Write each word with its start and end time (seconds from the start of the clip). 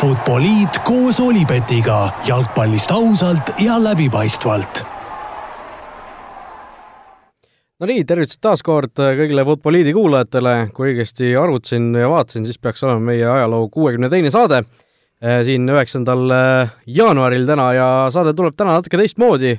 Futboliit 0.00 0.78
koos 0.84 1.18
Olipetiga 1.20 2.08
jalgpallist 2.24 2.90
ausalt 2.90 3.50
ja 3.60 3.74
läbipaistvalt. 3.84 4.80
no 7.80 7.88
nii, 7.90 8.04
tervitused 8.08 8.40
taas 8.40 8.64
kord 8.64 8.96
kõigile 8.96 9.44
Futboliidi 9.44 9.92
kuulajatele, 9.92 10.54
kui 10.72 10.94
õigesti 10.94 11.34
arvutasin 11.36 11.92
ja 12.00 12.08
vaatasin, 12.08 12.48
siis 12.48 12.56
peaks 12.56 12.86
olema 12.88 13.04
meie 13.10 13.28
ajaloo 13.28 13.68
kuuekümne 13.68 14.08
teine 14.08 14.32
saade 14.32 14.62
siin 15.44 15.68
üheksandal 15.68 16.32
jaanuaril 16.86 17.44
täna 17.52 17.70
ja 17.76 17.92
saade 18.08 18.32
tuleb 18.32 18.56
täna 18.56 18.80
natuke 18.80 18.96
teistmoodi 18.96 19.52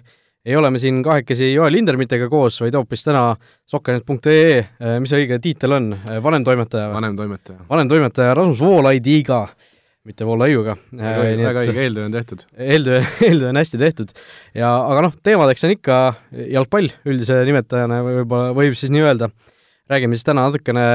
ei 0.46 0.56
ole 0.58 0.74
me 0.74 0.82
siin 0.82 1.04
kahekesi 1.06 1.54
Joel 1.54 1.78
Lindermitega 1.78 2.26
koos, 2.30 2.64
vaid 2.66 2.74
hoopis 2.74 3.06
täna 3.06 3.36
sokkernet.ee, 3.70 4.64
mis 5.00 5.14
see 5.14 5.22
õige 5.22 5.38
tiitel 5.44 5.78
on, 5.78 5.92
vanemtoimetaja? 6.24 6.90
vanemtoimetaja. 6.96 7.68
vanemtoimetaja 7.70 8.34
Rasmus 8.34 8.64
Voolaidiga, 8.66 9.46
mitte 10.08 10.26
Voolaiuga. 10.26 10.76
väga 10.98 11.64
õige, 11.64 11.78
eeltöö 11.86 12.08
on 12.08 12.16
tehtud. 12.16 12.46
eeltöö, 12.58 13.02
eeltöö 13.28 13.50
on 13.52 13.62
hästi 13.62 13.82
tehtud. 13.82 14.14
ja 14.58 14.74
aga 14.82 15.08
noh, 15.08 15.18
teemadeks 15.24 15.68
on 15.68 15.76
ikka 15.76 16.02
jalgpall 16.56 16.90
üldise 17.06 17.42
nimetajana 17.48 18.02
võib-olla, 18.08 18.56
võib 18.58 18.78
siis 18.78 18.94
nii 18.94 19.06
öelda. 19.06 19.30
räägime 19.92 20.18
siis 20.18 20.28
täna 20.28 20.48
natukene 20.50 20.86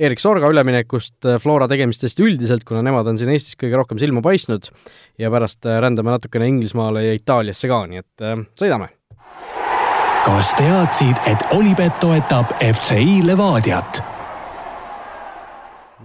Erik 0.00 0.20
Sorga 0.22 0.48
üleminekust, 0.48 1.18
Flora 1.42 1.66
tegemistest 1.68 2.20
üldiselt, 2.24 2.64
kuna 2.64 2.80
nemad 2.84 3.08
on 3.10 3.18
siin 3.20 3.32
Eestis 3.34 3.58
kõige 3.60 3.76
rohkem 3.76 4.00
silma 4.00 4.22
paistnud 4.24 4.70
ja 5.20 5.32
pärast 5.32 5.66
äh, 5.68 5.80
rändame 5.82 6.14
natukene 6.14 6.48
Inglismaale 6.48 7.04
ja 7.04 7.18
Itaaliasse 7.18 7.68
ka, 7.68 7.82
nii 7.90 8.00
et 8.00 8.24
äh, 8.24 8.38
sõidame. 8.60 8.92
kas 10.24 10.54
teadsid, 10.56 11.20
et 11.28 11.44
Olipet 11.56 12.00
toetab 12.00 12.56
FCI 12.60 13.20
Levadiat? 13.28 14.09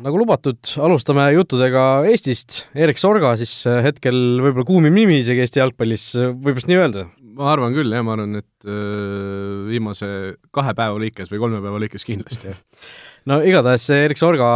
Nagu 0.06 0.22
lubatud, 0.22 0.60
alustame 0.86 1.26
juttudega 1.34 1.84
Eestist. 2.12 2.64
Erik 2.78 3.00
Sorga 3.02 3.34
siis 3.40 3.54
äh, 3.70 3.82
hetkel 3.88 4.16
võib-olla 4.44 4.66
kuumim 4.68 4.94
nimi 4.94 5.22
isegi 5.24 5.42
Eesti 5.42 5.62
jalgpallis, 5.64 6.12
võib 6.46 6.60
vist 6.60 6.70
nii 6.70 6.82
öelda? 6.82 7.08
ma 7.36 7.50
arvan 7.52 7.74
küll, 7.76 7.92
jah, 7.92 8.04
ma 8.06 8.14
arvan, 8.14 8.38
et 8.40 8.68
öö, 8.70 9.66
viimase 9.68 10.08
kahe 10.56 10.72
päeva 10.72 10.96
lõikes 11.02 11.28
või 11.34 11.42
kolme 11.42 11.58
päeva 11.60 11.82
lõikes 11.84 12.08
kindlasti, 12.08 12.54
jah. 12.54 12.62
no 13.30 13.42
igatahes 13.44 13.90
Erik 13.92 14.22
Sorga 14.22 14.48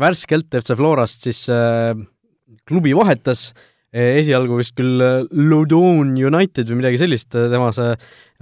värskelt 0.00 0.54
FC 0.62 0.78
Florast 0.78 1.26
siis 1.28 1.42
äh, 1.52 1.92
klubi 2.68 2.94
vahetas 2.96 3.50
äh, 3.50 4.14
esialgu 4.22 4.62
vist 4.62 4.72
küll 4.78 5.02
Loudoun 5.28 6.14
United 6.16 6.72
või 6.72 6.80
midagi 6.80 7.02
sellist, 7.02 7.34
tema 7.34 7.68
see 7.76 7.92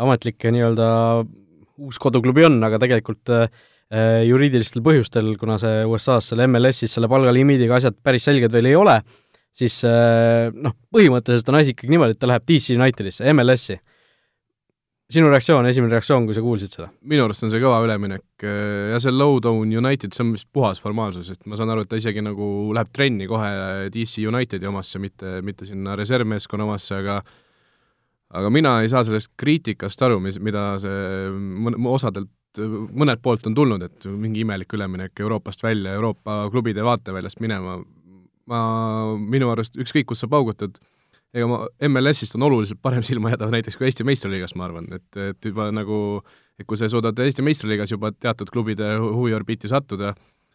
ametlik 0.01 0.47
nii-öelda 0.47 0.87
uus 1.81 1.99
koduklubi 1.99 2.47
on, 2.47 2.61
aga 2.69 2.79
tegelikult 2.85 3.35
äh, 3.35 3.49
juriidilistel 3.91 4.85
põhjustel, 4.87 5.33
kuna 5.41 5.57
see 5.59 5.85
USA-s 5.89 6.31
selle 6.31 6.47
MLS-is 6.47 6.93
selle 6.95 7.09
palgalimiidiga 7.11 7.75
asjad 7.81 7.97
päris 8.05 8.29
selged 8.29 8.53
veel 8.55 8.71
ei 8.71 8.77
ole, 8.79 9.01
siis 9.51 9.81
äh, 9.89 10.53
noh, 10.55 10.77
põhimõtteliselt 10.95 11.51
on 11.51 11.59
asi 11.59 11.75
ikkagi 11.75 11.91
niimoodi, 11.91 12.15
et 12.15 12.21
ta 12.23 12.31
läheb 12.31 12.47
DC 12.47 12.77
Unitedisse, 12.79 13.27
MLS-i 13.35 13.81
sinu 15.11 15.31
reaktsioon, 15.31 15.67
esimene 15.67 15.97
reaktsioon, 15.97 16.27
kui 16.29 16.37
sa 16.37 16.43
kuulsid 16.45 16.75
seda? 16.75 16.89
minu 17.11 17.25
arust 17.25 17.43
on 17.47 17.51
see 17.53 17.61
kõva 17.63 17.81
üleminek 17.85 18.45
ja 18.45 18.99
see 19.03 19.13
Lowdown 19.15 19.73
United, 19.81 20.15
see 20.15 20.25
on 20.25 20.33
vist 20.37 20.49
puhas 20.55 20.81
formaalsus, 20.83 21.33
et 21.35 21.47
ma 21.51 21.59
saan 21.59 21.73
aru, 21.75 21.85
et 21.85 21.91
ta 21.91 21.99
isegi 21.99 22.23
nagu 22.25 22.71
läheb 22.77 22.93
trenni 22.95 23.27
kohe 23.31 23.51
DC 23.93 24.27
Unitedi 24.31 24.71
omasse, 24.71 25.03
mitte, 25.03 25.41
mitte 25.47 25.67
sinna 25.69 25.97
reservmeeskonna 25.99 26.69
omasse, 26.69 27.01
aga 27.03 27.21
aga 28.39 28.51
mina 28.55 28.77
ei 28.85 28.91
saa 28.93 29.03
sellest 29.07 29.33
kriitikast 29.41 30.03
aru, 30.07 30.21
mis, 30.23 30.39
mida 30.43 30.77
see 30.83 31.31
mõn-, 31.35 31.79
osadelt, 31.91 32.31
mõnelt 32.59 33.23
poolt 33.23 33.47
on 33.47 33.55
tulnud, 33.55 33.83
et 33.87 34.07
mingi 34.11 34.43
imelik 34.45 34.73
üleminek 34.75 35.21
Euroopast 35.23 35.63
välja, 35.63 35.95
Euroopa 35.99 36.43
klubide 36.51 36.83
vaateväljast 36.85 37.41
minema, 37.41 37.79
ma, 38.51 38.63
minu 39.21 39.51
arust 39.53 39.79
ükskõik, 39.79 40.09
kus 40.11 40.25
sa 40.25 40.29
paugutad, 40.31 40.81
ega 41.35 41.47
ma 41.47 41.61
MLS-ist 41.89 42.35
on 42.39 42.49
oluliselt 42.49 42.81
parem 42.83 43.05
silma 43.07 43.35
jääda 43.35 43.51
näiteks 43.55 43.79
kui 43.79 43.89
Eesti 43.89 44.07
meistriliigast, 44.09 44.59
ma 44.59 44.67
arvan, 44.67 44.91
et, 44.97 45.09
et 45.31 45.51
juba 45.51 45.71
nagu, 45.75 46.21
et 46.59 46.67
kui 46.67 46.81
sa 46.81 46.91
suudad 46.91 47.19
Eesti 47.23 47.45
meistriliigas 47.47 47.95
juba 47.95 48.13
teatud 48.13 48.51
klubide 48.53 48.97
huviorbiiti 48.99 49.71
sattuda, 49.71 50.15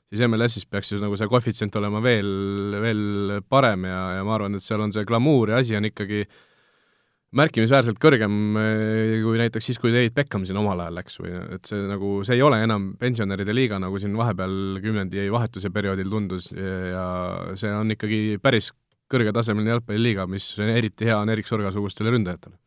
siis 0.09 0.25
MLS-is 0.27 0.67
peaks 0.69 0.91
ju 0.91 0.99
nagu 1.01 1.17
see 1.19 1.29
koefitsient 1.31 1.75
olema 1.79 2.01
veel, 2.03 2.75
veel 2.83 3.39
parem 3.49 3.87
ja, 3.87 4.01
ja 4.19 4.27
ma 4.27 4.35
arvan, 4.37 4.57
et 4.57 4.65
seal 4.65 4.83
on 4.83 4.93
see 4.95 5.07
glamuur 5.07 5.53
ja 5.53 5.63
asi 5.63 5.77
on 5.79 5.87
ikkagi 5.89 6.25
märkimisväärselt 7.35 7.99
kõrgem 8.01 8.35
kui 9.23 9.39
näiteks 9.41 9.71
siis, 9.71 9.79
kui 9.81 9.93
David 9.93 10.15
Beckham 10.15 10.45
siin 10.47 10.59
omal 10.61 10.85
ajal 10.85 10.99
läks 10.99 11.19
või 11.19 11.33
et 11.57 11.71
see 11.71 11.81
nagu, 11.89 12.11
see 12.27 12.37
ei 12.37 12.43
ole 12.45 12.61
enam 12.63 12.91
pensionäride 13.01 13.55
liiga, 13.55 13.79
nagu 13.81 13.99
siin 14.01 14.15
vahepeal 14.17 14.79
kümnendi 14.83 15.27
vahetuse 15.33 15.71
perioodil 15.73 16.11
tundus 16.11 16.51
ja 16.55 17.05
see 17.59 17.73
on 17.75 17.91
ikkagi 17.95 18.37
päris 18.43 18.71
kõrgetasemeline 19.11 19.75
jalgpalliliiga, 19.75 20.25
mis 20.29 20.47
eriti 20.63 21.09
hea 21.09 21.17
on 21.21 21.29
Erik 21.33 21.49
Sorga-sugustele 21.49 22.13
ründajatele 22.15 22.57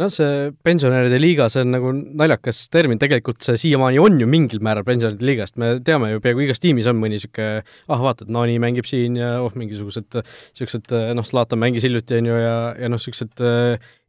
noh, 0.00 0.10
see 0.10 0.50
pensionäride 0.66 1.18
liiga, 1.20 1.46
see 1.52 1.62
on 1.62 1.70
nagu 1.74 1.92
naljakas 1.94 2.64
termin, 2.72 2.98
tegelikult 3.02 3.44
see 3.46 3.60
siiamaani 3.60 4.00
on 4.02 4.18
ju 4.22 4.28
mingil 4.30 4.62
määral 4.64 4.86
pensionäride 4.86 5.28
liigast, 5.28 5.58
me 5.60 5.76
teame 5.86 6.10
ju, 6.12 6.22
peaaegu 6.24 6.44
igas 6.46 6.62
tiimis 6.62 6.88
on 6.90 6.98
mõni 7.00 7.18
niisugune 7.18 7.62
ah, 7.62 8.02
vaatad, 8.02 8.32
Nani 8.34 8.56
mängib 8.62 8.88
siin 8.90 9.20
ja 9.20 9.36
oh, 9.44 9.54
mingisugused 9.58 10.18
niisugused 10.18 10.94
noh, 11.14 11.28
Zlatan 11.28 11.62
mängis 11.62 11.86
hiljuti, 11.86 12.18
on 12.18 12.32
ju, 12.32 12.42
ja, 12.42 12.58
ja 12.80 12.90
noh, 12.90 12.98
niisugused 12.98 13.46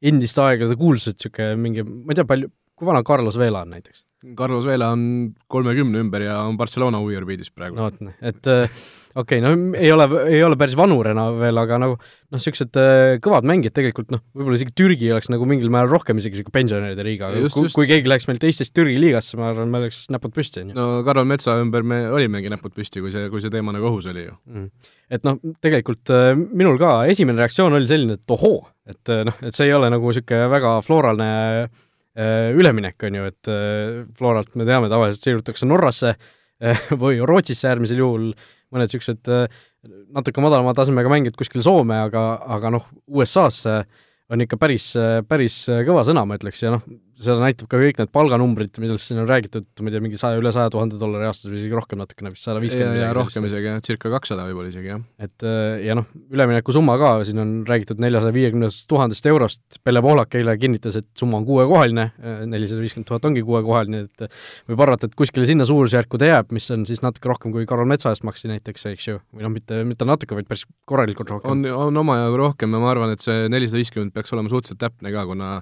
endiste 0.05 0.45
aegade 0.45 0.77
kuulsused, 0.79 1.19
niisugune 1.19 1.53
mingi, 1.61 1.85
ma 1.85 2.13
ei 2.13 2.21
tea, 2.21 2.27
palju, 2.33 2.51
kui 2.75 2.89
vana 2.89 3.05
Carlos 3.05 3.37
Vela 3.39 3.63
on 3.65 3.77
näiteks? 3.77 4.03
Carlos 4.33 4.65
Vela 4.65 4.89
on 4.95 5.35
kolmekümne 5.51 6.01
ümber 6.01 6.25
ja 6.25 6.39
on 6.47 6.57
Barcelona 6.57 6.97
huviorbiidis 7.03 7.51
praegu. 7.53 7.77
no 7.77 7.91
vot, 7.91 8.01
et 8.25 8.49
äh, 8.49 8.81
okei 9.15 9.39
okay,, 9.39 9.43
no 9.43 9.75
ei 9.79 9.91
ole, 9.91 10.05
ei 10.27 10.41
ole 10.43 10.57
päris 10.59 10.75
vanurena 10.77 11.25
veel, 11.39 11.57
aga 11.61 11.77
nagu 11.79 11.95
noh, 11.95 12.35
niisugused 12.35 12.79
äh, 12.79 13.15
kõvad 13.23 13.47
mängijad 13.47 13.75
tegelikult 13.77 14.11
noh, 14.11 14.21
võib-olla 14.35 14.59
isegi 14.59 14.75
Türgi 14.75 15.11
oleks 15.15 15.29
nagu 15.31 15.47
mingil 15.49 15.71
määral 15.73 15.93
rohkem 15.93 16.19
isegi 16.19 16.39
niisugune 16.39 16.55
pensionäride 16.57 17.05
liiga, 17.07 17.29
aga 17.31 17.51
kui, 17.53 17.71
kui 17.71 17.87
keegi 17.89 18.11
läheks 18.11 18.27
meilt 18.29 18.43
Eestist 18.47 18.73
Türgi 18.75 18.97
liigasse, 18.99 19.39
ma 19.39 19.49
arvan, 19.53 19.71
me 19.71 19.83
oleks 19.83 20.05
näpud 20.13 20.35
püsti, 20.35 20.65
on 20.65 20.73
ju. 20.73 20.77
no 20.79 21.03
Karol 21.07 21.27
Metsa 21.31 21.55
ümber 21.61 21.87
me 21.87 22.01
olimegi 22.11 22.51
näpud 22.51 22.75
püsti, 22.75 23.03
kui 23.03 23.13
see, 23.15 23.29
kui 23.31 23.43
see 23.43 23.53
teema 23.53 23.75
nagu 23.75 23.87
õhus 23.91 24.09
oli 24.11 24.27
ju. 24.27 24.35
Mm.. 24.51 24.91
et 25.15 25.27
noh, 25.27 25.39
tegelikult 25.63 26.11
äh, 26.15 26.31
minul 26.35 26.79
ka 26.81 26.97
esimene 27.11 27.39
reaktsioon 27.43 27.79
oli 27.79 27.89
selline, 27.89 28.19
et 28.19 28.35
ohoo, 28.35 28.65
et 28.91 29.15
noh, 29.29 29.43
et 29.45 29.55
see 29.55 29.69
ei 29.69 29.75
ole 29.77 29.91
nagu 29.93 30.11
niisugune 30.11 30.49
väga 30.51 30.79
floraalne 30.85 31.29
äh, 31.63 32.51
üleminek, 32.55 32.99
on 33.07 33.21
ju, 33.21 33.29
et 33.31 33.53
Floralt 34.19 34.59
me 34.59 34.67
teame, 34.67 34.91
tavaliselt 34.91 35.23
siirdutakse 35.23 35.67
Norrasse 35.67 36.17
või 37.03 37.17
Rootsisse 37.19 37.67
äärmisel 37.67 37.99
juhul, 37.99 38.29
mõned 38.75 38.91
niisugused 38.91 39.31
natuke 40.15 40.43
madalama 40.43 40.75
tasemega 40.77 41.11
mängijad 41.11 41.37
kuskile 41.39 41.63
Soome, 41.65 41.97
aga, 42.09 42.25
aga 42.57 42.73
noh, 42.75 42.85
USA-sse 43.07 43.79
on 44.33 44.41
ikka 44.41 44.57
päris, 44.59 44.91
päris 45.29 45.59
kõva 45.87 46.03
sõna, 46.07 46.25
ma 46.27 46.37
ütleks, 46.39 46.63
ja 46.65 46.73
noh, 46.73 46.85
seda 47.15 47.37
näitab 47.39 47.69
ka 47.71 47.79
kõik 47.79 47.99
need 48.01 48.11
palganumbrid, 48.13 48.75
millest 48.81 49.07
siin 49.07 49.21
on 49.21 49.27
räägitud, 49.29 49.65
ma 49.79 49.89
ei 49.89 49.93
tea, 49.95 50.03
mingi 50.03 50.19
saja, 50.19 50.39
üle 50.39 50.51
saja 50.55 50.71
tuhande 50.73 50.97
dollari 50.99 51.27
aastas 51.29 51.47
või 51.51 51.61
isegi 51.61 51.77
rohkem 51.77 52.01
natukene, 52.01 52.31
vist 52.33 52.47
sada 52.47 52.59
viiskümmend. 52.63 52.97
ja, 52.99 53.05
ja 53.07 53.13
rohkem 53.15 53.47
isegi, 53.47 53.69
jah, 53.69 53.79
circa 53.85 54.11
kakssada 54.11 54.47
võib-olla 54.49 54.71
isegi, 54.71 54.91
jah. 54.91 55.03
et 55.23 55.45
ja 55.85 55.95
noh, 55.97 56.09
üleminekusumma 56.35 56.97
ka, 56.99 57.11
siin 57.27 57.39
on 57.43 57.53
räägitud 57.69 58.03
neljasaja 58.03 58.35
viiekümnest 58.35 58.83
tuhandest 58.91 59.29
eurost, 59.31 59.61
Pelle 59.85 60.03
Pohlak 60.03 60.35
eile 60.35 60.57
kinnitas, 60.59 60.99
et 60.99 61.07
summa 61.17 61.39
on 61.39 61.47
kuuekohaline, 61.47 62.09
nelisada 62.51 62.83
viiskümmend 62.83 63.07
tuhat 63.07 63.29
ongi 63.29 63.45
kuuekohaline, 63.47 64.03
et 64.09 64.27
võib 64.71 64.83
arvata, 64.83 65.07
et 65.07 65.15
kuskile 65.15 65.47
sinna 65.47 65.67
suurusjärku 65.69 66.19
ta 66.19 66.33
jääb, 66.33 66.51
mis 66.55 66.67
on 66.75 66.83
siis 66.89 67.03
natuke 67.05 67.31
rohkem 67.31 67.55
kui 67.55 67.67
Karol 67.69 67.87
Metsa 67.89 68.11
eest 68.11 68.27
maksti 68.27 68.51
näiteks, 68.51 68.89
eks 68.91 69.09
ju, 69.11 69.23
või 69.31 69.47
noh, 69.47 69.55
mitte, 69.55 69.83
mitte 69.87 70.07
natuke, 70.09 70.35
vaid 70.35 70.51
päris 70.51 70.67
korralikult 70.89 71.31
rohkem. 71.31 71.63
on, 71.63 71.87
on 71.87 72.03
omajagu 72.03 72.43
rohkem 72.43 72.75
ja 72.75 72.83
ma 72.83 72.91
arvan, 72.91 73.15
et 73.15 73.23
see 73.23 73.47
nelisada 73.51 73.79
viiskümmend 73.79 74.15
peaks 74.15 74.35
olema 74.35 74.51
suhteliselt 74.51 74.81
täpne 74.83 75.13
ka, 75.15 75.25
kuna 75.29 75.55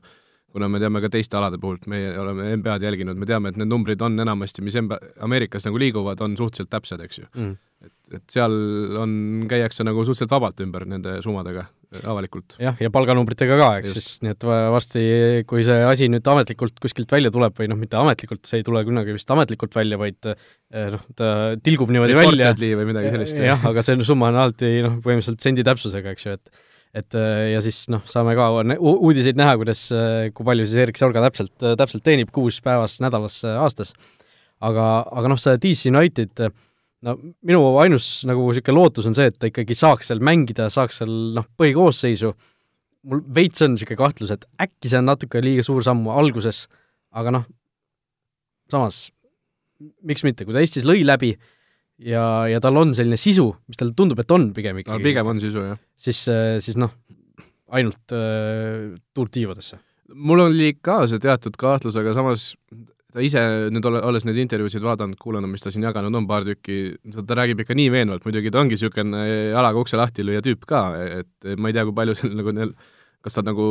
kuna 0.54 0.70
me 0.70 0.82
teame 0.82 1.02
ka 1.04 1.10
teiste 1.14 1.38
alade 1.40 1.58
puhult, 1.62 1.88
meie 1.90 2.14
oleme 2.20 2.54
NBA-d 2.60 2.86
jälginud, 2.86 3.20
me 3.20 3.28
teame, 3.30 3.52
et 3.52 3.60
need 3.60 3.72
numbrid 3.72 4.02
on 4.06 4.20
enamasti, 4.22 4.64
mis 4.66 4.78
NBA, 4.78 5.00
Ameerikas 5.26 5.66
nagu 5.68 5.80
liiguvad, 5.82 6.22
on 6.26 6.36
suhteliselt 6.38 6.70
täpsed, 6.74 7.02
eks 7.02 7.22
ju 7.22 7.26
mm.. 7.26 7.54
et, 7.88 8.18
et 8.20 8.36
seal 8.36 8.54
on, 9.02 9.16
käiakse 9.50 9.86
nagu 9.88 10.04
suhteliselt 10.06 10.36
vabalt 10.36 10.62
ümber 10.66 10.86
nende 10.90 11.16
summadega 11.26 11.64
äh, 11.66 12.04
avalikult. 12.12 12.58
jah, 12.62 12.78
ja 12.82 12.92
palganumbritega 12.94 13.58
ka, 13.60 13.70
eks 13.82 13.96
siis, 13.98 14.10
nii 14.26 14.36
et 14.36 14.46
varsti, 14.76 15.06
kui 15.50 15.66
see 15.66 15.80
asi 15.90 16.10
nüüd 16.14 16.30
ametlikult 16.36 16.78
kuskilt 16.84 17.16
välja 17.18 17.34
tuleb 17.34 17.58
või 17.58 17.72
noh, 17.72 17.80
mitte 17.82 17.98
ametlikult, 18.02 18.46
see 18.50 18.62
ei 18.62 18.68
tule 18.68 18.84
kunagi 18.86 19.16
vist 19.18 19.34
ametlikult 19.34 19.74
välja, 19.80 19.98
vaid 20.02 20.30
äh, 20.30 20.92
noh, 20.94 21.08
ta 21.18 21.32
tilgub 21.66 21.94
niimoodi 21.94 22.20
välja. 22.20 22.54
või 22.54 22.92
midagi 22.92 23.16
sellist. 23.16 23.42
jah, 23.42 23.66
aga 23.72 23.86
see 23.86 23.98
summa 24.06 24.30
on 24.30 24.44
alati 24.46 24.76
noh, 24.86 25.02
põhimõtteliselt 25.02 25.50
sendi 25.50 25.66
täpsusega, 25.66 26.14
eks 26.14 26.30
ju, 26.30 26.38
et 26.38 26.70
et 26.94 27.18
äh, 27.18 27.54
ja 27.54 27.62
siis 27.66 27.86
noh, 27.90 28.04
saame 28.10 28.36
ka 28.38 28.50
uudiseid 28.78 29.38
näha, 29.40 29.56
kuidas, 29.62 29.88
äh, 29.96 30.28
kui 30.36 30.46
palju 30.46 30.68
siis 30.68 30.84
Erik 30.84 31.00
Sorga 31.00 31.24
täpselt, 31.26 31.56
äh, 31.66 31.74
täpselt 31.80 32.06
teenib 32.06 32.30
kuus 32.34 32.60
päevas, 32.64 33.00
nädalas, 33.04 33.40
aastas. 33.58 33.94
aga, 34.64 34.86
aga 35.12 35.32
noh, 35.34 35.40
see 35.42 35.58
DC 35.60 35.90
United, 35.92 36.44
no 37.04 37.18
minu 37.44 37.64
ainus 37.82 38.22
nagu 38.30 38.46
niisugune 38.48 38.78
lootus 38.78 39.10
on 39.10 39.18
see, 39.18 39.26
et 39.28 39.40
ta 39.40 39.50
ikkagi 39.50 39.76
saaks 39.76 40.12
seal 40.12 40.22
mängida, 40.24 40.70
saaks 40.72 41.02
seal 41.02 41.12
noh, 41.36 41.50
põhikoosseisu, 41.60 42.32
mul 43.10 43.26
veits 43.36 43.66
on 43.66 43.74
niisugune 43.74 44.00
kahtlus, 44.00 44.32
et 44.32 44.46
äkki 44.64 44.92
see 44.94 45.02
on 45.02 45.10
natuke 45.10 45.42
liiga 45.44 45.66
suur 45.66 45.84
samm 45.84 46.08
alguses, 46.14 46.68
aga 47.12 47.34
noh, 47.40 47.50
samas 48.72 49.08
miks 50.08 50.24
mitte, 50.24 50.46
kui 50.46 50.56
ta 50.56 50.62
Eestis 50.64 50.86
lõi 50.88 51.02
läbi 51.04 51.34
ja, 52.06 52.26
ja 52.52 52.62
tal 52.64 52.80
on 52.82 52.94
selline 52.96 53.20
sisu, 53.20 53.50
mis 53.70 53.80
talle 53.80 53.96
tundub, 53.98 54.20
et 54.24 54.36
on 54.36 54.50
pigem 54.56 54.78
no 54.78 54.84
ikkagi, 54.84 55.06
pigem 55.06 55.32
on 55.34 55.42
sisu, 55.44 55.66
jah. 55.72 55.82
siis, 56.00 56.24
siis 56.66 56.80
noh, 56.80 56.94
ainult 57.74 58.16
äh, 58.16 58.94
tuult 59.16 59.34
tiivadesse. 59.34 59.80
mul 60.14 60.48
oli 60.48 60.76
ka 60.82 61.04
see 61.10 61.22
teatud 61.22 61.56
kahtlus, 61.60 61.98
aga 62.00 62.14
samas 62.18 62.52
ta 63.14 63.22
ise 63.22 63.42
nüüd 63.74 63.86
ole, 63.86 64.02
olles 64.06 64.26
neid 64.26 64.40
intervjuusid 64.42 64.84
vaadanud, 64.84 65.20
kuulanud, 65.22 65.52
mis 65.52 65.62
ta 65.62 65.72
siin 65.74 65.86
jaganud 65.86 66.16
on, 66.18 66.26
paar 66.30 66.46
tükki, 66.48 66.96
ta 67.14 67.38
räägib 67.38 67.62
ikka 67.62 67.78
nii 67.78 67.92
veenvalt, 67.94 68.26
muidugi 68.26 68.52
ta 68.54 68.64
ongi 68.64 68.78
niisugune 68.78 69.22
jalaga 69.54 69.84
ukse 69.84 70.00
lahti 70.00 70.26
lüüa 70.26 70.42
tüüp 70.46 70.66
ka, 70.70 70.84
et 71.22 71.54
ma 71.62 71.70
ei 71.70 71.78
tea, 71.78 71.86
kui 71.86 71.98
palju 72.00 72.18
seal 72.18 72.34
nagu 72.40 72.56
neil 72.56 72.74
kas 73.24 73.38
ta 73.38 73.44
nagu 73.46 73.66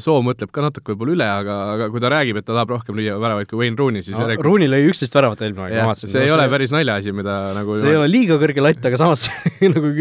soo 0.00 0.22
mõtleb 0.24 0.48
ka 0.54 0.62
natuke 0.64 0.94
võib-olla 0.94 1.12
üle, 1.12 1.26
aga, 1.28 1.56
aga 1.74 1.88
kui 1.92 2.00
ta 2.00 2.08
räägib, 2.12 2.38
et 2.40 2.46
ta 2.46 2.54
tahab 2.56 2.70
rohkem 2.72 2.96
lüüa 2.96 3.18
väravaid 3.20 3.50
kui 3.50 3.58
Wayne 3.60 3.76
Rooney, 3.76 4.04
siis 4.04 4.16
no, 4.16 4.22
järelikult 4.24 4.48
Rooney 4.48 4.70
lõi 4.72 4.86
üksteist 4.88 5.18
väravat 5.18 5.42
eelmine 5.44 5.66
aeg, 5.66 5.74
ma 5.76 5.90
vaatasin. 5.90 6.12
see 6.14 6.22
ei 6.24 6.32
ole 6.32 6.46
päris 6.52 6.72
naljaasi, 6.72 7.12
mida 7.16 7.34
nagu 7.58 7.76
see 7.76 7.92
ei 7.92 7.98
ole 8.00 8.08
liiga 8.08 8.38
kõrge 8.40 8.64
latt, 8.64 8.88
aga 8.88 9.00
samas 9.02 9.26
nagu 9.74 9.92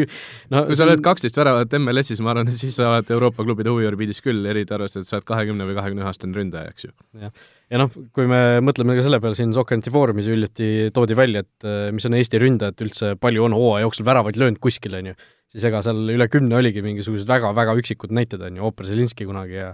no 0.55 0.63
kui 0.69 0.79
sa 0.79 0.87
lööd 0.87 1.03
kaksteist 1.03 1.39
väravat 1.41 1.75
MLS-is, 1.81 2.23
ma 2.23 2.31
arvan, 2.31 2.47
et 2.47 2.55
siis 2.61 2.79
sa 2.79 2.93
oled 2.93 3.11
Euroopa 3.17 3.43
klubide 3.43 3.73
huviorbiidis 3.75 4.23
küll, 4.23 4.39
eriti 4.47 4.77
arvestades, 4.77 5.09
et 5.09 5.11
sa 5.11 5.19
oled 5.19 5.27
kahekümne 5.33 5.67
või 5.67 5.75
kahekümne 5.81 6.05
ühe 6.05 6.11
aastane 6.13 6.39
ründaja, 6.39 6.71
eks 6.71 6.87
ju. 6.87 6.95
jah, 7.25 7.35
ja 7.75 7.83
noh, 7.83 7.91
kui 8.15 8.31
me 8.31 8.41
mõtleme 8.63 8.95
ka 8.95 9.03
selle 9.03 9.19
peale, 9.19 9.35
siin 9.35 9.51
Soccerenti 9.51 9.91
Foorumis 9.91 10.31
hiljuti 10.31 10.93
toodi 10.95 11.19
välja, 11.19 11.43
et 11.43 11.67
äh, 11.67 11.89
mis 11.91 12.07
on 12.07 12.15
Eesti 12.15 12.39
ründajad 12.39 12.87
üldse, 12.87 13.15
palju 13.19 13.49
on 13.49 13.59
hooaja 13.59 13.83
jooksul 13.83 14.07
väravaid 14.07 14.39
löönud 14.39 14.63
kuskil, 14.63 14.95
on 14.95 15.11
ju 15.11 15.19
siis 15.53 15.67
ega 15.69 15.81
seal 15.85 16.01
üle 16.13 16.27
kümne 16.33 16.57
oligi 16.57 16.81
mingisugused 16.85 17.29
väga-väga 17.29 17.75
üksikud 17.79 18.13
näited, 18.15 18.41
on 18.41 18.57
ju, 18.57 18.65
Ooper 18.69 18.89
Zelinski 18.89 19.27
kunagi 19.29 19.59
ja 19.59 19.73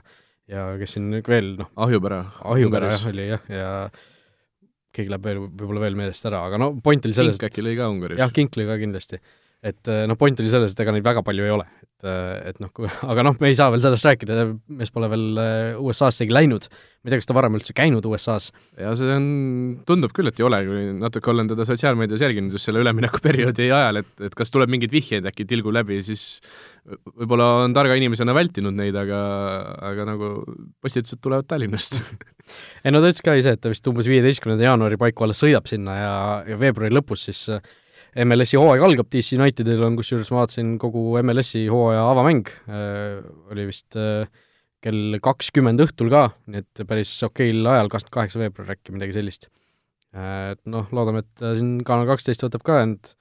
ja 0.49 0.69
kes 0.79 0.95
siin 0.97 1.11
veel, 1.27 1.53
noh 1.59 1.69
Ahjupere. 1.85 2.23
Ahjupere 2.41 2.89
jah, 2.89 3.03
oli 3.11 3.27
jah, 3.29 3.43
ja 3.53 3.67
keegi 4.95 5.11
läheb 5.13 5.27
veel, 5.27 5.43
võib-olla 5.45 5.83
veel 5.85 5.99
meelest 5.99 6.25
ära, 6.25 6.41
aga 6.49 6.57
no 6.61 6.71
point 6.83 7.05
oli 7.05 7.15
selles 7.17 7.37
Kink 7.37 7.51
äkki 7.51 7.65
lõi 7.65 7.75
ka 7.77 7.89
Ungaris. 7.91 8.19
jah, 8.19 8.33
Kink 8.33 8.57
lõi 8.57 8.65
ka 8.69 8.79
kindlasti. 8.81 9.19
et 9.61 9.91
noh, 10.09 10.17
point 10.17 10.41
oli 10.41 10.49
selles, 10.51 10.73
et 10.73 10.81
ega 10.81 10.95
neid 10.95 11.05
väga 11.05 11.21
palju 11.25 11.45
ei 11.45 11.53
ole, 11.53 11.67
et, 11.99 12.53
et 12.53 12.61
noh, 12.63 12.71
aga 13.11 13.25
noh, 13.27 13.35
me 13.41 13.51
ei 13.51 13.57
saa 13.57 13.71
veel 13.73 13.83
sellest 13.83 14.07
rääkida, 14.07 14.45
mees 14.79 14.93
pole 14.93 15.09
veel 15.11 15.41
äh, 15.41 15.81
USA-sse 15.81 16.27
läinud. 16.29 16.69
ma 16.69 17.07
ei 17.07 17.13
tea, 17.13 17.21
kas 17.21 17.29
ta 17.29 17.35
varem 17.37 17.55
üldse 17.55 17.75
käinud 17.75 18.05
USA-s. 18.05 18.53
ja 18.79 18.93
see 18.99 19.11
on, 19.15 19.27
tundub 19.87 20.13
küll, 20.15 20.31
et 20.31 20.39
ei 20.39 20.47
ole, 20.47 20.61
kui 20.67 20.87
natuke 20.99 21.31
olen 21.33 21.51
teda 21.51 21.67
sotsiaalmeedias 21.67 22.23
jälginud 22.25 22.55
just 22.55 22.69
selle 22.69 22.83
üleminekuperioodi 22.83 23.69
ajal, 23.69 24.01
et, 24.03 24.11
et 24.29 24.35
kas 24.37 24.51
tuleb 24.53 24.71
mingeid 24.71 24.95
vihjeid 24.95 25.29
äkki 25.29 25.47
tilgu 25.49 25.73
läbi, 25.75 26.01
siis 26.05 26.41
võib-olla 26.89 27.65
on 27.65 27.75
targa 27.75 27.97
inimesena 27.99 28.33
vältinud 28.35 28.75
neid, 28.75 28.95
aga, 28.97 29.19
aga 29.91 30.07
nagu 30.13 30.33
postitused 30.81 31.21
tulevad 31.23 31.47
Tallinnast 31.49 31.99
ei 32.83 32.93
no 32.93 33.01
ta 33.01 33.11
ütles 33.11 33.23
ka 33.25 33.35
ise, 33.39 33.55
et 33.55 33.61
ta 33.63 33.71
vist 33.71 33.87
umbes 33.91 34.09
viieteistkümnenda 34.09 34.69
jaanuari 34.69 34.99
paiku 35.01 35.27
alles 35.27 35.41
sõidab 35.43 35.69
sinna 35.69 35.97
ja, 35.97 36.15
ja 36.49 36.59
veebruari 36.61 36.95
lõpus 36.95 37.27
siis 37.29 37.45
äh, 37.53 37.61
MLS-i 38.17 38.57
hooaeg 38.57 38.83
algab, 38.85 39.09
DC 39.13 39.37
Unitedil 39.37 39.83
on 39.85 39.97
kusjuures, 39.99 40.31
ma 40.33 40.43
vaatasin, 40.43 40.75
kogu 40.81 41.03
MLS-i 41.21 41.67
hooaja 41.69 42.07
avamäng 42.09 42.49
äh, 42.69 43.19
oli 43.53 43.67
vist 43.69 43.97
äh, 43.99 44.25
kell 44.83 45.19
kakskümmend 45.23 45.83
õhtul 45.83 46.09
ka, 46.13 46.29
nii 46.49 46.63
et 46.63 46.83
päris 46.89 47.11
okeil 47.27 47.61
ajal, 47.67 47.91
kakskümmend 47.91 48.17
kaheksa 48.17 48.41
veebruar 48.41 48.73
äkki, 48.75 48.95
midagi 48.95 49.17
sellist. 49.19 49.49
Äh,. 50.15 50.55
Et 50.55 50.61
noh, 50.71 50.89
loodame, 50.95 51.25
et 51.25 51.45
äh, 51.45 51.55
siin 51.59 51.79
Kanal 51.85 52.09
kaksteist 52.09 52.45
võtab 52.47 52.65
ka 52.65 52.81
end 52.87 53.13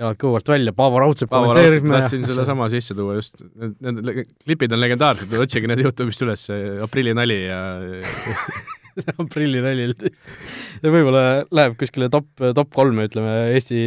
jalad 0.00 0.16
kõvalt 0.16 0.48
välja, 0.48 0.72
Paavo 0.72 1.02
Raudsepp 1.02 1.32
kommenteerib 1.34 1.84
tahtsin 1.90 2.24
selle 2.24 2.46
sama 2.48 2.70
sisse 2.72 2.96
tuua 2.96 3.18
just, 3.18 3.42
need, 3.52 4.00
need 4.00 4.22
klipid 4.46 4.72
on 4.72 4.80
legendaarsed, 4.80 5.34
otsige 5.44 5.68
need 5.68 5.82
Youtube'ist 5.84 6.24
üles, 6.24 6.46
aprillinali 6.86 7.42
ja 7.44 7.60
see 9.02 9.16
aprillinali 9.22 9.90
tõesti. 9.98 10.36
võib-olla 10.84 11.24
läheb 11.54 11.76
kuskile 11.80 12.10
top, 12.12 12.28
top 12.56 12.72
kolme, 12.76 13.06
ütleme, 13.10 13.34
Eesti 13.56 13.82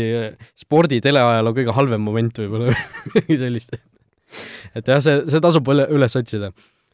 spordi 0.59 1.01
teleajaloo 1.03 1.55
kõige 1.57 1.75
halvem 1.77 2.03
moment 2.05 2.43
võib-olla 2.43 2.75
midagi 3.07 3.39
sellist. 3.41 3.75
et 4.73 4.87
jah, 4.87 5.01
see, 5.03 5.23
see 5.31 5.43
tasub 5.43 5.73
üle, 5.73 5.87
üles 5.93 6.17
otsida. 6.19 6.51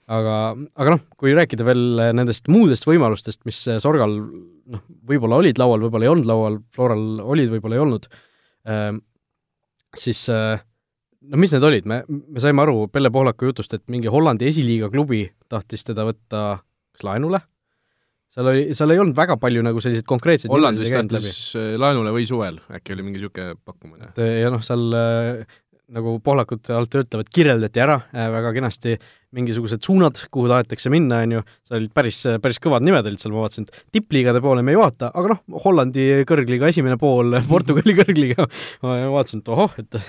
aga, 0.09 0.37
aga 0.79 0.95
noh, 0.95 1.03
kui 1.19 1.35
rääkida 1.37 1.67
veel 1.67 2.01
nendest 2.17 2.49
muudest 2.51 2.87
võimalustest, 2.89 3.43
mis 3.49 3.61
Sorgal 3.83 4.15
noh, 4.15 4.87
võib-olla 5.09 5.41
olid 5.43 5.61
laual, 5.61 5.85
võib-olla 5.85 6.09
ei 6.09 6.13
olnud 6.15 6.29
laual, 6.29 6.57
Floral 6.75 7.05
olid, 7.25 7.53
võib-olla 7.53 7.77
ei 7.77 7.85
olnud 7.85 8.09
ähm,, 8.69 9.03
siis 9.97 10.25
no 10.29 11.39
mis 11.41 11.53
need 11.53 11.65
olid, 11.65 11.87
me, 11.89 12.01
me 12.07 12.41
saime 12.41 12.63
aru 12.63 12.87
Pelle 12.93 13.11
Pohlaku 13.13 13.51
jutust, 13.51 13.73
et 13.75 13.85
mingi 13.91 14.11
Hollandi 14.11 14.47
esiliiga 14.49 14.89
klubi 14.93 15.25
tahtis 15.51 15.85
teda 15.87 16.05
võtta 16.07 16.43
kas 16.99 17.05
laenule 17.07 17.41
seal 18.39 18.51
oli, 18.53 18.67
seal 18.77 18.95
ei 18.95 19.01
olnud 19.03 19.17
väga 19.17 19.35
palju 19.39 19.63
nagu 19.65 19.81
selliseid 19.83 20.07
konkreetseid 20.07 20.53
Holland 20.53 20.79
vist 20.79 20.95
andis 20.95 21.39
laenule 21.79 22.13
või 22.15 22.27
suvel, 22.29 22.59
äkki 22.71 22.95
oli 22.95 23.05
mingi 23.05 23.19
niisugune 23.19 23.57
pakkumine? 23.67 24.13
ja 24.15 24.51
noh, 24.53 24.63
seal 24.65 24.85
äh, 24.95 25.57
nagu 25.95 26.15
pohlakud 26.23 26.69
alt 26.73 26.95
ütlevad, 27.01 27.29
kirjeldati 27.33 27.83
ära 27.83 27.99
äh, 28.13 28.29
väga 28.31 28.53
kenasti 28.55 28.95
mingisugused 29.35 29.83
suunad, 29.85 30.17
kuhu 30.33 30.47
tahetakse 30.49 30.89
minna, 30.93 31.21
on 31.25 31.35
ju, 31.37 31.43
seal 31.67 31.79
olid 31.81 31.93
päris, 31.93 32.23
päris 32.41 32.61
kõvad 32.63 32.85
nimed 32.85 33.05
olid 33.05 33.21
seal, 33.21 33.33
ma 33.35 33.43
vaatasin, 33.43 33.67
et 33.67 33.83
tippliigade 33.99 34.41
poole 34.41 34.63
me 34.65 34.73
ei 34.73 34.79
vaata, 34.79 35.11
aga 35.13 35.35
noh, 35.35 35.43
Hollandi 35.65 36.07
kõrgliiga 36.29 36.71
esimene 36.71 36.97
pool, 37.01 37.37
Portugali 37.51 37.93
kõrgliiga, 37.99 38.47
ma 38.85 38.97
vaatasin, 39.13 39.43
et 39.43 39.51
ohoh, 39.53 39.75
et 39.81 39.99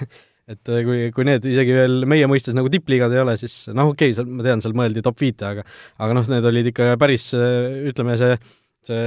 et 0.51 0.73
äh, 0.73 0.83
kui, 0.87 1.03
kui 1.15 1.27
need 1.29 1.47
isegi 1.51 1.77
veel 1.77 2.07
meie 2.11 2.29
mõistes 2.31 2.57
nagu 2.57 2.71
tippliigad 2.73 3.13
ei 3.15 3.23
ole, 3.23 3.37
siis 3.41 3.63
noh, 3.71 3.93
okei 3.93 4.11
okay,, 4.11 4.19
seal 4.19 4.31
ma 4.31 4.47
tean, 4.47 4.63
seal 4.65 4.77
mõeldi 4.79 5.05
top 5.07 5.21
viite, 5.23 5.47
aga 5.47 5.67
aga 6.03 6.17
noh, 6.17 6.31
need 6.33 6.49
olid 6.51 6.71
ikka 6.73 6.95
päris, 7.01 7.31
äh, 7.39 7.85
ütleme, 7.93 8.17
see, 8.21 8.39
see 8.89 9.05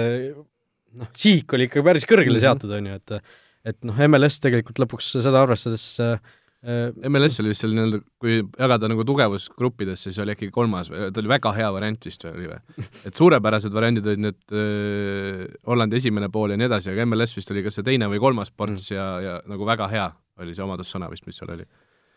noh, 0.99 1.09
sihik 1.17 1.57
oli 1.57 1.69
ikka 1.69 1.83
päris 1.85 2.07
kõrgele 2.09 2.39
mhm. 2.39 2.45
seatud, 2.45 2.77
on 2.77 2.93
ju, 2.93 3.01
et 3.01 3.19
et 3.63 3.77
noh, 3.87 3.99
MLS 4.09 4.41
tegelikult 4.43 4.81
lõpuks 4.83 5.13
seda 5.23 5.39
arvestades 5.43 5.85
äh, 6.03 6.17
MLS 6.63 7.41
oli 7.43 7.51
vist 7.51 7.65
seal 7.65 7.73
nii-öelda, 7.75 7.99
kui 8.23 8.37
jagada 8.39 8.87
nagu 8.87 9.03
tugevusgruppidesse, 9.07 10.07
siis 10.07 10.19
oli 10.23 10.31
äkki 10.31 10.47
kolmas, 10.55 10.87
ta 10.87 11.19
oli 11.19 11.31
väga 11.31 11.51
hea 11.57 11.67
variant 11.75 12.07
vist 12.07 12.23
oli 12.29 12.47
või? 12.47 12.59
et 13.07 13.19
suurepärased 13.19 13.75
variandid 13.75 14.07
olid 14.07 14.23
need 14.29 14.55
äh, 14.55 15.43
Hollandi 15.67 15.99
esimene 15.99 16.31
pool 16.31 16.55
ja 16.55 16.59
nii 16.59 16.69
edasi, 16.69 16.93
aga 16.93 17.07
MLS 17.09 17.35
vist 17.35 17.51
oli 17.51 17.65
kas 17.65 17.79
see 17.79 17.87
teine 17.87 18.07
või 18.11 18.23
kolmas 18.23 18.51
ports 18.55 18.87
mm. 18.87 18.95
ja, 18.95 19.07
ja 19.25 19.39
nagu 19.51 19.67
väga 19.67 19.91
hea 19.91 20.07
oli 20.41 20.55
see 20.55 20.65
omadussõna 20.65 21.09
vist, 21.11 21.27
mis 21.27 21.39
seal 21.39 21.53
oli. 21.55 21.67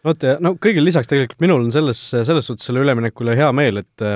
vot 0.07 0.23
ja 0.25 0.37
no 0.43 0.55
kõigile 0.61 0.87
lisaks 0.87 1.11
tegelikult 1.11 1.43
minul 1.45 1.67
on 1.67 1.75
selles, 1.75 2.01
selles 2.15 2.49
suhtes 2.49 2.69
selle 2.69 2.85
ülemineku 2.85 3.27
üle 3.27 3.37
hea 3.39 3.51
meel, 3.57 3.83
et 3.83 4.07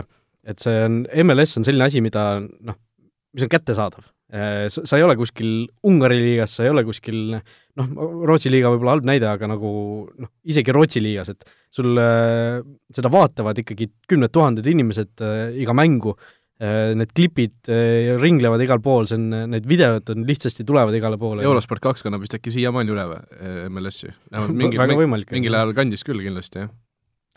et 0.48 0.62
see 0.62 0.86
on, 0.86 1.02
MLS 1.26 1.58
on 1.60 1.66
selline 1.66 1.84
asi, 1.84 2.00
mida 2.00 2.24
noh, 2.40 2.78
mis 3.36 3.44
on 3.44 3.50
kättesaadav. 3.52 4.06
Sa, 4.70 4.84
sa 4.86 4.96
ei 4.96 5.02
ole 5.02 5.16
kuskil 5.18 5.66
Ungari 5.90 6.16
liigas, 6.22 6.52
sa 6.54 6.62
ei 6.62 6.70
ole 6.70 6.84
kuskil 6.86 7.34
noh, 7.34 7.88
Rootsi 8.30 8.48
liiga 8.48 8.70
võib-olla 8.70 8.94
halb 8.94 9.08
näide, 9.08 9.26
aga 9.26 9.48
nagu 9.50 9.70
noh, 10.06 10.30
isegi 10.48 10.72
Rootsi 10.72 11.02
liigas, 11.02 11.32
et 11.34 11.44
sul 11.74 11.98
seda 12.94 13.10
vaatavad 13.12 13.58
ikkagi 13.60 13.90
kümned 14.08 14.32
tuhanded 14.32 14.70
inimesed 14.70 15.26
äh, 15.26 15.58
iga 15.60 15.74
mängu 15.76 16.14
äh,, 16.14 16.30
Äh, 16.39 16.39
need 16.60 17.14
klipid 17.16 17.70
äh, 17.72 18.12
ringlevad 18.20 18.60
igal 18.64 18.82
pool, 18.84 19.08
see 19.08 19.16
on, 19.16 19.30
need 19.54 19.66
videod 19.68 20.12
on 20.12 20.26
lihtsasti 20.28 20.66
tulevad 20.68 20.96
igale 20.96 21.18
poole. 21.20 21.44
eurosport 21.46 21.82
kaks 21.88 22.04
kannab 22.04 22.24
vist 22.24 22.36
äkki 22.36 22.52
siiamaani 22.54 22.94
üle 22.94 23.08
või, 23.14 23.20
MLS-i? 23.72 24.12
mingi, 24.60 24.80
mingil 25.32 25.56
ajal 25.56 25.74
kandis 25.78 26.06
küll 26.06 26.22
kindlasti, 26.24 26.66
jah. 26.66 26.72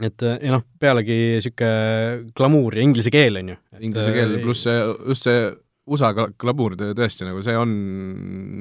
et 0.03 0.27
ja 0.27 0.55
noh, 0.55 0.65
pealegi 0.79 1.19
niisugune 1.37 2.33
glamuur 2.35 2.79
ja 2.79 2.85
inglise 2.85 3.13
keel, 3.13 3.39
on 3.39 3.53
ju. 3.53 3.59
Inglise 3.79 4.15
keel 4.15 4.39
pluss 4.43 4.67
see, 4.67 4.79
just 5.07 5.29
see 5.29 5.43
USA 5.83 6.13
glamuur 6.15 6.77
tõesti 6.79 7.27
nagu 7.27 7.41
see 7.43 7.57
on, 7.59 7.73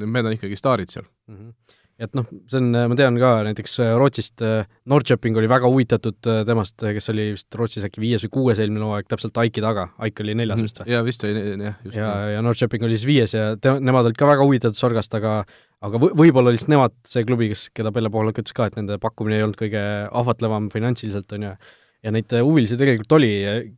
need 0.03 0.27
on 0.27 0.35
ikkagi 0.35 0.59
staarid 0.59 0.91
seal 0.91 1.07
mm. 1.07 1.37
-hmm 1.37 1.81
et 2.03 2.17
noh, 2.19 2.27
see 2.51 2.61
on, 2.61 2.71
ma 2.91 2.97
tean 2.99 3.17
ka 3.21 3.33
näiteks 3.47 3.77
äh, 3.85 3.93
Rootsist, 3.99 4.43
äh, 4.45 4.69
Norrköping 4.91 5.37
oli 5.39 5.51
väga 5.51 5.71
huvitatud 5.71 6.31
äh, 6.31 6.41
temast, 6.49 6.77
kes 6.83 7.11
oli 7.13 7.29
vist 7.37 7.59
Rootsis 7.59 7.87
äkki 7.87 8.03
viies 8.03 8.25
või 8.27 8.33
kuues 8.37 8.63
eelmine 8.63 8.87
hooaeg, 8.89 9.09
täpselt 9.11 9.39
Aiki 9.43 9.65
taga, 9.65 9.89
Aik 10.03 10.23
oli 10.25 10.37
neljas 10.39 10.59
mhm. 10.59 10.69
vist 10.69 10.81
või? 10.83 10.93
jaa, 10.95 11.03
vist 11.07 11.27
oli 11.27 11.45
jah, 11.53 11.77
just. 11.87 11.99
ja, 11.99 12.09
ja 12.37 12.45
Norrköping 12.45 12.89
oli 12.89 12.99
siis 12.99 13.11
viies 13.11 13.37
ja 13.37 13.53
te-, 13.61 13.77
nemad 13.81 14.09
olid 14.09 14.19
ka 14.19 14.31
väga 14.31 14.47
huvitatud 14.49 14.79
Sorgast, 14.79 15.15
aga 15.19 15.43
aga 15.83 16.01
v-, 16.03 16.15
võib-olla 16.19 16.55
lihtsalt 16.55 16.75
nemad, 16.75 16.97
see 17.09 17.27
klubi, 17.29 17.53
kes, 17.53 17.69
keda 17.77 17.95
Pelle 17.95 18.11
Pohlak 18.13 18.43
ütles 18.43 18.57
ka, 18.57 18.69
et 18.71 18.79
nende 18.79 18.99
pakkumine 19.03 19.39
ei 19.39 19.47
olnud 19.47 19.61
kõige 19.61 19.85
ahvatlevam 20.11 20.69
finantsiliselt, 20.75 21.31
on 21.39 21.49
ju, 21.49 21.55
ja 22.03 22.11
neid 22.11 22.33
äh, 22.35 22.43
huvilisi 22.43 22.77
tegelikult 22.79 23.15
oli, 23.15 23.31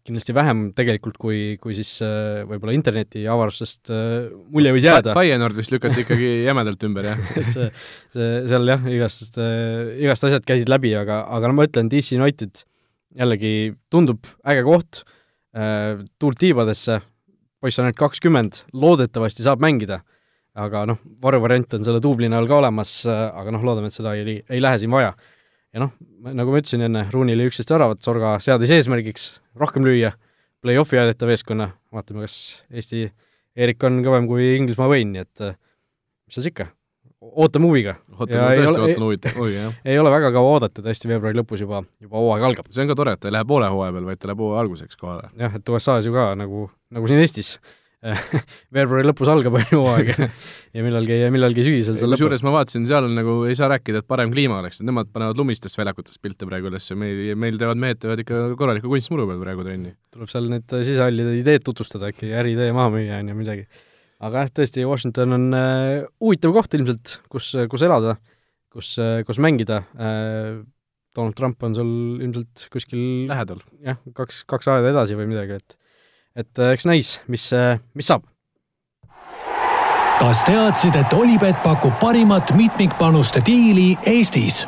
kindlasti 0.07 0.35
vähem 0.37 0.63
tegelikult, 0.77 1.17
kui, 1.21 1.39
kui 1.61 1.77
siis 1.77 1.91
äh, 2.05 2.43
võib-olla 2.49 2.75
interneti 2.77 3.27
avarustest 3.31 3.93
äh, 3.93 4.31
mulje 4.53 4.73
võis 4.77 4.87
jääda. 4.89 5.17
Feyenoord 5.17 5.59
vist 5.59 5.75
lükati 5.75 6.05
ikkagi 6.07 6.31
jämedalt 6.49 6.87
ümber, 6.89 7.11
jah. 7.13 7.25
Et 7.37 7.51
see, 7.53 7.69
see, 8.17 8.31
seal 8.51 8.71
jah, 8.73 8.87
igast, 8.93 9.37
igast 10.01 10.29
asjad 10.31 10.47
käisid 10.49 10.73
läbi, 10.73 10.95
aga, 10.97 11.25
aga 11.37 11.51
no 11.51 11.59
ma 11.59 11.69
ütlen, 11.69 11.93
DC 11.93 12.17
United 12.17 12.65
jällegi 13.15 13.75
tundub 13.93 14.25
äge 14.51 14.65
koht, 14.67 15.05
tuult 16.19 16.41
tiibadesse, 16.41 16.97
poiss 17.63 17.79
on 17.79 17.87
ainult 17.87 18.01
kakskümmend, 18.01 18.65
loodetavasti 18.75 19.45
saab 19.45 19.63
mängida, 19.63 20.01
aga 20.59 20.83
noh, 20.91 20.99
varuvariant 21.23 21.77
on 21.79 21.87
selle 21.87 22.01
duubli 22.03 22.27
näol 22.33 22.49
ka 22.51 22.59
olemas, 22.59 22.97
aga 23.07 23.55
noh, 23.55 23.63
loodame, 23.63 23.93
et 23.93 23.95
seda 23.95 24.17
ei, 24.19 24.41
ei 24.43 24.65
lähe 24.65 24.81
siin 24.83 24.91
vaja 24.91 25.13
ja 25.75 25.83
noh, 25.83 25.91
nagu 26.31 26.55
ma 26.55 26.63
ütlesin 26.63 26.87
enne, 26.87 27.09
Rooney 27.13 27.37
oli 27.37 27.49
üksteist 27.51 27.73
väravat, 27.75 28.03
Sorga 28.05 28.37
seadis 28.43 28.73
eesmärgiks 28.77 29.29
rohkem 29.59 29.87
lüüa, 29.87 30.15
play-off'i 30.65 31.01
aidata 31.01 31.29
meeskonna, 31.29 31.73
vaatame, 31.95 32.29
kas 32.29 32.63
Eesti 32.73 33.09
Eerik 33.55 33.85
on 33.87 34.01
kõvem 34.03 34.27
kui 34.31 34.55
Inglismaa 34.57 34.89
Wayne, 34.91 35.13
nii 35.15 35.23
et 35.23 35.45
mis 36.27 36.39
siis 36.39 36.49
ikka, 36.51 36.69
ootame 37.45 37.69
huviga. 37.71 37.97
ootan, 38.17 38.41
ma 38.41 38.55
tõesti 38.57 38.83
ootan 38.83 39.07
huvitav, 39.07 39.37
huvi, 39.39 39.55
jah. 39.57 39.77
ei 39.91 39.99
ole 40.01 40.13
väga 40.15 40.33
kaua 40.35 40.57
oodata, 40.57 40.83
tõesti 40.85 41.11
veebruari 41.11 41.39
lõpus 41.39 41.63
juba, 41.63 41.85
juba 42.03 42.21
hooaeg 42.23 42.49
algab. 42.51 42.71
see 42.71 42.85
on 42.85 42.91
ka 42.91 42.99
tore, 42.99 43.15
et 43.17 43.23
ta 43.23 43.31
ei 43.31 43.37
lähe 43.37 43.47
poole 43.49 43.71
hooaja 43.71 43.95
peal, 43.97 44.09
vaid 44.11 44.23
ta 44.23 44.31
läheb 44.31 44.43
hooaja 44.45 44.65
alguseks 44.65 45.01
kohale. 45.01 45.31
jah, 45.39 45.55
et 45.59 45.75
USA-s 45.75 46.09
ju 46.09 46.15
ka 46.15 46.33
nagu, 46.39 46.69
nagu 46.95 47.11
siin 47.11 47.23
Eestis 47.23 47.57
veebruari 48.75 49.07
lõpus 49.07 49.31
algab, 49.33 49.57
on 49.57 49.65
ju, 49.71 49.79
hooaeg 49.81 50.11
ja 50.77 50.85
millalgi, 50.85 51.17
millalgi 51.33 51.65
sügisel 51.65 51.97
see 51.97 52.09
lõpeb. 52.09 52.19
kusjuures 52.19 52.45
ma 52.45 52.53
vaatasin, 52.59 52.85
seal 52.89 53.09
nagu 53.17 53.37
ei 53.49 53.57
saa 53.59 53.71
rääkida, 53.73 54.03
et 54.03 54.09
parem 54.11 54.33
kliima 54.35 54.59
oleks, 54.61 54.81
et 54.81 54.89
nemad 54.89 55.09
panevad 55.15 55.41
lumistest 55.41 55.79
väljakutest 55.81 56.21
pilte 56.25 56.49
praegu 56.49 56.69
üles 56.71 56.91
ja 56.91 56.99
meil, 57.01 57.23
meil 57.41 57.57
teevad, 57.61 57.81
mehed 57.81 58.03
teevad 58.03 58.21
ikka 58.25 58.43
korraliku 58.61 58.93
kunstmuru 58.93 59.27
peal 59.31 59.41
praegu 59.41 59.65
trenni. 59.67 59.95
tuleb 60.15 60.33
seal 60.33 60.51
need 60.53 60.77
sisehallide 60.77 61.39
ideed 61.41 61.65
tutvustada 61.65 62.11
äkki, 62.13 62.29
äriidee 62.43 62.69
maha 62.77 62.93
müüa, 62.99 63.23
on 63.23 63.33
ju, 63.33 63.39
midagi. 63.41 63.65
aga 64.25 64.45
jah, 64.45 64.53
tõesti, 64.61 64.85
Washington 64.89 65.39
on 65.39 65.49
äh, 65.57 66.05
huvitav 66.21 66.53
koht 66.57 66.77
ilmselt, 66.77 67.19
kus, 67.33 67.55
kus 67.73 67.87
elada, 67.89 68.19
kus, 68.75 68.97
kus 69.25 69.41
mängida 69.41 69.85
äh,, 69.97 70.61
Donald 71.15 71.37
Trump 71.39 71.63
on 71.63 71.77
sul 71.79 71.91
ilmselt 72.19 72.67
kuskil 72.75 73.31
lähedal. 73.31 73.63
jah, 73.87 74.01
kaks, 74.19 74.43
kaks 74.51 74.69
aeda 74.73 74.93
edasi 74.93 75.17
või 75.17 75.31
midagi, 75.31 75.61
et 75.63 75.79
et 76.39 76.59
äh, 76.59 76.75
eks 76.75 76.87
näis, 76.91 77.17
mis, 77.31 77.49
äh, 77.55 77.79
mis 77.95 78.11
saab. 78.11 78.27
kas 80.19 80.45
teadsid, 80.47 80.95
et 80.97 81.13
Olipet 81.17 81.59
pakub 81.65 81.95
parimat 82.01 82.55
mitmikpanuste 82.57 83.43
diili 83.47 83.95
Eestis? 84.07 84.65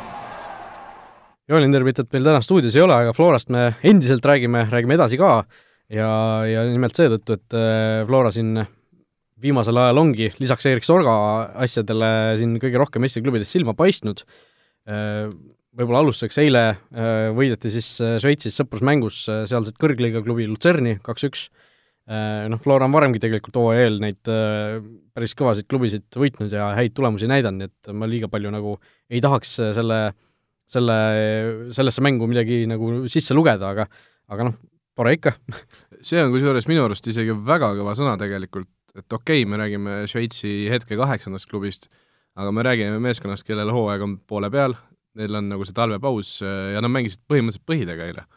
Joelin 1.47 1.71
Terbitat 1.71 2.11
meil 2.11 2.25
täna 2.27 2.41
stuudios 2.43 2.75
ei 2.75 2.83
ole, 2.83 2.95
aga 2.95 3.13
Florast 3.15 3.49
me 3.53 3.69
endiselt 3.87 4.25
räägime, 4.27 4.65
räägime 4.71 4.97
edasi 4.97 5.19
ka 5.19 5.45
ja, 5.87 6.09
ja 6.47 6.65
nimelt 6.67 6.97
seetõttu, 6.97 7.37
et 7.39 7.55
äh, 7.55 8.03
Flora 8.07 8.33
siin 8.35 8.57
viimasel 9.41 9.77
ajal 9.79 10.01
ongi 10.01 10.31
lisaks 10.41 10.65
Erik 10.67 10.87
Sorga 10.87 11.13
asjadele 11.63 12.09
siin 12.39 12.57
kõige 12.61 12.81
rohkem 12.81 13.05
Eesti 13.05 13.21
klubides 13.23 13.51
silma 13.53 13.75
paistnud. 13.77 14.23
Võib-olla 15.77 15.99
alustuseks, 16.01 16.39
eile 16.41 16.61
võideti 17.37 17.69
siis 17.69 17.91
Šveitsis 18.01 18.55
sõprusmängus 18.57 19.19
sealset 19.27 19.75
kõrgliiga 19.77 20.23
klubi 20.25 20.47
Lutserni 20.49 20.95
kaks-üks. 21.05 21.47
Äh, 22.07 22.45
noh, 22.47 22.59
Flora 22.63 22.87
on 22.87 22.93
varemgi 22.95 23.19
tegelikult 23.19 23.57
hooaja 23.59 23.83
eel 23.83 23.97
neid 23.99 24.29
äh, 24.31 24.77
päris 25.11 25.33
kõvasid 25.35 25.67
klubisid 25.67 26.05
võitnud 26.15 26.53
ja 26.55 26.69
häid 26.77 26.93
tulemusi 26.95 27.27
näidanud, 27.27 27.59
nii 27.59 27.67
et 27.67 27.89
ma 27.91 28.07
liiga 28.07 28.29
palju 28.31 28.53
nagu 28.53 28.77
ei 29.11 29.19
tahaks 29.23 29.57
selle, 29.75 29.97
selle, 30.71 30.97
sellesse 31.75 32.03
mängu 32.07 32.29
midagi 32.31 32.61
nagu 32.71 33.03
sisse 33.11 33.35
lugeda, 33.35 33.73
aga 33.75 33.89
aga 34.31 34.47
noh, 34.47 34.55
tore 34.95 35.17
ikka. 35.17 35.35
See 36.07 36.23
on 36.23 36.31
kusjuures 36.31 36.67
minu 36.71 36.85
arust 36.85 37.11
isegi 37.11 37.35
väga 37.47 37.73
kõva 37.75 37.95
sõna 37.99 38.15
tegelikult, 38.21 38.71
et 38.95 39.11
okei 39.11 39.43
okay,, 39.43 39.49
me 39.49 39.59
räägime 39.59 39.99
Šveitsi 40.07 40.69
hetke 40.71 40.95
kaheksandast 40.99 41.51
klubist, 41.51 41.89
aga 42.39 42.55
me 42.55 42.63
räägime 42.63 43.01
meeskonnast, 43.03 43.43
kellel 43.47 43.73
hooaeg 43.73 44.07
on 44.07 44.15
poole 44.29 44.51
peal, 44.53 44.79
neil 45.17 45.39
on 45.39 45.49
nagu 45.51 45.65
see 45.65 45.75
talvepaus 45.77 46.37
ja 46.45 46.81
nad 46.83 46.93
mängisid 46.93 47.23
põhimõtteliselt 47.29 47.67
põhidega 47.69 48.11
eile 48.11 48.27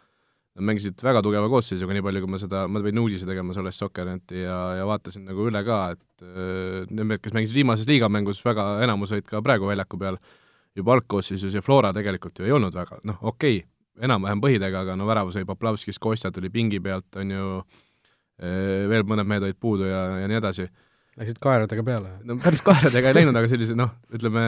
Nad 0.59 0.67
mängisid 0.67 0.99
väga 1.01 1.23
tugeva 1.23 1.47
koosseisuga, 1.49 1.95
nii 1.95 2.03
palju 2.03 2.21
kui 2.25 2.31
ma 2.33 2.39
seda, 2.43 2.65
ma 2.67 2.81
pidin 2.83 2.99
uudise 3.05 3.27
tegema 3.29 3.55
sellest 3.55 3.81
Soccerneti 3.81 4.43
ja, 4.43 4.57
ja 4.81 4.87
vaatasin 4.89 5.29
nagu 5.29 5.47
üle 5.47 5.61
ka, 5.67 5.79
et 5.95 6.25
äh, 6.27 6.89
need 6.91 7.07
mehed, 7.07 7.23
kes 7.23 7.37
mängisid 7.37 7.61
viimases 7.61 7.87
liigamängus, 7.89 8.43
väga 8.45 8.65
enamus 8.85 9.15
olid 9.15 9.29
ka 9.31 9.41
praegu 9.47 9.71
väljaku 9.71 10.01
peal 10.01 10.19
juba 10.77 10.97
algkoosseisus 10.97 11.55
ja 11.55 11.63
Flora 11.63 11.93
tegelikult 11.95 12.43
ju 12.43 12.49
ei 12.49 12.57
olnud 12.57 12.75
väga, 12.75 12.99
noh, 13.07 13.23
okei 13.31 13.61
okay,, 13.63 13.69
enam-vähem 14.03 14.43
põhidega, 14.43 14.83
aga 14.83 14.99
no 14.99 15.07
väravu 15.07 15.31
sai 15.35 15.47
Poplavskis, 15.47 16.03
Kostja 16.03 16.33
tuli 16.35 16.51
pingi 16.51 16.83
pealt, 16.83 17.09
on 17.23 17.31
ju, 17.37 17.57
äh, 18.43 18.91
veel 18.91 19.07
mõned 19.07 19.31
mehed 19.31 19.47
olid 19.47 19.61
puudu 19.61 19.87
ja, 19.87 20.05
ja 20.25 20.31
nii 20.31 20.41
edasi. 20.43 20.67
Läksid 21.21 21.39
kaeradega 21.43 21.87
peale? 21.87 22.17
no 22.27 22.41
päris 22.43 22.67
kaeradega 22.67 23.15
ei 23.15 23.23
läinud, 23.23 23.39
aga 23.39 23.49
sellise 23.51 23.79
noh, 23.79 23.95
ütleme 24.19 24.45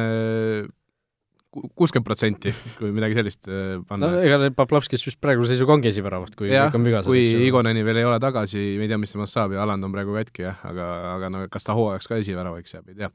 kuuskümmend 1.52 2.06
protsenti, 2.06 2.52
kui 2.78 2.92
midagi 2.94 3.16
sellist 3.18 3.49
äh, 3.50 3.75
panna. 3.88 4.09
no 4.14 4.23
ega 4.25 4.50
Poplavskis 4.56 5.04
vist 5.04 5.21
praeguse 5.23 5.52
seisuga 5.52 5.76
ongi 5.76 5.90
esiväravat, 5.90 6.37
kui 6.38 6.49
vigased. 6.49 7.11
kui 7.11 7.26
Igoneni 7.49 7.85
veel 7.85 8.00
ei 8.00 8.09
ole 8.09 8.18
tagasi, 8.23 8.62
me 8.80 8.87
ei 8.87 8.92
tea, 8.92 9.00
mis 9.00 9.12
temast 9.12 9.37
saab 9.37 9.52
ja 9.56 9.62
Aland 9.66 9.85
on 9.85 9.92
praegu 9.92 10.16
katki 10.16 10.47
jah, 10.47 10.64
aga, 10.68 10.88
aga 11.12 11.30
no 11.32 11.44
kas 11.52 11.68
ta 11.68 11.76
hooajaks 11.76 12.09
ka 12.09 12.21
esiväravaks 12.23 12.76
jääb, 12.76 12.88
ei 12.88 12.99
tea. 13.02 13.11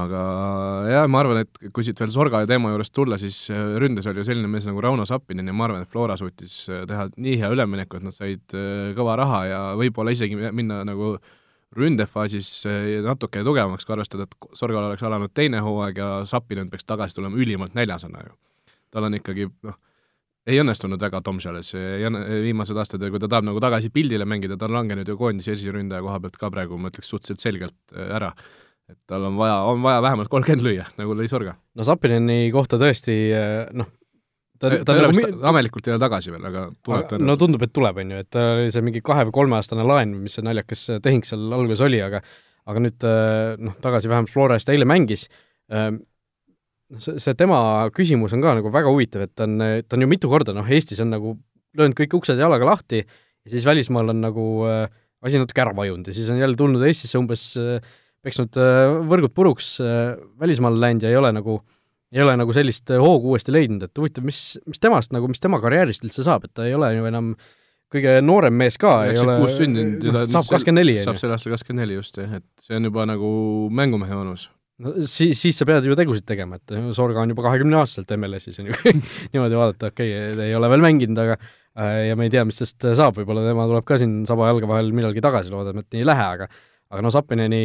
aga 0.00 0.22
jah, 0.90 1.06
ma 1.10 1.22
arvan, 1.22 1.42
et 1.44 1.72
kui 1.74 1.86
siit 1.86 2.02
veel 2.02 2.10
Sorga 2.14 2.42
teema 2.50 2.74
juurest 2.74 2.94
tulla, 2.98 3.18
siis 3.20 3.44
äh, 3.54 3.76
ründes 3.82 4.10
oli 4.10 4.24
ju 4.24 4.26
selline 4.26 4.50
mees 4.50 4.66
nagu 4.66 4.82
Rauno 4.82 5.06
Sappinen 5.06 5.46
ja 5.46 5.54
ma 5.54 5.68
arvan, 5.68 5.86
et 5.86 5.92
Flora 5.92 6.18
suutis 6.18 6.64
äh, 6.70 6.82
teha 6.90 7.12
nii 7.14 7.38
hea 7.42 7.52
ülemineku, 7.54 8.00
et 8.00 8.08
nad 8.10 8.16
said 8.16 8.58
kõva 8.98 9.14
raha 9.22 9.44
ja 9.46 9.60
võib-olla 9.78 10.16
isegi 10.16 10.38
minna 10.50 10.82
nagu 10.88 11.14
äh, 11.14 11.36
ründefaasis 11.76 12.48
eh, 12.66 12.88
natuke 13.04 13.44
tugevamaks, 13.46 13.86
kui 13.86 13.94
arvestada, 13.94 14.26
et 14.26 14.56
Sorgal 14.58 14.88
oleks 14.88 15.04
alanud 15.06 15.32
teine 15.34 15.62
hooaeg 15.64 16.00
ja 16.02 16.08
Sapinen 16.26 16.70
peaks 16.70 16.88
tagasi 16.88 17.18
tulema 17.18 17.38
ülimalt 17.38 17.76
näljasena 17.78 18.24
ju. 18.26 18.34
tal 18.90 19.06
on 19.06 19.14
ikkagi 19.14 19.46
noh, 19.66 19.76
ei 20.50 20.58
õnnestunud 20.62 21.00
väga 21.02 21.20
Tom 21.24 21.38
selles, 21.42 21.70
viimased 21.74 22.78
aastad 22.80 23.02
ja 23.04 23.10
kui 23.12 23.20
ta 23.22 23.28
tahab 23.30 23.46
nagu 23.46 23.60
tagasi 23.62 23.92
pildile 23.94 24.26
mängida, 24.28 24.56
ta 24.58 24.66
on 24.66 24.78
langenud 24.80 25.08
ju 25.08 25.16
koondise 25.20 25.54
esiründaja 25.54 26.02
koha 26.02 26.18
pealt 26.24 26.40
ka 26.40 26.50
praegu, 26.50 26.78
ma 26.80 26.90
ütleks, 26.90 27.12
suhteliselt 27.12 27.44
selgelt 27.44 27.78
eh, 27.94 28.10
ära. 28.18 28.32
et 28.90 28.98
tal 29.06 29.28
on 29.28 29.36
vaja, 29.38 29.60
on 29.70 29.82
vaja 29.82 30.02
vähemalt 30.02 30.30
kolmkümmend 30.32 30.66
lüüa, 30.66 30.88
nagu 30.98 31.14
lõi 31.14 31.30
Sorga. 31.30 31.54
no 31.74 31.86
Sapineni 31.86 32.50
kohta 32.54 32.80
tõesti 32.80 33.18
eh, 33.30 33.68
noh, 33.76 33.92
ta, 34.60 34.70
ta, 34.84 34.96
ole 34.98 35.10
vist 35.12 35.24
mi... 35.24 35.38
ametlikult 35.50 35.88
ei 35.88 35.94
ole 35.94 36.02
tagasi 36.02 36.34
veel, 36.34 36.44
aga 36.50 36.66
tuleb 36.84 37.06
tõenäoliselt. 37.08 37.26
no 37.30 37.36
tundub, 37.40 37.64
et 37.64 37.72
tuleb, 37.76 38.00
on 38.02 38.12
ju, 38.14 38.20
et 38.24 38.30
ta 38.36 38.44
oli 38.58 38.74
see 38.74 38.84
mingi 38.84 39.02
kahe- 39.04 39.26
või 39.28 39.36
kolmeaastane 39.40 39.86
laen 39.88 40.14
mis 40.20 40.36
see 40.36 40.46
naljakas 40.46 40.86
tehing 41.04 41.26
seal 41.28 41.48
alguses 41.56 41.82
oli, 41.86 42.02
aga 42.04 42.22
aga 42.70 42.84
nüüd 42.84 43.06
äh, 43.08 43.56
noh, 43.60 43.76
tagasi 43.82 44.10
vähemalt 44.12 44.32
Flora 44.32 44.58
eest 44.58 44.68
eile 44.70 44.86
mängis, 44.88 45.26
ähm, 45.72 46.02
noh, 46.92 47.00
see, 47.02 47.16
see 47.22 47.36
tema 47.38 47.60
küsimus 47.96 48.36
on 48.36 48.44
ka 48.44 48.54
nagu 48.60 48.72
väga 48.74 48.92
huvitav, 48.92 49.24
et 49.26 49.34
ta 49.34 49.48
on, 49.48 49.56
ta 49.86 49.96
on 49.96 50.04
ju 50.04 50.10
mitu 50.10 50.30
korda, 50.30 50.54
noh, 50.56 50.68
Eestis 50.68 51.00
on 51.02 51.12
nagu 51.14 51.34
löönud 51.78 51.96
kõik 51.98 52.20
uksed 52.20 52.38
jalaga 52.40 52.68
lahti 52.68 53.00
ja 53.00 53.54
siis 53.54 53.64
välismaal 53.66 54.12
on 54.12 54.22
nagu 54.26 54.46
äh, 54.68 54.84
asi 55.24 55.40
natuke 55.40 55.64
ära 55.64 55.74
vajunud 55.76 56.08
ja 56.08 56.16
siis 56.16 56.28
on 56.32 56.40
jälle 56.40 56.58
tulnud 56.58 56.84
Eestisse 56.84 57.18
umbes 57.20 57.52
äh, 57.60 57.80
peksnud 58.20 58.52
võrgud 59.08 59.32
puruks, 59.32 59.78
välismaale 60.36 60.76
läinud 60.76 61.06
ja 61.06 61.08
ei 61.08 61.16
ole 61.16 61.30
nagu 61.32 61.54
äh, 61.56 61.79
ei 62.10 62.22
ole 62.24 62.34
nagu 62.40 62.54
sellist 62.54 62.90
äh, 62.90 63.00
hoogu 63.00 63.34
uuesti 63.34 63.54
leidnud, 63.54 63.86
et 63.86 63.98
huvitav, 64.00 64.26
mis, 64.26 64.42
mis 64.66 64.82
temast 64.82 65.14
nagu, 65.14 65.30
mis 65.30 65.42
tema 65.42 65.60
karjäärist 65.62 66.04
üldse 66.06 66.26
saab, 66.26 66.46
et 66.48 66.54
ta 66.56 66.66
ei 66.66 66.74
ole 66.76 66.90
ju 66.96 67.10
enam 67.10 67.34
kõige 67.90 68.16
noorem 68.22 68.54
mees 68.54 68.78
ka, 68.80 69.00
ei 69.10 69.18
ole 69.18 69.36
sündinud 69.50 70.02
ta 70.14 70.24
saab 70.30 70.48
kakskümmend 70.52 70.82
neli, 70.82 70.96
saab 71.02 71.18
sel 71.20 71.34
aastal 71.34 71.54
kakskümmend 71.54 71.84
neli 71.84 71.98
just, 71.98 72.18
jah, 72.18 72.40
et 72.40 72.66
see 72.66 72.78
on 72.78 72.86
juba 72.86 73.06
nagu 73.10 73.30
mängumehe 73.74 74.18
vanus. 74.18 74.48
no 74.82 74.94
siis, 75.02 75.38
siis 75.38 75.58
sa 75.58 75.66
pead 75.68 75.86
ju 75.86 75.96
tegusid 75.98 76.26
tegema, 76.26 76.58
et 76.58 76.76
Sorga 76.96 77.22
on 77.22 77.34
juba 77.34 77.46
kahekümneaastaselt 77.48 78.14
MLS-is, 78.18 78.60
on 78.62 78.70
ju 78.70 78.94
niimoodi 79.34 79.58
vaadata, 79.58 79.90
okei 79.94 80.14
okay,, 80.14 80.50
ei 80.50 80.54
ole 80.58 80.70
veel 80.74 80.86
mänginud, 80.86 81.18
aga 81.22 81.38
äh, 81.38 82.10
ja 82.10 82.18
me 82.18 82.26
ei 82.26 82.34
tea, 82.34 82.46
mis 82.46 82.62
tast 82.62 82.90
saab, 82.98 83.18
võib-olla 83.18 83.46
tema 83.46 83.66
tuleb 83.70 83.86
ka 83.86 83.98
siin 84.02 84.22
saba 84.30 84.50
jalge 84.50 84.70
vahel 84.70 84.94
millalgi 84.94 85.22
tagasi, 85.26 85.54
loodame, 85.54 85.86
et 85.86 85.94
nii 85.94 86.06
ei 86.06 86.10
lähe, 86.10 86.30
aga 86.38 86.50
aga 86.90 87.04
no 87.06 87.10
Sapineni 87.14 87.58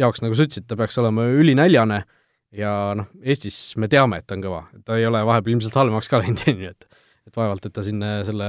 jaoks, 0.00 0.22
nagu 0.24 0.36
sa 0.36 0.46
ütlesid, 0.46 0.64
ta 0.68 0.78
peaks 0.80 0.96
olema 1.02 1.26
ülinäljane 1.28 1.98
äh,, 2.00 2.12
ja 2.54 2.72
noh, 2.98 3.08
Eestis 3.22 3.76
me 3.80 3.88
teame, 3.92 4.20
et 4.20 4.28
ta 4.28 4.36
on 4.36 4.44
kõva, 4.44 4.62
ta 4.86 4.98
ei 4.98 5.06
ole 5.08 5.22
vahepeal 5.26 5.56
ilmselt 5.56 5.78
halvemaks 5.78 6.10
ka 6.12 6.22
läinud, 6.22 6.44
ju, 6.66 6.72
et 6.72 6.88
et 7.26 7.34
vaevalt, 7.34 7.64
et 7.66 7.74
ta 7.74 7.82
siin 7.82 7.98
selle 8.22 8.48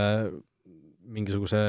mingisuguse, 1.09 1.59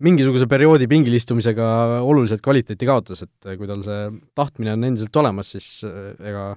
mingisuguse 0.00 0.46
perioodi 0.48 0.86
pingil 0.88 1.12
istumisega 1.18 1.66
oluliselt 2.00 2.40
kvaliteeti 2.44 2.88
kaotas, 2.88 3.20
et 3.26 3.50
kui 3.58 3.68
tal 3.68 3.82
see 3.84 4.06
tahtmine 4.38 4.72
on 4.78 4.86
endiselt 4.88 5.18
olemas, 5.20 5.50
siis 5.52 5.84
ega, 5.84 6.54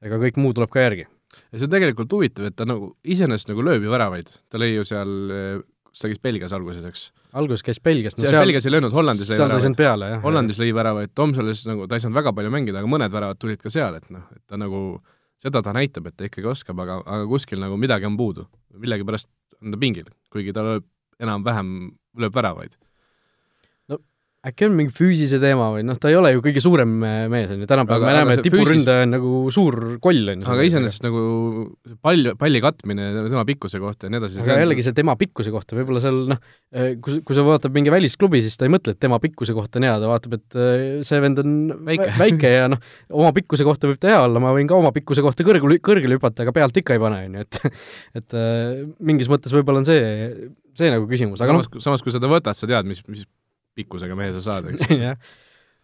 ega 0.00 0.20
kõik 0.22 0.40
muu 0.40 0.56
tuleb 0.56 0.72
ka 0.72 0.86
järgi. 0.86 1.04
ja 1.52 1.58
see 1.58 1.68
on 1.68 1.74
tegelikult 1.76 2.16
huvitav, 2.16 2.48
et 2.48 2.56
ta 2.56 2.64
nagu 2.64 2.94
iseenesest 3.04 3.52
nagu 3.52 3.68
lööb 3.68 3.84
ju 3.84 3.92
väravaid, 3.92 4.32
ta 4.48 4.62
lõi 4.62 4.72
ju 4.78 4.88
seal 4.88 5.12
kus 5.26 5.75
ta 6.00 6.10
käis 6.10 6.20
Belgias 6.22 6.54
alguses, 6.56 6.84
eks? 6.86 7.04
alguses 7.36 7.64
käis 7.66 7.80
Belgias 7.84 8.16
no 8.16 8.24
seal, 8.24 8.34
seal 8.34 8.44
Belgias 8.46 8.68
ei 8.68 8.74
löönud, 8.74 8.94
Hollandis 8.94 9.30
lõi 9.32 9.40
väravaid. 9.42 9.76
peale, 9.78 10.10
jah. 10.14 10.22
Hollandis 10.24 10.60
lõi 10.62 10.70
väravaid, 10.76 11.12
Tomsolis 11.16 11.66
nagu 11.68 11.86
ta 11.88 11.98
ei 11.98 12.04
saanud 12.04 12.18
väga 12.20 12.32
palju 12.36 12.52
mängida, 12.54 12.82
aga 12.82 12.90
mõned 12.92 13.12
väravad 13.12 13.40
tulid 13.42 13.62
ka 13.62 13.72
seal, 13.72 13.98
et 14.00 14.10
noh, 14.14 14.24
et 14.36 14.42
ta 14.48 14.60
nagu, 14.60 14.82
seda 15.42 15.62
ta 15.64 15.74
näitab, 15.76 16.08
et 16.10 16.16
ta 16.16 16.28
ikkagi 16.28 16.48
oskab, 16.52 16.80
aga, 16.84 17.00
aga 17.04 17.28
kuskil 17.30 17.62
nagu 17.62 17.78
midagi 17.80 18.08
on 18.08 18.18
puudu. 18.20 18.48
millegipärast 18.76 19.30
on 19.62 19.72
ta 19.72 19.80
pingil, 19.80 20.10
kuigi 20.32 20.52
ta 20.52 20.64
lööb 20.66 20.84
enam-vähem, 21.22 21.72
lööb 22.20 22.36
väravaid 22.36 22.76
äkki 24.46 24.66
on 24.68 24.74
mingi 24.78 24.92
füüsise 24.94 25.38
teema 25.42 25.68
või 25.74 25.82
noh, 25.86 25.96
ta 25.98 26.10
ei 26.10 26.16
ole 26.18 26.30
ju 26.34 26.42
kõige 26.44 26.62
suurem 26.62 26.90
mees, 27.02 27.50
on 27.50 27.62
ju, 27.62 27.68
tänapäeval 27.70 28.06
me 28.06 28.14
näeme, 28.14 28.36
et 28.36 28.44
tipuründaja 28.46 29.02
füüsis... 29.02 29.06
on 29.06 29.12
nagu 29.16 29.32
suur 29.54 29.76
koll, 30.02 30.20
on 30.32 30.42
ju. 30.42 30.48
aga 30.52 30.66
iseenesest 30.68 31.06
nagu 31.06 31.22
pall, 32.04 32.30
palli 32.38 32.60
katmine 32.62 33.08
tema 33.26 33.44
pikkuse 33.48 33.80
kohta 33.82 34.06
ja 34.06 34.14
nii 34.14 34.20
edasi. 34.22 34.42
aga 34.44 34.58
jällegi 34.62 34.84
see 34.86 34.96
tema 34.96 35.16
pikkuse 35.18 35.52
kohta, 35.54 35.78
võib-olla 35.78 36.02
seal 36.04 36.20
noh, 36.32 36.42
eh, 36.74 36.92
kui, 37.02 37.18
kui 37.26 37.38
sa 37.38 37.46
vaatad 37.46 37.74
mingi 37.74 37.92
välisklubi, 37.94 38.42
siis 38.44 38.58
ta 38.60 38.68
ei 38.68 38.74
mõtle, 38.76 38.94
et 38.94 39.02
tema 39.02 39.18
pikkuse 39.22 39.56
kohta 39.56 39.80
on 39.80 39.88
hea, 39.88 39.96
ta 40.02 40.10
vaatab, 40.12 40.36
et 40.38 40.58
eh, 40.60 40.84
see 41.06 41.22
vend 41.24 41.42
on 41.42 41.56
väike, 41.88 42.10
väike 42.20 42.52
ja 42.52 42.68
noh, 42.70 42.84
oma 43.16 43.32
pikkuse 43.36 43.66
kohta 43.66 43.90
võib 43.90 44.02
ta 44.02 44.12
hea 44.12 44.20
olla, 44.28 44.42
ma 44.42 44.54
võin 44.56 44.70
ka 44.70 44.78
oma 44.78 44.92
pikkuse 44.94 45.24
kohta 45.26 45.46
kõrgele, 45.46 45.80
kõrgele 45.82 46.20
hüpata, 46.20 46.46
aga 46.46 46.54
pealt 46.54 46.78
ikka 46.82 46.94
ei 46.94 47.02
pane, 47.02 47.24
on 47.26 47.40
ju, 47.40 47.48
et 47.48 47.60
et 48.22 48.38
mingis 49.02 49.32
mõttes 49.32 49.54
võib-olla 49.54 49.82
on 49.82 49.88
see, 49.88 50.52
see 50.78 50.92
nagu 50.92 51.10
küsimus, 51.10 51.42
aga 51.42 51.58
noh 51.58 51.66
samas, 51.82 52.04
kui 52.04 52.14
sa 52.14 52.22
ta 52.22 52.30
võtad, 52.30 52.54
sa 52.54 52.70
tead, 52.70 52.86
mis, 52.86 53.02
mis 53.10 53.26
pikkusega 53.76 54.16
mehe 54.18 54.32
sa 54.36 54.44
saad, 54.44 54.70
eks 54.72 54.88
jah, 55.06 55.18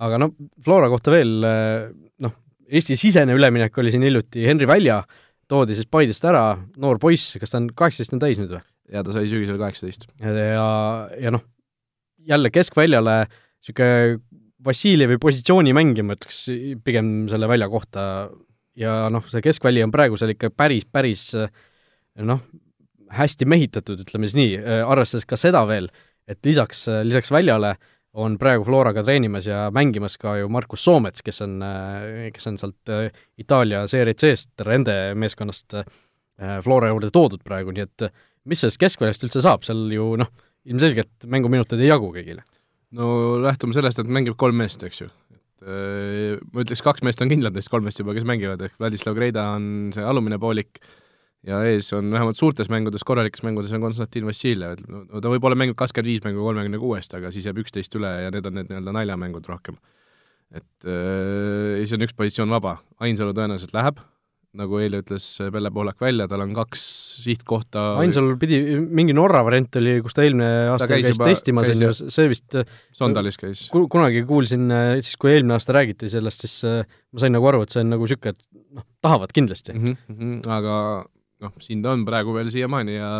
aga 0.03 0.21
noh, 0.23 0.33
Flora 0.65 0.91
kohta 0.93 1.15
veel 1.15 1.35
noh, 1.43 2.39
Eesti-sisene 2.73 3.35
üleminek 3.37 3.77
oli 3.79 3.93
siin 3.93 4.05
hiljuti, 4.07 4.47
Henri 4.49 4.69
Välja 4.71 5.03
toodi 5.51 5.77
siis 5.77 5.89
Paidest 5.91 6.25
ära, 6.25 6.55
noor 6.81 7.01
poiss, 7.03 7.37
kas 7.41 7.53
ta 7.53 7.61
on, 7.61 7.69
kaheksateist 7.77 8.15
on 8.17 8.23
täis 8.23 8.41
nüüd 8.41 8.55
või? 8.55 8.63
ja 8.93 9.03
ta 9.05 9.15
sai 9.15 9.29
sügisel 9.31 9.61
kaheksateist. 9.61 10.09
ja, 10.21 10.69
ja 11.21 11.33
noh, 11.35 11.45
jälle 12.29 12.53
keskväljale 12.53 13.23
niisugune 13.27 14.21
Vassiljevi 14.63 15.17
positsiooni 15.19 15.73
mängija, 15.75 16.05
ma 16.07 16.15
ütleks 16.15 16.45
pigem 16.87 17.25
selle 17.31 17.49
välja 17.51 17.67
kohta, 17.71 18.03
ja 18.79 19.09
noh, 19.11 19.25
see 19.27 19.43
keskväli 19.43 19.83
on 19.83 19.91
praegu 19.91 20.19
seal 20.21 20.37
ikka 20.37 20.53
päris, 20.55 20.87
päris 20.87 21.25
noh, 22.23 22.45
hästi 23.13 23.49
mehitatud, 23.51 24.05
ütleme 24.05 24.29
siis 24.31 24.39
nii, 24.39 24.61
arvestades 24.87 25.27
ka 25.27 25.39
seda 25.41 25.65
veel, 25.67 25.91
et 26.29 26.39
lisaks, 26.47 26.87
lisaks 27.07 27.33
väljale 27.35 27.75
on 28.13 28.37
praegu 28.39 28.67
Floraga 28.69 29.03
treenimas 29.07 29.47
ja 29.49 29.65
mängimas 29.73 30.19
ka 30.21 30.37
ju 30.37 30.49
Markus 30.53 30.85
Soomets, 30.85 31.25
kes 31.25 31.41
on, 31.47 31.59
kes 32.35 32.51
on 32.51 32.59
sealt 32.61 32.93
Itaalia 33.41 33.87
Serie 33.89 34.15
C-st, 34.15 34.53
Rende 34.69 34.97
meeskonnast 35.17 35.79
Flora 36.65 36.91
juurde 36.93 37.09
toodud 37.15 37.41
praegu, 37.45 37.73
nii 37.73 37.87
et 37.87 38.09
mis 38.49 38.61
sellest 38.61 38.81
keskväljast 38.83 39.25
üldse 39.25 39.41
saab, 39.45 39.65
seal 39.65 39.87
ju 39.95 40.13
noh, 40.21 40.29
ilmselgelt 40.69 41.25
mänguminuteid 41.31 41.81
ei 41.81 41.89
jagu 41.89 42.13
kõigile 42.13 42.45
no 42.97 43.09
lähtume 43.43 43.77
sellest, 43.77 44.01
et 44.03 44.11
mängib 44.11 44.37
kolm 44.41 44.59
meest, 44.63 44.83
eks 44.87 45.05
ju. 45.05 45.09
et 45.33 45.69
äh, 45.69 46.41
ma 46.53 46.65
ütleks, 46.65 46.85
kaks 46.85 47.05
meest 47.07 47.23
on 47.25 47.31
kindlad 47.33 47.57
neist 47.57 47.73
kolmest 47.73 48.03
juba, 48.03 48.17
kes 48.17 48.27
mängivad, 48.29 48.63
ehk 48.67 48.77
Vladislav 48.81 49.17
Greida 49.19 49.49
on 49.57 49.65
see 49.95 50.05
alumine 50.05 50.41
poolik 50.43 50.83
ja 51.47 51.63
ees 51.67 51.91
on 51.97 52.13
vähemalt 52.15 52.39
suurtes 52.39 52.71
mängudes, 52.73 53.05
korralikes 53.07 53.43
mängudes 53.47 53.73
on 53.75 53.83
Konstantin 53.83 54.29
Vassiljev, 54.29 54.77
et 54.77 54.85
no 54.87 55.23
ta 55.23 55.33
võib-olla 55.33 55.59
mängib 55.59 55.79
kakskümmend 55.79 56.13
viis 56.13 56.23
mängu 56.27 56.45
kolmekümne 56.47 56.81
kuuest, 56.83 57.17
aga 57.19 57.33
siis 57.35 57.49
jääb 57.49 57.59
üksteist 57.65 57.99
üle 57.99 58.13
ja 58.27 58.31
need 58.35 58.47
on 58.47 58.59
need 58.61 58.71
nii-öelda 58.71 58.95
naljamängud 58.99 59.51
rohkem. 59.51 59.81
et 60.53 60.87
äh, 60.87 61.79
ja 61.81 61.85
siis 61.85 61.97
on 61.97 62.07
üks 62.07 62.17
positsioon 62.17 62.53
vaba, 62.53 62.79
Ainsalu 63.03 63.35
tõenäoliselt 63.35 63.73
läheb, 63.75 63.99
nagu 64.61 64.79
eile 64.85 65.01
ütles 65.01 65.25
Pelle 65.51 65.71
Poolak 65.73 66.03
välja, 66.05 66.27
tal 66.29 66.45
on 66.45 66.53
kaks 66.55 66.83
sihtkohta 67.25 67.87
Ainsalul 68.03 68.37
pidi, 68.39 68.61
mingi 68.85 69.17
Norra 69.17 69.41
variant 69.47 69.81
oli, 69.81 69.97
kus 70.05 70.15
ta 70.15 70.27
eelmine 70.27 70.51
aasta 70.75 70.87
ta 70.87 70.93
käis, 70.93 71.07
käis 71.09 71.17
juba, 71.17 71.31
testimas, 71.33 71.71
on 71.73 71.87
ju, 71.87 71.93
see 72.13 72.29
vist 72.31 72.59
Sondalis 72.95 73.41
käis. 73.41 73.65
kunagi 73.73 74.23
kuulsin, 74.29 74.69
siis 75.01 75.17
kui 75.19 75.33
eelmine 75.33 75.57
aasta 75.57 75.75
räägiti 75.75 76.13
sellest, 76.13 76.45
siis 76.45 76.61
ma 76.69 77.25
sain 77.25 77.35
nagu 77.35 77.49
aru, 77.51 77.65
et 77.65 77.75
see 77.75 77.83
on 77.83 77.95
nagu 77.97 78.07
niisugune, 78.07 78.37
et 78.37 78.77
noh, 78.77 78.87
tahavad 79.03 79.33
kindlasti 79.35 79.75
mm. 79.75 79.97
-hmm, 80.13 80.39
aga 80.53 80.77
noh, 81.43 81.55
siin 81.63 81.83
ta 81.85 81.93
on 81.97 82.07
praegu 82.09 82.35
veel 82.37 82.51
siiamaani 82.53 82.97
ja 82.97 83.11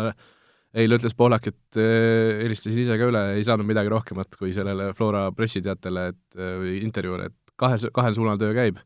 eile 0.73 0.97
ütles 0.97 1.13
Poolak, 1.17 1.51
et 1.51 1.77
helistasin 1.77 2.79
ise 2.81 2.97
ka 2.97 3.09
üle, 3.11 3.23
ei 3.37 3.43
saanud 3.45 3.67
midagi 3.69 3.91
rohkemat 3.93 4.39
kui 4.39 4.55
sellele 4.55 4.89
Flora 4.97 5.27
pressiteatele, 5.35 6.07
et 6.13 6.39
või 6.39 6.79
intervjuule, 6.81 7.27
et 7.29 7.53
kahe, 7.61 7.77
kahel 7.93 8.17
suunal 8.17 8.39
töö 8.41 8.55
käib. 8.57 8.79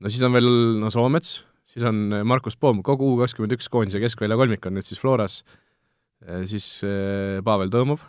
no 0.00 0.12
siis 0.12 0.24
on 0.24 0.32
veel 0.32 0.48
no 0.80 0.88
Soomets, 0.92 1.42
siis 1.68 1.84
on 1.84 2.08
Markus 2.24 2.56
Poom, 2.56 2.80
kogu 2.86 3.12
U 3.12 3.20
kakskümmend 3.20 3.58
üks 3.58 3.68
koondise 3.68 4.00
keskvälja 4.00 4.38
kolmik 4.40 4.64
on 4.64 4.78
nüüd 4.78 4.88
siis 4.88 5.02
Floras, 5.02 5.42
äh, 6.24 6.46
siis 6.48 6.80
Pavel 7.44 7.72
Tõõmov, 7.74 8.06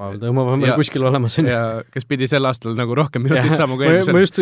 Pavel 0.00 0.20
Tõõmov 0.22 0.48
on 0.54 0.62
meil 0.62 0.72
kuskil 0.80 1.04
olemas, 1.04 1.36
on 1.42 1.48
ju. 1.50 1.56
kes 1.92 2.06
pidi 2.08 2.28
sel 2.30 2.48
aastal 2.48 2.76
nagu 2.78 2.94
rohkem 2.96 3.24
minutit 3.26 3.52
saama 3.52 3.76
kui 3.76 3.88
eelmisel. 3.88 4.16
ma 4.16 4.22
just, 4.22 4.40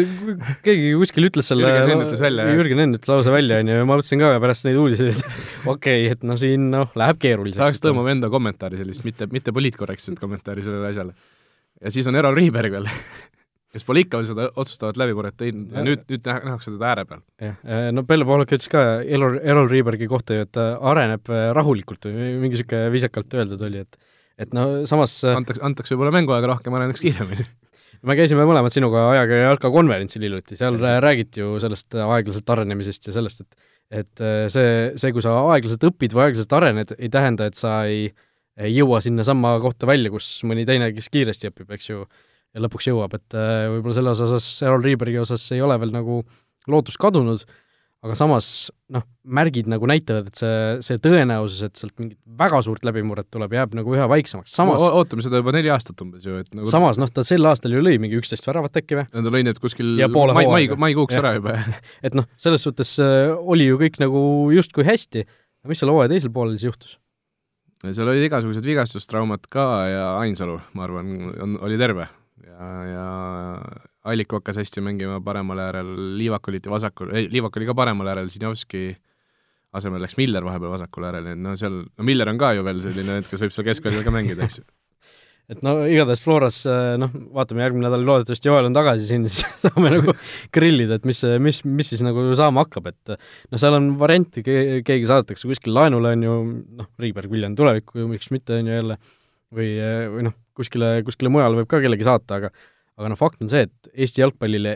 keegi 0.67 0.93
kuskil 1.01 1.29
ütles 1.29 1.51
selle 1.51 1.67
Jürgen 1.67 1.91
Henn 1.93 2.05
ütles 2.05 2.23
välja, 2.23 2.47
jah? 2.47 2.59
Jürgen 2.61 2.83
Henn 2.85 2.99
ütles 2.99 3.11
lausa 3.11 3.35
välja, 3.35 3.59
on 3.63 3.73
ju, 3.73 3.79
ja 3.81 3.87
ma 3.87 3.97
mõtlesin 3.97 4.23
ka 4.23 4.31
pärast 4.45 4.69
neid 4.69 4.79
uudiseid, 4.79 5.17
et 5.17 5.41
okei 5.75 6.05
okay,, 6.05 6.13
et 6.15 6.23
no 6.29 6.39
siin 6.39 6.69
noh, 6.75 6.93
läheb 6.99 7.19
keeruliseks. 7.25 7.63
tahaks 7.65 7.83
Tõõmov 7.83 8.13
enda 8.15 8.31
kommentaari 8.31 8.79
sellist, 8.79 9.03
mitte, 9.09 9.27
mitte 9.35 9.55
poliitkorrektset 9.57 10.23
kommentaari 10.23 10.63
sellele 10.67 10.93
asjale. 10.93 11.17
ja 11.83 11.95
siis 11.95 12.07
on 12.11 12.19
Erol 12.23 12.39
Riiberg 12.39 12.79
veel 12.79 12.87
kes 13.75 13.85
pole 13.85 14.05
ikka 14.05 14.21
veel 14.21 14.29
seda 14.31 14.47
otsustavat 14.55 14.99
läbimurret 15.01 15.37
teinud 15.39 15.75
ja 15.75 15.83
nüüd, 15.85 16.05
nüüd 16.09 16.29
nähakse 16.29 16.71
teda 16.73 16.93
ääre 16.93 17.05
peal. 17.09 17.25
jah, 17.43 17.59
äh, 17.67 17.89
no 17.95 18.05
Pelle 18.09 18.27
Poolak 18.29 18.55
ütles 18.55 18.71
ka 18.73 18.85
Erol, 19.03 19.41
Erol 19.43 19.69
Riibergi 19.71 20.09
kohta 20.11 20.39
ju, 20.39 20.47
et 20.47 20.53
ta 20.55 20.71
areneb 20.93 21.29
äh, 21.33 21.51
rahulikult 21.57 22.09
või 22.09 22.37
mingi 22.39 22.57
niisugune 22.57 22.93
viisakalt 22.95 23.37
öeldud 23.43 23.67
oli, 23.69 23.83
et 23.85 23.99
et 24.39 24.55
no 24.57 24.67
samas 24.89 25.17
äh, 25.27 25.37
antakse, 25.39 25.63
antakse 25.65 25.97
võib-olla 25.97 26.15
mänguaega 26.19 26.53
rohkem, 26.53 26.77
areneks 26.79 27.03
kiiremini. 27.05 27.47
me 28.09 28.17
käisime 28.19 28.47
mõlemad 28.49 28.75
sinuga 28.75 29.09
ajakirja 29.15 29.49
Jalka 29.49 29.73
konverentsil 29.75 30.25
hiljuti, 30.27 30.59
seal 30.59 30.79
räägiti 30.79 31.43
ju 31.43 31.57
sellest 31.63 31.99
aeglaselt 31.99 32.55
arenemisest 32.55 33.11
ja 33.11 33.19
sellest, 33.19 33.45
et 33.45 33.75
et 33.89 34.21
see, 34.53 34.73
see, 35.01 35.13
kui 35.17 35.23
sa 35.25 35.31
aeglaselt 35.55 35.85
õpid 35.89 36.13
või 36.13 36.27
aeglaselt 36.27 36.51
arened, 36.59 36.91
ei 36.99 37.09
tähenda, 37.09 37.47
et 37.49 37.57
sa 37.57 37.79
ei, 37.89 38.11
ei 38.61 38.75
jõua 38.75 39.01
sinnasamma 39.01 39.55
kohta 39.65 39.89
välja, 39.89 40.13
kus 40.13 40.27
mõni 40.45 40.67
teine, 40.69 40.91
kes 40.93 41.09
kiiresti 41.15 41.49
õpib, 41.49 41.71
eks 41.73 41.89
ju, 41.89 42.03
ja 42.53 42.65
lõpuks 42.65 42.91
jõuab, 42.91 43.17
et 43.17 43.37
äh, 43.39 43.65
võib-olla 43.73 43.97
selles 43.97 44.21
osas, 44.27 44.51
Errol 44.67 44.85
Riibergi 44.85 45.17
osas 45.23 45.47
ei 45.57 45.65
ole 45.65 45.79
veel 45.81 45.95
nagu 45.95 46.21
lootus 46.69 47.01
kadunud, 47.01 47.47
aga 48.07 48.15
samas 48.19 48.49
noh, 48.95 49.03
märgid 49.27 49.67
nagu 49.71 49.89
näitavad, 49.91 50.29
et 50.31 50.39
see, 50.39 50.59
see 50.87 51.01
tõenäosus, 51.03 51.65
et 51.67 51.81
sealt 51.81 51.95
mingit 51.99 52.19
väga 52.39 52.61
suurt 52.63 52.85
läbimurret 52.87 53.27
tuleb, 53.35 53.57
jääb 53.59 53.75
nagu 53.77 53.95
üha 53.97 54.07
väiksemaks, 54.11 54.55
samas 54.55 54.79
no, 54.79 55.01
ootame 55.01 55.25
seda 55.25 55.41
juba 55.41 55.55
neli 55.57 55.73
aastat 55.75 55.99
umbes 56.05 56.27
ju, 56.27 56.39
et 56.39 56.55
nagu 56.55 56.71
samas 56.71 57.01
noh, 57.03 57.11
ta 57.11 57.25
sel 57.27 57.49
aastal 57.51 57.75
ju 57.75 57.83
lõi 57.83 57.97
mingi 58.03 58.21
üksteist 58.21 58.47
väravat 58.47 58.79
äkki 58.79 59.01
või? 59.01 59.09
ta 59.11 59.35
lõi 59.35 59.43
need 59.49 59.59
kuskil 59.63 59.99
mai, 60.15 60.47
mai, 60.47 60.63
maikuuks 60.87 61.19
ära 61.19 61.35
juba, 61.41 61.59
jah. 61.59 61.83
et 62.07 62.19
noh, 62.19 62.29
selles 62.39 62.63
suhtes 62.65 62.95
äh, 63.03 63.35
oli 63.35 63.67
ju 63.67 63.81
kõik 63.83 63.99
nagu 64.05 64.23
justkui 64.55 64.87
hästi, 64.87 65.27
aga 65.65 65.73
mis 65.73 65.83
seal 65.83 65.93
hooaja 65.93 66.15
teisel 66.15 66.35
poolel 66.35 66.55
siis 66.55 66.71
juhtus? 66.71 66.97
seal 67.83 68.11
olid 68.11 68.25
igasugused 68.27 68.67
vigastustraumad 68.67 69.51
ka 69.51 69.67
ja 69.91 70.07
Ainsalu, 70.23 70.59
ma 70.75 70.87
arvan, 70.87 71.13
on, 71.35 71.59
oli 71.67 71.79
terve 71.79 72.09
ja, 72.47 72.71
ja 72.87 73.05
Allik 74.09 74.33
hakkas 74.33 74.59
hästi 74.63 74.83
mängima 74.85 75.19
paremal 75.25 75.61
äärel, 75.67 75.93
Liivak 76.19 76.49
oliti 76.51 76.73
vasakul, 76.73 77.13
ei, 77.17 77.29
Liivak 77.33 77.57
oli 77.59 77.69
ka 77.69 77.77
paremal 77.77 78.11
äärel, 78.15 78.31
Sinjovski 78.33 78.91
asemel 79.77 80.03
läks 80.05 80.17
Miller 80.19 80.45
vahepeal 80.47 80.73
vasakul 80.73 81.07
äärel, 81.09 81.27
nii 81.27 81.37
et 81.37 81.45
no 81.45 81.55
seal, 81.61 81.81
no 81.85 82.07
Miller 82.07 82.31
on 82.33 82.41
ka 82.41 82.55
ju 82.57 82.67
veel 82.67 82.83
selline, 82.85 83.21
et 83.21 83.29
kes 83.29 83.43
võib 83.45 83.55
seal 83.55 83.67
keskväljal 83.69 84.07
ka 84.07 84.15
mängida, 84.15 84.49
eks 84.49 84.63
ju. 84.63 84.69
Et 85.49 85.63
no 85.65 85.71
igatahes 85.89 86.21
Floras, 86.21 86.59
noh, 87.01 87.09
vaatame 87.33 87.63
järgmine 87.63 87.87
nädal, 87.87 88.03
loodetavasti 88.05 88.51
Joel 88.51 88.67
on 88.69 88.75
tagasi 88.77 89.07
siin, 89.09 89.23
siis 89.33 89.47
saame 89.63 89.95
nagu 89.95 90.13
grillida, 90.53 90.99
et 90.99 91.07
mis, 91.09 91.23
mis, 91.41 91.63
mis 91.65 91.89
siis 91.89 92.03
nagu 92.05 92.21
saama 92.37 92.67
hakkab, 92.67 92.91
et 92.91 93.15
noh, 93.15 93.57
seal 93.57 93.79
on 93.79 93.87
variante, 93.97 94.43
keegi 94.45 95.09
saadetakse 95.09 95.49
kuskil 95.49 95.73
laenule, 95.73 96.13
on 96.19 96.27
ju, 96.27 96.35
noh, 96.83 96.91
Riiberg 97.01 97.33
Viljan 97.33 97.57
tulevikku, 97.57 98.05
miks 98.11 98.29
mitte, 98.35 98.59
on 98.61 98.69
ju 98.69 98.77
jälle, 98.77 98.99
või, 99.57 99.71
või 100.19 100.27
noh, 100.29 100.37
kuskile, 100.59 100.99
kuskile 101.09 101.33
mujale 101.33 101.63
võib 101.63 101.73
ka 101.73 101.81
kellegi 101.81 102.05
saata, 102.11 102.43
aga 102.43 102.53
aga 102.99 103.13
noh, 103.13 103.19
fakt 103.19 103.45
on 103.45 103.51
see, 103.53 103.67
et 103.69 103.93
Eesti 103.95 104.25
jalgpallile, 104.25 104.75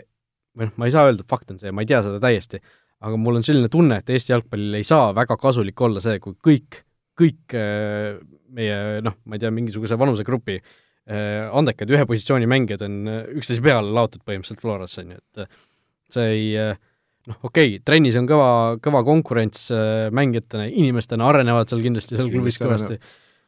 või 0.57 0.69
noh, 0.69 0.77
ma 0.79 0.87
ei 0.87 0.95
saa 0.95 1.09
öelda, 1.09 1.25
et 1.25 1.33
fakt 1.33 1.51
on 1.51 1.59
see, 1.61 1.73
ma 1.75 1.83
ei 1.83 1.89
tea 1.89 1.99
seda 2.05 2.21
täiesti, 2.23 2.61
aga 3.03 3.19
mul 3.19 3.39
on 3.39 3.45
selline 3.45 3.69
tunne, 3.71 3.99
et 3.99 4.13
Eesti 4.13 4.33
jalgpallil 4.33 4.79
ei 4.79 4.87
saa 4.87 5.11
väga 5.15 5.37
kasulik 5.41 5.81
olla 5.83 6.03
see, 6.03 6.21
kui 6.23 6.37
kõik, 6.47 6.79
kõik 7.19 7.57
äh, 7.59 8.15
meie 8.55 8.79
noh, 9.05 9.17
ma 9.27 9.37
ei 9.37 9.43
tea, 9.43 9.51
mingisuguse 9.53 9.97
vanusegrupi 9.99 10.57
äh, 10.59 11.49
andekad 11.51 11.91
ühe 11.93 12.07
positsiooni 12.09 12.47
mängijad 12.49 12.85
on 12.87 13.01
äh, 13.11 13.21
üksteise 13.39 13.63
peale 13.65 13.91
laotud 13.93 14.23
põhimõtteliselt 14.23 14.63
Floras, 14.63 14.95
on 15.01 15.15
ju, 15.15 15.19
et 15.19 16.13
see 16.13 16.29
ei 16.37 16.47
noh, 16.63 17.39
okei 17.41 17.75
okay,, 17.75 17.81
trennis 17.83 18.15
on 18.19 18.29
kõva, 18.29 18.49
kõva 18.83 19.03
konkurents 19.07 19.67
mängijatena, 20.15 20.69
inimestena 20.69 21.27
arenevad 21.31 21.71
seal 21.71 21.83
kindlasti 21.83 22.17
seal 22.17 22.31
klubis 22.31 22.59
kõvasti 22.61 22.99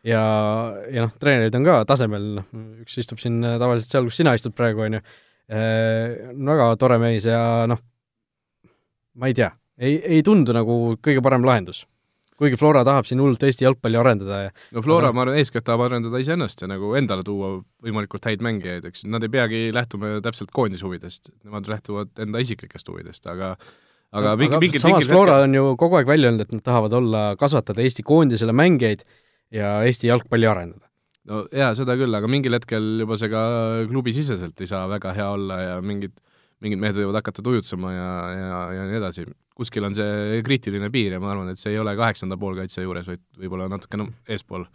ja, 0.06 0.22
ja 0.92 1.06
noh, 1.06 1.16
treenerid 1.22 1.58
on 1.58 1.66
ka 1.68 1.80
tasemel, 1.90 2.28
noh, 2.40 2.48
üks 2.84 3.00
istub 3.02 3.22
siin 3.22 3.42
äh, 3.44 3.58
tavaliselt 3.62 3.92
seal, 3.92 4.10
kus 4.10 4.22
sina 4.22 4.36
istud 4.38 4.56
praegu, 4.58 4.86
on 4.86 5.00
ju, 5.00 5.02
äh, 5.50 6.32
väga 6.52 6.70
tore 6.82 7.00
mees 7.02 7.28
ja 7.30 7.42
noh, 7.70 7.82
ma 9.20 9.32
ei 9.32 9.38
tea, 9.38 9.52
ei, 9.80 10.00
ei 10.18 10.24
tundu 10.26 10.56
nagu 10.56 10.96
kõige 11.04 11.24
parem 11.26 11.46
lahendus. 11.48 11.86
kuigi 12.36 12.58
Flora 12.60 12.82
tahab 12.84 13.06
siin 13.08 13.22
hullult 13.24 13.44
Eesti 13.48 13.64
jalgpalli 13.64 13.96
arendada 13.96 14.42
ja 14.42 14.50
no 14.76 14.82
Flora, 14.84 15.14
ma 15.16 15.24
arvan, 15.24 15.38
eeskätt 15.40 15.64
tahab 15.64 15.86
arendada 15.86 16.20
iseennast 16.20 16.62
ja 16.62 16.68
nagu 16.68 16.92
endale 17.00 17.24
tuua 17.24 17.54
võimalikult 17.84 18.28
häid 18.28 18.44
mängijaid, 18.44 18.90
eks, 18.90 19.06
nad 19.08 19.24
ei 19.24 19.32
peagi 19.32 19.62
lähtuma 19.76 20.18
täpselt 20.24 20.52
koondise 20.52 20.86
huvidest, 20.86 21.32
nemad 21.48 21.70
lähtuvad 21.72 22.12
enda 22.20 22.44
isiklikest 22.44 22.92
huvidest, 22.92 23.26
aga 23.32 23.56
aga 24.16 24.36
mingi, 24.40 24.60
mingi 24.62 24.80
samas 24.84 25.08
Flora 25.08 25.40
hetkel... 25.40 25.48
on 25.48 25.56
ju 25.56 25.78
kogu 25.80 25.98
aeg 26.00 26.12
välja 26.12 26.30
öelnud, 26.30 26.44
et 26.44 26.52
nad 26.56 26.64
tahavad 26.68 26.94
olla, 27.00 27.24
kasvatada 27.40 27.84
Eesti 27.84 28.04
koondisele 28.06 28.54
mängijaid 28.56 29.08
ja 29.54 29.78
Eesti 29.86 30.10
jalgpalli 30.10 30.50
arendada. 30.50 30.88
no 31.30 31.46
jaa, 31.54 31.74
seda 31.78 31.98
küll, 32.00 32.14
aga 32.18 32.30
mingil 32.32 32.58
hetkel 32.58 33.04
juba 33.04 33.18
see 33.22 33.32
ka 33.34 33.42
klubisiseselt 33.90 34.62
ei 34.62 34.70
saa 34.70 34.86
väga 34.92 35.14
hea 35.18 35.28
olla 35.34 35.60
ja 35.62 35.76
mingid, 35.82 36.16
mingid 36.64 36.82
mehed 36.82 36.98
võivad 37.02 37.20
hakata 37.22 37.46
tujutsema 37.46 37.94
ja, 37.94 38.10
ja, 38.34 38.64
ja 38.80 38.88
nii 38.92 39.02
edasi. 39.02 39.28
kuskil 39.56 39.88
on 39.88 39.96
see 39.98 40.42
kriitiline 40.46 40.90
piir 40.94 41.18
ja 41.18 41.22
ma 41.24 41.34
arvan, 41.34 41.52
et 41.54 41.62
see 41.62 41.74
ei 41.74 41.80
ole 41.82 41.96
kaheksanda 41.98 42.38
poolkaitse 42.38 42.84
juures, 42.84 43.08
vaid 43.12 43.24
võib-olla 43.40 43.70
natukene 43.72 44.10
eespool 44.30 44.68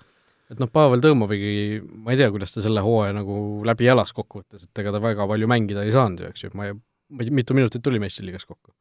et 0.50 0.58
noh, 0.58 0.70
Pavel 0.72 1.02
Tõmovigi, 1.04 1.80
ma 2.02 2.14
ei 2.14 2.18
tea, 2.18 2.30
kuidas 2.34 2.54
ta 2.54 2.64
selle 2.64 2.82
hooaja 2.84 3.14
nagu 3.14 3.34
läbi 3.66 3.86
elas 3.90 4.14
kokkuvõttes, 4.16 4.66
et 4.66 4.82
ega 4.82 4.92
ta 4.94 5.02
väga 5.02 5.26
palju 5.30 5.50
mängida 5.50 5.84
ei 5.86 5.94
saanud 5.94 6.24
ju, 6.24 6.30
eks 6.32 6.46
ju, 6.46 6.52
ma 6.58 6.70
ei, 6.70 6.76
ma 7.14 7.22
ei, 7.24 7.34
mitu 7.40 7.56
minutit 7.56 7.84
tuli 7.86 8.02
meistriliigas 8.02 8.48
kokku? 8.48 8.72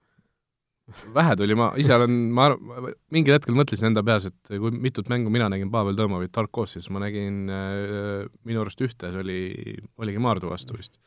Vähe 1.15 1.36
tuli, 1.39 1.56
ma 1.58 1.69
ise 1.80 1.93
olen, 1.95 2.15
ma 2.36 2.49
arv-, 2.49 2.89
mingil 3.13 3.36
hetkel 3.36 3.58
mõtlesin 3.58 3.91
enda 3.91 4.04
peas, 4.06 4.30
et 4.30 4.54
kui 4.56 4.71
mitut 4.73 5.10
mängu 5.12 5.32
mina 5.34 5.49
nägin 5.52 5.71
Pavel 5.73 5.97
Tõmovit 5.97 6.34
Tarkovskis, 6.36 6.89
ma 6.93 7.04
nägin 7.04 7.45
äh, 7.54 8.25
minu 8.47 8.63
arust 8.63 8.82
ühte, 8.86 9.12
see 9.12 9.23
oli, 9.23 9.39
oligi 10.02 10.23
Maardu 10.23 10.52
vastu 10.52 10.78
vist. 10.78 10.97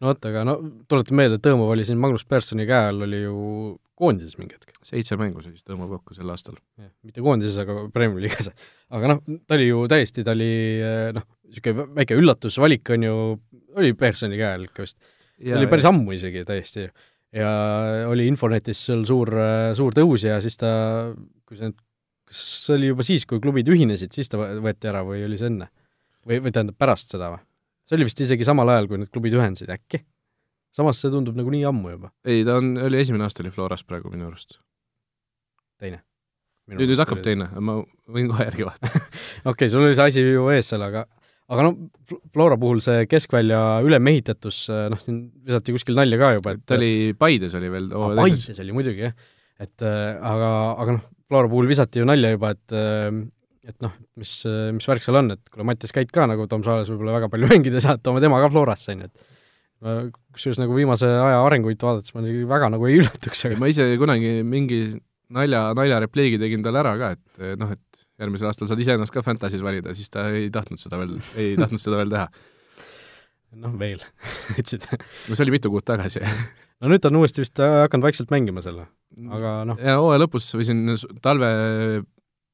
no 0.00 0.10
vot, 0.10 0.28
aga 0.30 0.44
no 0.48 0.58
tuletan 0.90 1.20
meelde, 1.20 1.40
et 1.40 1.46
Tõõmov 1.46 1.72
oli 1.74 1.86
siin 1.88 2.00
Magnus 2.02 2.26
Perssoni 2.28 2.66
käe 2.68 2.90
all, 2.90 3.06
oli 3.06 3.22
ju 3.24 3.38
koondises 3.98 4.38
mingi 4.40 4.56
hetk. 4.56 4.74
seitse 4.84 5.16
mängu 5.18 5.42
sai 5.42 5.54
siis 5.54 5.66
tõmbab 5.66 5.92
kokku 5.96 6.16
sel 6.16 6.30
aastal. 6.32 6.58
mitte 7.06 7.22
koondises, 7.22 7.58
aga 7.62 7.86
Premier 7.94 8.26
League'is. 8.26 8.50
aga 8.94 9.14
noh, 9.14 9.24
ta 9.46 9.58
oli 9.58 9.68
ju 9.68 9.84
täiesti, 9.90 10.26
ta 10.26 10.34
oli 10.34 10.52
noh, 11.14 11.26
niisugune 11.48 11.88
väike 12.00 12.18
üllatusvalik 12.18 12.94
on 12.96 13.08
ju, 13.08 13.16
oli 13.78 13.94
Pearsoni 13.98 14.38
käe 14.40 14.56
all 14.58 14.68
ikka 14.68 14.86
vist. 14.86 14.98
see 15.38 15.54
oli 15.56 15.70
päris 15.70 15.86
ammu 15.90 16.14
isegi 16.16 16.44
täiesti. 16.48 16.88
Ja 17.34 17.50
oli 18.10 18.28
Infonetis 18.30 18.84
seal 18.88 19.02
suur, 19.08 19.30
suur 19.74 19.96
tõus 19.96 20.26
ja 20.26 20.38
siis 20.44 20.58
ta, 20.60 20.70
kui 21.48 21.58
see 21.58 21.74
kas 22.28 22.40
see 22.64 22.76
oli 22.78 22.90
juba 22.90 23.06
siis, 23.06 23.26
kui 23.28 23.40
klubid 23.42 23.68
ühinesid, 23.70 24.12
siis 24.14 24.30
ta 24.32 24.40
võeti 24.40 24.90
ära 24.90 25.04
või 25.06 25.24
oli 25.26 25.38
see 25.40 25.50
enne? 25.52 25.70
või, 26.24 26.40
või 26.40 26.54
tähendab 26.54 26.78
pärast 26.80 27.12
seda 27.12 27.34
või? 27.34 27.42
see 27.84 27.98
oli 27.98 28.08
vist 28.08 28.22
isegi 28.24 28.46
samal 28.48 28.70
ajal, 28.72 28.88
kui 28.90 29.00
need 29.00 29.12
klubid 29.12 29.36
ühendasid, 29.36 29.72
äkki? 29.74 30.04
samas 30.74 31.00
see 31.00 31.12
tundub 31.12 31.36
nagu 31.38 31.52
nii 31.52 31.66
ammu 31.68 31.94
juba. 31.96 32.12
ei, 32.26 32.44
ta 32.46 32.58
on, 32.60 32.74
oli 32.86 33.00
esimene 33.00 33.26
aasta 33.26 33.44
oli 33.44 33.52
Floras 33.54 33.84
praegu 33.86 34.12
minu 34.12 34.28
arust. 34.30 34.58
teine? 35.82 36.02
nüüd, 36.70 36.88
nüüd 36.88 37.02
hakkab 37.02 37.20
oli... 37.20 37.26
teine, 37.28 37.50
ma 37.60 37.78
võin 38.16 38.30
kohe 38.32 38.48
järgi 38.48 38.66
vaadata 38.70 38.92
okei 39.02 39.52
okay,, 39.52 39.72
sul 39.72 39.84
oli 39.84 39.98
see 39.98 40.10
asi 40.12 40.24
ju 40.24 40.48
ees 40.54 40.72
seal, 40.72 40.86
aga 40.86 41.06
aga 41.52 41.66
noh, 41.66 41.76
Flora 42.32 42.56
puhul 42.60 42.80
see 42.84 43.04
keskvälja 43.10 43.60
ülemehitatus, 43.84 44.64
noh, 44.92 45.00
siin 45.02 45.20
visati 45.44 45.74
kuskil 45.76 45.98
nalja 45.98 46.18
ka 46.20 46.32
juba, 46.38 46.54
et 46.56 46.64
ta 46.68 46.78
oli, 46.78 47.12
Paides 47.18 47.56
oli 47.58 47.70
veel 47.72 47.90
oh, 47.92 48.14
Paides 48.16 48.60
oli 48.64 48.76
muidugi, 48.76 49.06
jah. 49.08 49.14
et 49.60 49.84
aga, 49.84 50.50
aga 50.80 50.98
noh, 50.98 51.06
Flora 51.28 51.50
puhul 51.52 51.68
visati 51.70 52.02
ju 52.02 52.08
nalja 52.08 52.32
juba, 52.34 52.54
et 52.56 52.78
et 53.64 53.76
noh, 53.80 53.92
mis, 54.20 54.32
mis 54.76 54.88
värk 54.88 55.04
seal 55.04 55.16
on, 55.20 55.30
et 55.32 55.48
kuule, 55.48 55.64
Mattias 55.68 55.94
Käit 55.96 56.10
ka 56.12 56.26
nagu 56.28 56.44
Tom 56.50 56.64
Saales 56.66 56.90
võib-olla 56.92 57.16
väga 57.16 57.30
palju 57.32 57.48
mängida 57.52 57.80
ei 57.80 57.84
saa, 57.84 57.96
et 57.96 58.04
toome 58.04 58.20
tema 58.24 58.40
ka 58.42 58.50
Florasse, 58.52 58.92
on 58.92 59.06
ju, 59.06 59.08
et 59.08 59.30
kusjuures 60.34 60.60
nagu 60.62 60.76
viimase 60.76 61.08
aja 61.08 61.40
arenguid 61.44 61.82
vaadates 61.82 62.14
ma 62.14 62.22
isegi 62.24 62.46
väga 62.48 62.70
nagu 62.72 62.88
ei 62.88 62.98
üllatuks, 63.02 63.44
aga 63.48 63.60
ma 63.60 63.68
ise 63.72 63.88
kunagi 64.00 64.38
mingi 64.46 64.80
nalja, 65.34 65.66
naljarepliigi 65.76 66.40
tegin 66.40 66.64
talle 66.64 66.80
ära 66.84 66.94
ka, 67.00 67.12
et 67.16 67.60
noh, 67.60 67.72
et 67.74 68.03
järgmisel 68.20 68.50
aastal 68.50 68.70
saad 68.70 68.82
iseennast 68.84 69.14
ka 69.14 69.22
Fantasy's 69.26 69.64
valida, 69.64 69.94
siis 69.96 70.12
ta 70.12 70.28
ei 70.34 70.50
tahtnud 70.54 70.80
seda 70.82 71.00
veel, 71.00 71.16
ei 71.40 71.54
tahtnud 71.58 71.82
seda 71.82 72.00
veel 72.00 72.12
teha. 72.14 72.28
noh, 73.62 73.76
veel 73.78 74.02
ütlesid 74.58 74.86
no 74.90 75.36
see 75.36 75.44
oli 75.46 75.54
mitu 75.54 75.70
kuud 75.72 75.86
tagasi 75.86 76.22
no 76.80 76.90
nüüd 76.90 77.02
ta 77.02 77.12
on 77.12 77.20
uuesti 77.20 77.44
vist 77.44 77.62
hakanud 77.62 78.08
vaikselt 78.08 78.34
mängima 78.34 78.64
selle, 78.64 78.88
aga 79.38 79.60
noh. 79.68 79.78
ja 79.82 80.00
hooaja 80.02 80.24
lõpus 80.24 80.50
või 80.58 80.66
siin 80.66 80.84
talve, 81.22 81.50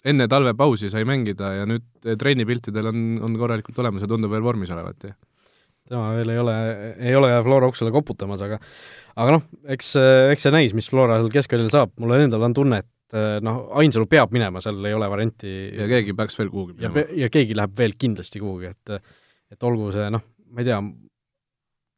enne 0.05 0.29
talvepausi 0.33 0.92
sai 0.92 1.07
mängida 1.09 1.55
ja 1.61 1.66
nüüd 1.68 2.12
trennipiltidel 2.20 2.92
on, 2.92 3.03
on 3.25 3.40
korralikult 3.40 3.81
olemas 3.85 4.05
ja 4.05 4.11
tundub 4.11 4.33
veel 4.33 4.44
vormis 4.44 4.73
olevat, 4.77 5.11
jah 5.12 5.18
tema 5.90 6.12
veel 6.14 6.31
ei 6.31 6.38
ole, 6.38 6.57
ei 7.03 7.14
ole 7.18 7.33
Flora 7.42 7.68
uksele 7.70 7.90
koputamas, 7.94 8.42
aga 8.46 8.61
aga 9.18 9.37
noh, 9.37 9.46
eks, 9.75 9.94
eks 10.31 10.46
see 10.46 10.55
näis, 10.55 10.75
mis 10.77 10.88
Flora 10.90 11.18
seal 11.18 11.33
keskväljal 11.35 11.73
saab, 11.73 11.94
mul 12.01 12.14
endal 12.18 12.46
on 12.46 12.55
tunne, 12.57 12.81
et 12.85 12.88
noh, 13.16 13.62
Ainsalu 13.81 14.07
peab 14.11 14.35
minema, 14.35 14.62
seal 14.62 14.79
ei 14.87 14.94
ole 14.94 15.09
varianti. 15.11 15.51
Ja 15.79 15.88
keegi 15.90 16.14
peaks 16.18 16.38
veel 16.38 16.51
kuhugi 16.53 16.77
minema. 16.79 17.05
ja, 17.18 17.31
keegi 17.33 17.57
läheb 17.59 17.75
veel 17.79 17.96
kindlasti 17.99 18.42
kuhugi, 18.42 18.70
et 18.70 18.96
et 19.51 19.66
olgu 19.66 19.90
see 19.94 20.07
noh, 20.14 20.23
ma 20.51 20.62
ei 20.62 20.68
tea, 20.70 20.81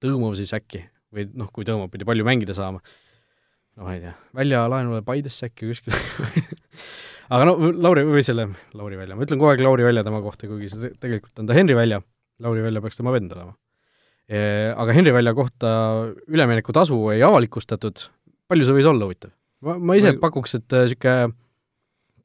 Tõõmov 0.03 0.33
siis 0.35 0.51
äkki 0.57 0.81
või 1.15 1.29
noh, 1.39 1.51
kui 1.55 1.67
Tõõmov 1.69 1.91
pidi 1.93 2.07
palju 2.09 2.25
mängida 2.27 2.57
saama, 2.57 2.81
no 3.77 3.87
ma 3.87 3.97
ei 3.97 4.01
tea, 4.03 4.15
väljalaenule 4.35 5.05
Paidesse 5.07 5.47
äkki 5.51 5.69
kuskile 5.69 6.01
aga 7.33 7.47
no 7.47 7.55
Lauri, 7.71 8.05
või 8.09 8.25
selle, 8.27 8.49
Lauri 8.79 8.99
Välja, 8.99 9.19
ma 9.19 9.27
ütlen 9.27 9.41
kogu 9.41 9.53
aeg 9.53 9.63
Lauri 9.63 9.87
Välja 9.87 10.05
tema 10.07 10.23
kohta, 10.25 10.49
kuigi 10.51 10.73
see 10.73 10.95
tegelikult 11.03 11.45
on 11.45 11.51
ta 11.51 11.57
Henri 11.57 11.77
Välja, 11.79 12.01
Lauri 12.43 12.65
Välja 12.65 12.83
peaks 12.85 12.99
tema 12.99 13.15
vend 13.15 13.37
olema. 13.37 13.55
Aga 14.33 14.95
Henri 14.97 15.13
Välja 15.13 15.35
kohta 15.37 15.71
üleminekutasu 16.31 16.97
ei 17.13 17.23
avalikustatud, 17.27 18.07
palju 18.49 18.67
see 18.67 18.77
võis 18.79 18.89
olla 18.89 19.09
huvitav? 19.09 19.35
Ma, 19.67 19.79
ma 19.79 19.99
ise 19.99 20.15
ma... 20.15 20.21
pakuks, 20.27 20.59
et 20.59 20.77
niisugune 20.77 21.15
äh, 21.27 21.37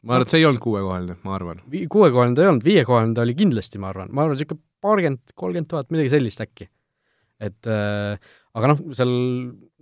ma 0.08 0.18
arvan, 0.18 0.28
et 0.28 0.34
see 0.34 0.42
ei 0.42 0.48
olnud 0.48 0.64
kuuekohaline, 0.64 1.20
ma 1.26 1.36
arvan. 1.38 1.62
kuuekohaline 1.94 2.38
ta 2.38 2.46
ei 2.46 2.52
olnud, 2.52 2.66
viiekohaline 2.66 3.18
ta 3.18 3.26
oli 3.26 3.38
kindlasti, 3.38 3.82
ma 3.82 3.92
arvan, 3.92 4.12
ma 4.12 4.26
arvan, 4.26 4.38
niisugune 4.38 4.64
paarkümmend, 4.86 5.36
kolmkümmend 5.36 5.70
tuhat, 5.72 5.90
midagi 5.94 6.14
sellist 6.14 6.44
äkki. 6.44 6.70
et 7.44 7.70
äh, 7.70 8.18
aga 8.58 8.72
noh, 8.72 8.80
seal 8.98 9.12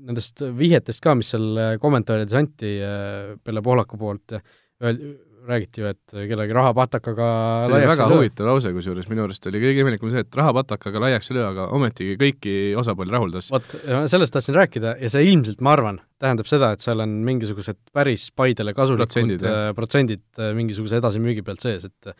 nendest 0.03 0.43
vihjetest 0.59 1.03
ka, 1.03 1.13
mis 1.15 1.29
seal 1.31 1.45
äh, 1.55 1.75
kommentaarides 1.79 2.35
anti 2.35 2.73
äh, 2.83 3.35
Pelle 3.43 3.63
Pohlaku 3.63 3.99
poolt, 3.99 4.35
öeldi, 4.83 5.13
räägiti 5.45 5.81
ju, 5.81 5.89
et 5.93 6.15
kellegi 6.29 6.55
rahapatakaga 6.55 7.27
see 7.65 7.75
oli 7.77 7.89
väga 7.89 8.07
huvitav 8.11 8.49
lause, 8.49 8.71
kusjuures 8.75 9.09
minu 9.11 9.25
arust 9.25 9.47
oli 9.49 9.61
kõige 9.63 9.83
imelikum 9.83 10.11
see, 10.13 10.23
et 10.25 10.37
rahapatakaga 10.39 11.01
laiaks 11.05 11.31
ei 11.31 11.37
löö, 11.37 11.47
aga 11.49 11.67
ometigi 11.75 12.15
kõiki 12.21 12.55
osapooli 12.79 13.13
rahuldas. 13.15 13.49
vot, 13.53 13.75
sellest 14.11 14.35
tahtsin 14.35 14.57
rääkida 14.57 14.95
ja 15.01 15.11
see 15.11 15.27
ilmselt, 15.31 15.61
ma 15.65 15.75
arvan, 15.75 15.99
tähendab 16.21 16.49
seda, 16.49 16.71
et 16.75 16.85
seal 16.85 17.03
on 17.03 17.17
mingisugused 17.27 17.79
päris 17.95 18.27
Paidele 18.35 18.73
kasulikud 18.77 19.05
protsendid, 19.05 19.45
äh, 19.45 19.69
protsendid 19.77 20.25
äh, 20.41 20.51
mingisuguse 20.57 20.99
edasimüügi 21.01 21.45
pealt 21.45 21.65
sees, 21.65 21.87
et 21.89 22.15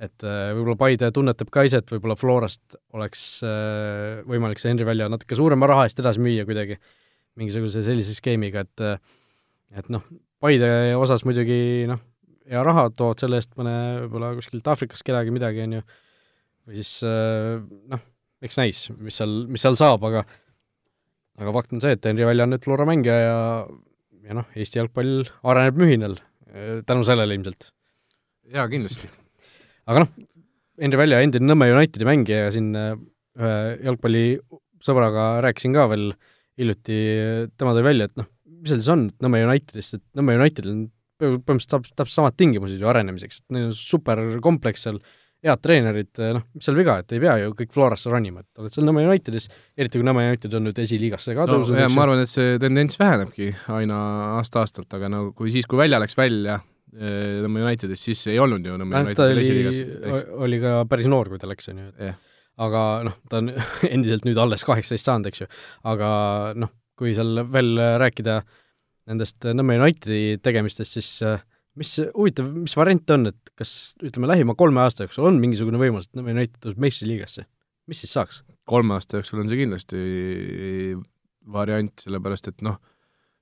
et 0.00 0.24
äh, 0.24 0.54
võib-olla 0.56 0.78
Paide 0.80 1.10
tunnetab 1.12 1.50
ka 1.52 1.66
ise, 1.68 1.82
et 1.82 1.92
võib-olla 1.92 2.16
Florast 2.16 2.78
oleks 2.96 3.24
võimalik 4.28 4.62
see 4.62 4.72
Henri 4.72 4.88
Välja 4.88 5.10
natuke 5.12 5.36
suurema 5.36 5.68
raha 5.68 5.84
eest 5.88 6.00
edasi 6.00 6.22
müüa 6.24 6.46
kuidagi, 6.48 6.80
mingisuguse 7.40 7.84
sellise 7.84 8.16
skeemiga, 8.16 8.64
et 8.64 8.86
et 9.76 9.92
noh, 9.92 10.06
Paide 10.40 10.96
osas 10.96 11.22
muidugi 11.28 11.84
noh, 11.90 12.00
hea 12.50 12.62
raha, 12.66 12.88
toovad 12.96 13.22
selle 13.22 13.40
eest 13.40 13.52
mõne 13.58 13.74
võib-olla 14.04 14.32
kuskilt 14.38 14.70
Aafrikast 14.70 15.06
kedagi 15.06 15.34
midagi, 15.34 15.64
on 15.66 15.78
ju, 15.78 15.82
või 16.66 16.80
siis 16.80 16.94
äh, 17.06 17.60
noh, 17.92 18.02
eks 18.44 18.58
näis, 18.60 18.86
mis 18.98 19.20
seal, 19.20 19.44
mis 19.50 19.62
seal 19.64 19.78
saab, 19.78 20.04
aga 20.08 20.24
aga 21.40 21.54
fakt 21.56 21.76
on 21.76 21.82
see, 21.82 21.94
et 21.96 22.08
Henri 22.08 22.26
Välja 22.28 22.46
on 22.46 22.52
nüüd 22.54 22.64
Flora 22.66 22.86
mängija 22.88 23.16
ja 23.20 23.38
ja 24.26 24.36
noh, 24.36 24.48
Eesti 24.54 24.80
jalgpall 24.80 25.22
areneb 25.50 25.78
mühinal 25.80 26.18
äh, 26.18 26.80
tänu 26.86 27.06
sellele 27.06 27.36
ilmselt. 27.38 27.70
jaa, 28.50 28.66
kindlasti. 28.72 29.10
aga 29.90 30.04
noh, 30.04 30.12
Henri 30.80 31.00
Välja 31.00 31.22
endine 31.24 31.52
Nõmme 31.52 31.70
Unitedi 31.74 32.08
mängija 32.08 32.46
ja 32.46 32.52
siin 32.54 32.74
äh, 32.78 32.92
ühe 33.40 33.54
jalgpallisõbraga 33.86 35.30
rääkisin 35.46 35.76
ka 35.76 35.86
veel 35.92 36.10
hiljuti, 36.60 36.96
tema 37.56 37.72
tõi 37.76 37.86
välja, 37.86 38.10
et 38.10 38.18
noh, 38.20 38.28
mis 38.60 38.72
seal 38.72 38.82
siis 38.82 38.92
on, 38.92 39.06
et 39.12 39.24
Nõmme 39.24 39.44
Unitedist, 39.46 39.96
et 39.96 40.04
Nõmme 40.18 40.36
Unitedil 40.40 40.74
on 40.74 40.82
põhimõtteliselt 41.20 41.94
täpselt 41.94 42.16
samad 42.16 42.36
tingimused 42.38 42.80
ju 42.80 42.90
arenemiseks, 42.90 43.42
et 43.42 43.56
neil 43.56 43.70
on 43.70 43.74
super 43.76 44.22
kompleks 44.42 44.86
seal, 44.86 45.00
head 45.44 45.60
treenerid, 45.64 46.10
noh, 46.36 46.44
mis 46.56 46.66
seal 46.66 46.76
viga, 46.76 46.98
et 47.00 47.14
ei 47.16 47.20
pea 47.22 47.36
ju 47.40 47.52
kõik 47.56 47.70
Florasse 47.72 48.10
ronima, 48.12 48.42
et 48.44 48.60
oled 48.60 48.74
seal 48.74 48.84
Nõmme 48.84 49.06
Unitedis, 49.08 49.48
eriti 49.78 50.00
kui 50.00 50.06
Nõmme 50.06 50.26
United 50.28 50.56
on 50.56 50.66
nüüd 50.68 50.80
esiliigasse 50.82 51.36
ka 51.36 51.46
no, 51.48 51.60
tõusnud. 51.60 51.80
ma 51.94 52.04
arvan, 52.04 52.24
et 52.24 52.32
see 52.32 52.58
tendents 52.60 53.00
vähenebki 53.00 53.48
aina 53.72 54.00
aasta-aastalt, 54.40 54.90
aga 54.98 55.08
no 55.12 55.22
kui 55.36 55.52
siis, 55.54 55.68
kui 55.70 55.80
välja 55.80 56.00
läks 56.02 56.18
välja 56.18 56.58
eh, 56.60 57.40
Nõmme 57.46 57.64
Unitedist, 57.64 58.04
siis 58.10 58.26
ei 58.32 58.40
olnud 58.42 58.68
ju 58.68 58.76
Nõmme 58.82 59.04
Unitedil 59.06 59.40
esiliigas. 59.44 60.26
oli 60.36 60.60
ka 60.60 60.82
päris 60.90 61.08
noor, 61.08 61.32
kui 61.32 61.40
ta 61.40 61.48
läks, 61.48 61.72
on 61.72 61.80
ju, 61.86 61.88
et 61.94 62.10
yeah. 62.10 62.20
aga 62.68 62.84
noh, 63.08 63.16
ta 63.32 63.40
on 63.40 63.54
endiselt 63.94 64.28
nüüd 64.28 64.40
alles 64.44 64.66
kaheksateist 64.68 65.08
saanud, 65.08 65.32
eks 65.32 65.46
ju, 65.46 65.50
aga 65.88 66.10
noh, 66.60 66.74
kui 67.00 67.16
seal 67.16 67.46
veel 67.48 67.80
rääkida 68.02 68.42
äh, 68.42 68.59
nendest 69.10 69.46
Nõmme 69.56 69.78
Unitedi 69.80 70.38
tegemistest, 70.42 70.98
siis 70.98 71.10
äh, 71.26 71.42
mis 71.78 71.96
huvitav, 72.14 72.50
mis 72.54 72.76
variant 72.78 73.14
on, 73.14 73.30
et 73.30 73.54
kas 73.58 73.94
ütleme, 74.02 74.28
lähima 74.30 74.56
kolme 74.58 74.82
aasta 74.84 75.06
jooksul 75.06 75.28
on 75.30 75.40
mingisugune 75.42 75.80
võimalus, 75.80 76.10
et 76.10 76.18
Nõmme 76.18 76.34
United 76.36 76.60
tõuseb 76.62 76.86
meistriliigasse? 76.86 77.46
mis 77.90 78.04
siis 78.04 78.12
saaks? 78.14 78.42
kolme 78.70 78.94
aasta 78.94 79.18
jooksul 79.18 79.42
on 79.42 79.50
see 79.50 79.58
kindlasti 79.58 80.00
variant, 81.50 81.94
sellepärast 82.04 82.50
et 82.52 82.62
noh, 82.62 82.76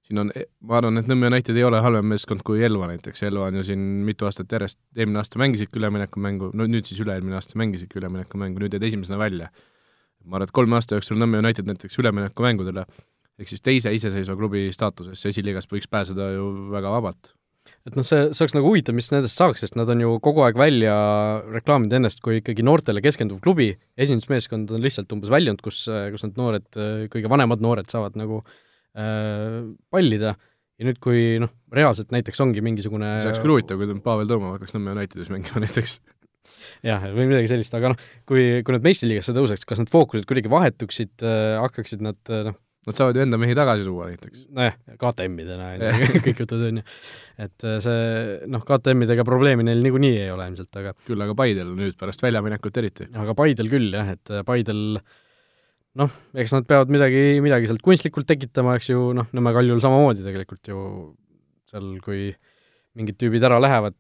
siin 0.06 0.22
on, 0.22 0.30
ma 0.64 0.78
arvan, 0.78 1.00
et 1.00 1.10
Nõmme 1.10 1.28
United 1.32 1.58
ei 1.58 1.66
ole 1.66 1.82
halvem 1.84 2.14
meeskond 2.14 2.44
kui 2.46 2.62
Elva 2.64 2.88
näiteks, 2.92 3.24
Elva 3.28 3.50
on 3.50 3.58
ju 3.60 3.66
siin 3.70 3.82
mitu 4.06 4.28
aastat 4.28 4.52
järjest, 4.54 4.80
eelmine 4.96 5.20
aasta 5.20 5.40
mängisidki 5.42 5.80
üleminekumängu, 5.80 6.52
no 6.56 6.68
nüüd 6.70 6.88
siis 6.88 7.02
üle-eelmine 7.04 7.36
aasta 7.38 7.60
mängisidki 7.60 8.00
üleminekumängu, 8.00 8.64
nüüd 8.64 8.76
jäid 8.76 8.88
esimesena 8.88 9.20
välja. 9.20 9.50
ma 10.24 10.36
arvan, 10.36 10.48
et 10.48 10.52
kolme 10.52 10.76
aasta 10.76 10.96
jooksul 10.96 11.20
Nõmme 11.20 11.38
United 11.40 11.68
näiteks 11.68 12.00
üleminekumängudele 12.02 12.84
ehk 13.38 13.50
siis 13.50 13.64
teise 13.64 13.92
iseseisva 13.94 14.36
klubi 14.38 14.68
staatusesse 14.74 15.32
esiliigast 15.32 15.70
võiks 15.72 15.90
pääseda 15.90 16.32
ju 16.34 16.48
väga 16.74 16.92
vabalt. 16.96 17.32
et 17.88 17.96
noh, 17.96 18.04
see, 18.04 18.28
see 18.34 18.44
oleks 18.44 18.56
nagu 18.56 18.68
huvitav, 18.68 18.96
mis 18.96 19.08
nendest 19.12 19.38
saaks, 19.38 19.62
sest 19.64 19.76
nad 19.78 19.88
on 19.92 20.02
ju 20.02 20.16
kogu 20.24 20.42
aeg 20.44 20.58
välja 20.60 20.94
reklaaminud 21.54 21.94
ennast 22.00 22.20
kui 22.24 22.40
ikkagi 22.42 22.64
noortele 22.66 23.00
keskenduv 23.04 23.40
klubi, 23.44 23.70
esindusmeeskond 23.96 24.74
on 24.76 24.84
lihtsalt 24.84 25.12
umbes 25.14 25.32
väljunud, 25.32 25.62
kus, 25.64 25.86
kus 25.86 26.26
need 26.26 26.40
noored, 26.40 26.68
kõige 27.14 27.30
vanemad 27.32 27.64
noored 27.64 27.88
saavad 27.88 28.18
nagu 28.20 28.42
äh, 28.42 29.64
pallida. 29.94 30.36
Ja 30.78 30.86
nüüd, 30.86 31.00
kui 31.02 31.40
noh, 31.42 31.50
reaalselt 31.74 32.12
näiteks 32.14 32.38
ongi 32.44 32.62
mingisugune 32.62 33.16
see 33.18 33.32
oleks 33.32 33.40
küll 33.42 33.56
huvitav, 33.56 33.80
kui 33.80 33.98
Pavel 34.04 34.28
Tõõmov 34.30 34.54
hakkaks 34.54 34.76
Nõmme 34.76 34.94
Unitedis 34.94 35.32
mängima 35.32 35.62
näiteks. 35.64 35.96
Jah, 36.86 37.02
või 37.14 37.26
midagi 37.30 37.50
sellist, 37.50 37.74
aga 37.74 37.92
noh, 37.92 38.06
kui, 38.28 38.60
kui 38.66 38.76
nad 38.76 38.84
meistriliigasse 38.84 39.34
tõuseks, 39.34 39.66
kas 39.66 39.82
need 39.82 39.90
fookused 39.90 40.28
kuidagi 40.28 40.50
vahetuksid 40.52 41.24
äh,, 41.26 41.56
hakkaksid 41.64 42.04
nad 42.04 42.18
äh, 42.30 42.50
noh, 42.50 42.58
Nad 42.88 42.96
saavad 42.96 43.18
ju 43.18 43.20
enda 43.20 43.36
mehi 43.40 43.52
tagasi 43.58 43.84
tuua 43.84 44.08
näiteks. 44.08 44.46
nojah, 44.56 44.76
KTM-idena 44.96 45.70
on 45.74 45.82
ju, 45.84 46.20
kõik 46.26 46.42
jutud 46.44 46.62
on 46.70 46.80
ju. 46.80 46.84
et 47.44 47.68
äh, 47.68 47.78
see 47.84 48.02
noh, 48.48 48.64
KTM-idega 48.64 49.26
probleemi 49.28 49.66
neil 49.66 49.82
niikuinii 49.84 50.14
ei 50.22 50.30
ole 50.32 50.46
ilmselt, 50.48 50.72
aga 50.80 50.94
küll 51.04 51.20
aga 51.24 51.36
Paidel 51.36 51.74
nüüd 51.76 51.98
pärast 52.00 52.24
väljaminekut 52.24 52.80
eriti. 52.80 53.08
aga 53.12 53.36
Paidel 53.36 53.68
küll 53.72 53.92
jah, 53.92 54.14
et 54.16 54.32
äh, 54.32 54.44
Paidel 54.48 55.00
noh, 55.98 56.14
eks 56.38 56.54
nad 56.56 56.68
peavad 56.68 56.92
midagi, 56.94 57.24
midagi 57.44 57.68
sealt 57.68 57.84
kunstlikult 57.84 58.28
tekitama, 58.28 58.78
eks 58.78 58.92
ju, 58.92 59.10
noh, 59.18 59.28
Nõmme 59.36 59.52
Kaljul 59.56 59.82
samamoodi 59.84 60.24
tegelikult 60.24 60.70
ju 60.70 60.84
seal, 61.68 61.90
kui 62.04 62.30
mingid 62.98 63.18
tüübid 63.20 63.44
ära 63.46 63.58
lähevad, 63.62 63.98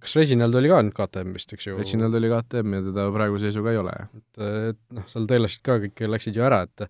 kas 0.00 0.14
Reginald 0.16 0.54
oli 0.56 0.70
ka 0.70 0.78
nüüd 0.84 0.94
KTM 0.96 1.34
vist, 1.36 1.50
eks 1.56 1.66
ju? 1.68 1.74
Reginald 1.80 2.14
oli 2.16 2.30
KTM 2.32 2.78
ja 2.78 2.84
teda 2.86 3.08
praeguse 3.12 3.48
seisuga 3.48 3.74
ei 3.74 3.80
ole. 3.80 3.96
et, 4.14 4.44
et 4.70 4.80
noh, 4.96 5.08
seal 5.10 5.26
tõelasid 5.28 5.64
ka 5.66 5.80
kõik 5.82 6.04
läksid 6.14 6.38
ju 6.38 6.46
ära, 6.46 6.62
et 6.68 6.86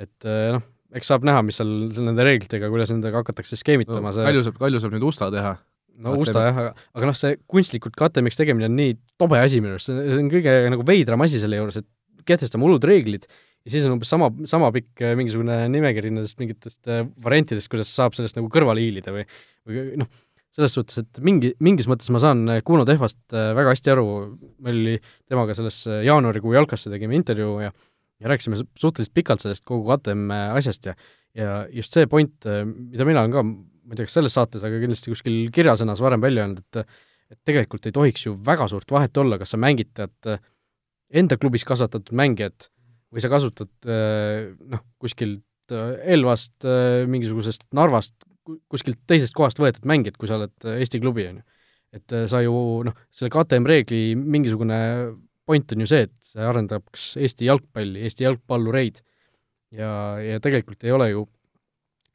et 0.00 0.26
noh, 0.56 0.64
eks 0.94 1.10
saab 1.10 1.26
näha, 1.26 1.42
mis 1.46 1.58
seal, 1.60 1.70
seal 1.94 2.08
nende 2.08 2.26
reeglitega, 2.26 2.70
kuidas 2.72 2.92
nendega 2.94 3.22
hakatakse 3.22 3.58
skeemitama 3.60 4.10
no, 4.10 4.16
see 4.16 4.26
Kalju 4.28 4.44
saab, 4.48 4.58
Kalju 4.62 4.82
saab 4.82 4.94
nüüd 4.96 5.06
Usta 5.08 5.30
teha. 5.34 5.56
no. 6.04 6.14
Usta 6.22 6.44
jah, 6.46 6.60
aga, 6.62 6.86
aga 6.94 7.10
noh, 7.10 7.18
see 7.18 7.38
kunstlikult 7.50 7.96
KTM-iks 7.98 8.38
tegemine 8.40 8.70
on 8.70 8.78
nii 8.78 8.96
tobe 9.20 9.40
asi 9.42 9.62
minu 9.62 9.76
arust, 9.76 9.90
see 9.90 10.20
on 10.20 10.30
kõige 10.32 10.54
nagu 10.74 10.86
veidram 10.86 11.26
asi 11.26 11.42
selle 11.42 11.58
juures, 11.60 11.82
et 11.82 11.90
kehtestame 12.28 12.66
hullud 12.66 12.86
reeglid 12.88 13.26
ja 13.64 13.72
siis 13.72 13.86
on 13.88 13.96
umbes 13.96 14.10
sama, 14.12 14.28
sama 14.48 14.70
pikk 14.74 15.02
äh, 15.04 15.14
mingisugune 15.18 15.56
nimekiri 15.72 16.12
nendest 16.12 16.38
mingitest 16.40 16.90
äh, 16.90 17.06
variantidest, 17.24 17.70
kuidas 17.72 17.92
saab 17.92 18.16
sellest 18.16 18.36
nagu 18.38 18.50
kõrvale 18.52 18.84
hiilida 18.84 19.14
või 19.14 19.24
või 19.64 19.84
noh, 20.02 20.10
selles 20.54 20.76
suhtes, 20.76 21.00
et 21.00 21.22
mingi, 21.24 21.54
mingis 21.64 21.88
mõttes 21.90 22.12
ma 22.14 22.20
saan 22.22 22.44
äh, 22.52 22.60
Kuno 22.66 22.84
Tehvast 22.88 23.22
väga 23.32 23.72
hästi 23.72 23.94
aru, 23.94 24.06
meil 24.64 24.82
oli 24.82 24.98
temaga 25.30 25.56
selles 25.56 25.80
jaanuarikuu 26.06 26.54
jalkasse 26.56 26.92
tegime 26.92 27.16
intervjuu 27.18 27.56
ja 27.64 27.72
ja 28.22 28.30
rääkisime 28.30 28.60
suhteliselt 28.78 29.14
pikalt 29.14 29.42
sellest 29.44 29.64
kogu 29.66 29.88
KTM 29.88 30.32
asjast 30.54 30.90
ja 30.90 30.96
ja 31.34 31.64
just 31.74 31.94
see 31.94 32.06
point, 32.06 32.46
mida 32.46 33.06
mina 33.08 33.24
olen 33.24 33.32
ka, 33.34 33.42
ma 33.42 33.94
ei 33.94 33.98
tea, 33.98 34.06
kas 34.06 34.14
selles 34.20 34.36
saates, 34.36 34.62
aga 34.62 34.78
kindlasti 34.78 35.10
kuskil 35.10 35.38
kirjasõnas 35.54 36.02
varem 36.04 36.22
välja 36.22 36.44
öelnud, 36.44 36.62
et 36.62 36.84
et 37.32 37.40
tegelikult 37.48 37.86
ei 37.88 37.94
tohiks 37.96 38.26
ju 38.26 38.34
väga 38.46 38.68
suurt 38.70 38.92
vahet 38.92 39.16
olla, 39.18 39.38
kas 39.40 39.54
sa 39.54 39.58
mängitad 39.58 40.36
enda 41.14 41.38
klubis 41.40 41.64
kasvatatud 41.66 42.14
mängijat 42.16 42.68
või 43.14 43.22
sa 43.22 43.30
kasutad 43.30 43.88
äh, 43.88 44.52
noh, 44.70 44.82
kuskilt 45.02 45.74
äh, 45.74 45.96
Elvast, 46.16 46.56
äh, 46.66 47.04
mingisugusest 47.10 47.66
Narvast, 47.76 48.16
kuskilt 48.72 49.00
teisest 49.08 49.36
kohast 49.36 49.60
võetud 49.62 49.86
mängijat, 49.88 50.18
kui 50.20 50.28
sa 50.28 50.38
oled 50.40 50.68
Eesti 50.74 51.00
klubi, 51.00 51.28
on 51.30 51.40
ju. 51.40 51.46
et 51.94 52.14
sa 52.28 52.42
ju 52.44 52.54
noh, 52.88 52.96
selle 53.14 53.32
KTM 53.32 53.68
reegli 53.70 54.02
mingisugune 54.18 54.78
point 55.46 55.74
on 55.74 55.84
ju 55.84 55.90
see, 55.90 56.06
et 56.08 56.32
see 56.32 56.44
arendaks 56.44 57.12
Eesti 57.20 57.48
jalgpalli, 57.48 58.02
Eesti 58.08 58.26
jalgpallureid. 58.26 59.02
ja, 59.74 59.90
ja 60.22 60.40
tegelikult 60.42 60.84
ei 60.86 60.94
ole 60.94 61.10
ju 61.10 61.24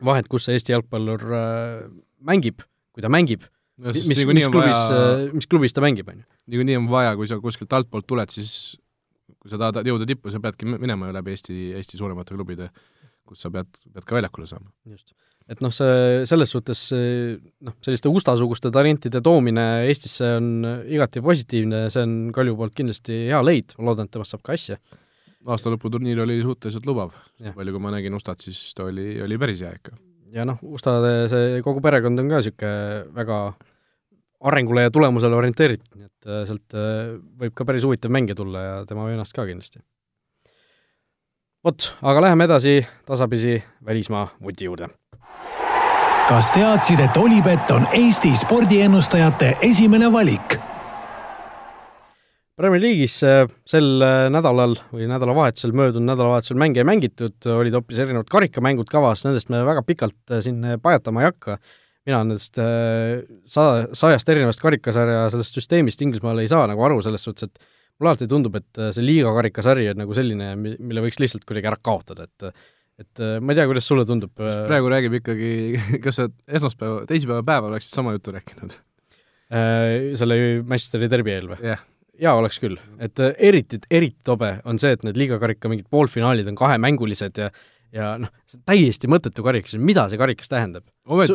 vahet, 0.06 0.30
kus 0.32 0.48
see 0.48 0.58
Eesti 0.58 0.76
jalgpallur 0.76 1.26
äh, 1.36 1.88
mängib, 2.26 2.64
kui 2.96 3.04
ta 3.04 3.12
mängib, 3.12 3.46
mis, 3.84 4.06
mis 4.08 4.24
klubis 4.24 4.48
vaja..., 4.52 5.32
mis 5.36 5.50
klubis 5.50 5.76
ta 5.76 5.84
mängib, 5.84 6.12
on 6.12 6.22
ju. 6.22 6.30
niikuinii 6.54 6.78
on 6.80 6.88
vaja, 6.92 7.16
kui 7.20 7.28
sa 7.30 7.40
kuskilt 7.44 7.74
altpoolt 7.76 8.08
tuled, 8.08 8.32
siis 8.34 8.78
kui 9.40 9.52
sa 9.52 9.60
tahad 9.62 9.88
jõuda 9.88 10.08
tippu, 10.10 10.32
sa 10.34 10.42
peadki 10.44 10.68
minema 10.70 11.10
ju 11.10 11.16
läbi 11.16 11.36
Eesti, 11.36 11.58
Eesti 11.80 12.00
suuremate 12.00 12.36
klubide, 12.36 12.70
kus 13.28 13.44
sa 13.46 13.52
pead, 13.54 13.70
pead 13.94 14.08
ka 14.08 14.18
väljakule 14.18 14.48
saama. 14.50 14.72
just. 14.90 15.14
Et 15.50 15.62
noh, 15.66 15.74
see 15.74 16.26
selles 16.30 16.52
suhtes 16.54 16.82
noh, 16.94 17.76
selliste 17.86 18.12
Usta-suguste 18.14 18.72
talentide 18.74 19.22
toomine 19.26 19.66
Eestisse 19.88 20.36
on 20.38 20.50
igati 20.86 21.24
positiivne, 21.26 21.88
see 21.94 22.04
on 22.06 22.18
Kalju 22.36 22.58
poolt 22.60 22.76
kindlasti 22.78 23.24
hea 23.32 23.40
leid, 23.42 23.74
ma 23.80 23.90
loodan, 23.90 24.10
et 24.10 24.14
temast 24.14 24.36
saab 24.36 24.46
ka 24.46 24.54
asja. 24.58 24.78
aastalõputurniir 25.50 26.20
oli 26.22 26.42
suhteliselt 26.44 26.86
lubav, 26.86 27.16
palju 27.56 27.74
kui 27.74 27.82
ma 27.82 27.96
nägin 27.96 28.14
Ustat, 28.14 28.44
siis 28.46 28.62
ta 28.78 28.86
oli, 28.90 29.16
oli 29.26 29.40
päris 29.42 29.64
hea 29.66 29.74
ikka. 29.80 29.98
ja 30.36 30.46
noh, 30.46 30.62
Ustade 30.62 31.28
see 31.32 31.66
kogu 31.66 31.82
perekond 31.82 32.22
on 32.22 32.30
ka 32.30 32.44
niisugune 32.44 33.10
väga 33.18 33.42
arengule 34.40 34.86
ja 34.86 34.92
tulemusele 34.92 35.36
orienteeritud, 35.36 35.96
nii 35.96 36.08
et 36.08 36.30
äh, 36.30 36.44
sealt 36.48 36.76
äh, 36.78 37.16
võib 37.42 37.56
ka 37.58 37.68
päris 37.68 37.86
huvitav 37.88 38.14
mängija 38.14 38.38
tulla 38.40 38.64
ja 38.64 38.76
tema 38.90 39.08
vennast 39.08 39.36
ka 39.36 39.46
kindlasti. 39.48 39.82
vot, 41.66 41.92
aga 42.02 42.22
läheme 42.24 42.48
edasi 42.48 42.80
tasapisi 43.06 43.58
välismaa 43.86 44.30
vuti 44.44 44.70
juurde. 44.70 44.88
Kas 46.30 46.52
teadsid, 46.54 47.02
et 47.02 47.18
Olipet 47.18 47.72
on 47.74 47.88
Eesti 47.98 48.36
spordiennustajate 48.38 49.56
esimene 49.66 50.12
valik? 50.14 50.60
Premier 52.60 52.84
League'is 52.84 53.16
äh, 53.26 53.46
sel 53.68 54.04
nädalal 54.30 54.76
või 54.92 55.08
nädalavahetusel, 55.10 55.74
möödunud 55.74 56.12
nädalavahetusel 56.12 56.60
mänge 56.60 56.84
ei 56.84 56.88
mängitud, 56.88 57.38
olid 57.50 57.78
hoopis 57.80 58.02
erinevad 58.04 58.30
karikamängud 58.30 58.92
kavas, 58.92 59.24
nendest 59.26 59.50
me 59.50 59.64
väga 59.66 59.82
pikalt 59.88 60.40
siin 60.44 60.76
pajatama 60.84 61.24
ei 61.24 61.32
hakka 61.32 61.58
mina 62.10 62.22
nendest 62.24 62.60
äh, 62.62 63.22
sa-, 63.50 63.88
sajast 63.98 64.30
erinevast 64.34 64.64
karikasarja 64.64 65.28
sellest 65.34 65.58
süsteemist 65.58 66.02
Inglismaal 66.06 66.42
ei 66.44 66.50
saa 66.52 66.66
nagu 66.70 66.84
aru, 66.86 67.00
selles 67.06 67.26
suhtes, 67.26 67.50
et 67.50 67.70
mulle 68.00 68.14
alati 68.14 68.30
tundub, 68.32 68.58
et 68.60 68.82
äh, 68.82 68.92
see 68.96 69.06
liiga 69.06 69.34
karikasari 69.36 69.90
on 69.92 70.04
nagu 70.04 70.18
selline, 70.18 70.54
mille 70.60 71.06
võiks 71.06 71.22
lihtsalt 71.22 71.46
kuidagi 71.48 71.72
ära 71.72 71.80
kaotada, 71.82 72.30
et 72.30 72.52
et 73.00 73.24
äh, 73.24 73.38
ma 73.42 73.54
ei 73.54 73.60
tea, 73.60 73.68
kuidas 73.70 73.88
sulle 73.90 74.06
tundub? 74.08 74.34
praegu 74.38 74.92
räägib 74.92 75.20
ikkagi, 75.22 75.52
kas 76.06 76.22
sa 76.22 76.28
esmaspäeva, 76.48 77.06
teisipäeva 77.10 77.46
päeval 77.48 77.76
oleksid 77.76 77.96
sama 77.96 78.16
juttu 78.18 78.36
rääkinud? 78.36 78.78
Selle 79.50 80.36
Manchesteri 80.62 81.08
derbi 81.10 81.32
eel 81.34 81.48
või 81.50 81.64
yeah.? 81.66 81.80
jaa, 82.22 82.36
oleks 82.38 82.60
küll. 82.62 82.78
et 83.02 83.18
eriti, 83.38 83.80
eriti 83.90 84.20
tobe 84.28 84.52
on 84.70 84.78
see, 84.82 84.92
et 84.94 85.06
need 85.08 85.18
liigakarika 85.18 85.72
mingid 85.72 85.88
poolfinaalid 85.90 86.52
on 86.52 86.58
kahemängulised 86.60 87.40
ja 87.42 87.50
ja 87.96 88.12
noh, 88.22 88.30
see 88.50 88.60
on 88.60 88.64
täiesti 88.70 89.10
mõttetu 89.10 89.44
karikas, 89.46 89.74
mida 89.82 90.06
see 90.12 90.20
karikas 90.22 90.52
tähendab? 90.52 90.86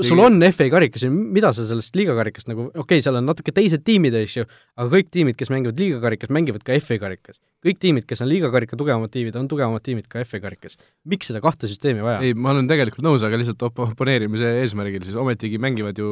sul 0.06 0.20
on 0.22 0.38
FA 0.54 0.68
karikas 0.70 1.06
ja 1.06 1.10
mida 1.10 1.50
sa 1.56 1.66
sellest 1.66 1.96
liigakarikast 1.98 2.50
nagu, 2.50 2.68
okei 2.70 2.84
okay,, 2.84 3.04
seal 3.04 3.18
on 3.18 3.26
natuke 3.26 3.54
teised 3.54 3.82
tiimid, 3.86 4.14
eks 4.20 4.38
ju, 4.38 4.46
aga 4.78 4.86
kõik 4.92 5.10
tiimid, 5.14 5.38
kes 5.40 5.50
mängivad 5.50 5.82
liigakarikas, 5.82 6.32
mängivad 6.34 6.64
ka 6.66 6.78
FA 6.84 7.00
karikas. 7.02 7.42
kõik 7.64 7.82
tiimid, 7.82 8.06
kes 8.10 8.22
on 8.22 8.30
liigakarika 8.30 8.78
tugevamad 8.78 9.12
tiimid, 9.14 9.36
on 9.40 9.50
tugevamad 9.50 9.84
tiimid 9.86 10.08
ka 10.10 10.22
FA 10.28 10.42
karikas. 10.46 10.78
miks 11.04 11.32
seda 11.32 11.42
kahte 11.44 11.70
süsteemi 11.70 12.06
vaja? 12.06 12.22
ei, 12.22 12.38
ma 12.38 12.54
olen 12.54 12.70
tegelikult 12.70 13.06
nõus, 13.06 13.26
aga 13.26 13.40
lihtsalt 13.40 13.66
op-, 13.66 13.84
oponeerimise 13.90 14.56
eesmärgil 14.62 15.06
siis 15.06 15.18
ometigi 15.18 15.58
mängivad 15.62 15.98
ju 15.98 16.10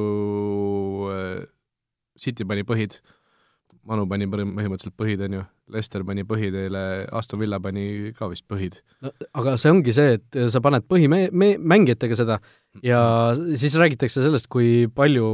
äh, 1.13 1.43
City 2.19 2.45
pani 2.45 2.67
põhid 2.67 2.99
äh, 2.99 3.22
Manu 3.89 4.05
pani 4.07 4.29
põhimõtteliselt 4.31 4.95
põhid, 4.95 5.25
on 5.27 5.33
ju, 5.35 5.45
Lester 5.75 6.05
pani 6.07 6.23
põhiteele, 6.27 6.83
Aston 7.19 7.41
Villa 7.41 7.59
pani 7.63 8.13
ka 8.15 8.29
vist 8.31 8.45
põhid. 8.51 8.77
no 9.03 9.11
aga 9.41 9.57
see 9.59 9.73
ongi 9.75 9.95
see, 9.97 10.19
et 10.21 10.39
sa 10.55 10.63
paned 10.63 10.87
põhime-, 10.91 11.33
me-, 11.35 11.57
mängijatega 11.59 12.19
seda 12.21 12.39
ja 12.87 13.01
siis 13.59 13.75
räägitakse 13.81 14.23
sellest, 14.23 14.47
kui 14.53 14.87
palju, 14.95 15.27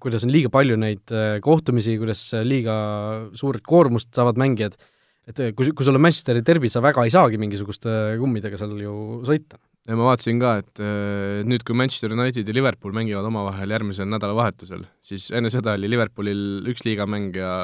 kuidas 0.00 0.24
on 0.24 0.32
liiga 0.32 0.48
palju 0.52 0.78
neid 0.80 1.12
äh, 1.12 1.36
kohtumisi, 1.44 1.98
kuidas 2.00 2.24
liiga 2.48 2.76
suurt 3.36 3.60
koormust 3.68 4.08
saavad 4.16 4.40
mängijad, 4.40 4.78
et 5.30 5.42
kui, 5.56 5.70
kui 5.70 5.86
sul 5.86 5.98
on 5.98 6.02
Manchesteri 6.02 6.42
derbi, 6.46 6.70
sa 6.72 6.82
väga 6.84 7.04
ei 7.06 7.12
saagi 7.14 7.38
mingisuguste 7.40 8.16
kummidega 8.20 8.58
seal 8.60 8.74
ju 8.80 8.94
sõita 9.28 9.60
ja 9.88 9.98
ma 9.98 10.08
vaatasin 10.10 10.40
ka, 10.42 10.56
et 10.62 10.82
äh, 10.82 11.42
nüüd, 11.46 11.64
kui 11.66 11.76
Manchester 11.78 12.14
United 12.14 12.48
ja 12.48 12.56
Liverpool 12.56 12.94
mängivad 12.96 13.26
omavahel 13.28 13.74
järgmisel 13.74 14.10
nädalavahetusel, 14.10 14.84
siis 15.02 15.30
enne 15.34 15.50
seda 15.54 15.76
oli 15.78 15.90
Liverpoolil 15.90 16.68
üks 16.70 16.84
liigamäng 16.86 17.38
ja, 17.38 17.54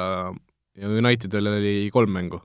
ja 0.79 0.95
Unitedil 0.99 1.51
oli 1.53 1.75
kolm 1.95 2.15
mängu 2.15 2.41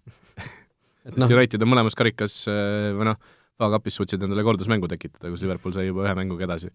sest 1.04 1.20
no. 1.20 1.30
United 1.36 1.62
on 1.64 1.72
mõlemas 1.74 1.96
karikas 1.98 2.42
või 2.48 3.10
noh, 3.10 3.18
FA-kapis 3.60 3.98
suutsid 4.00 4.22
endale 4.24 4.44
kordusmängu 4.46 4.88
tekitada, 4.90 5.30
kus 5.32 5.44
Liverpool 5.44 5.74
sai 5.76 5.88
juba 5.88 6.06
ühe 6.06 6.14
mänguga 6.18 6.46
edasi. 6.48 6.70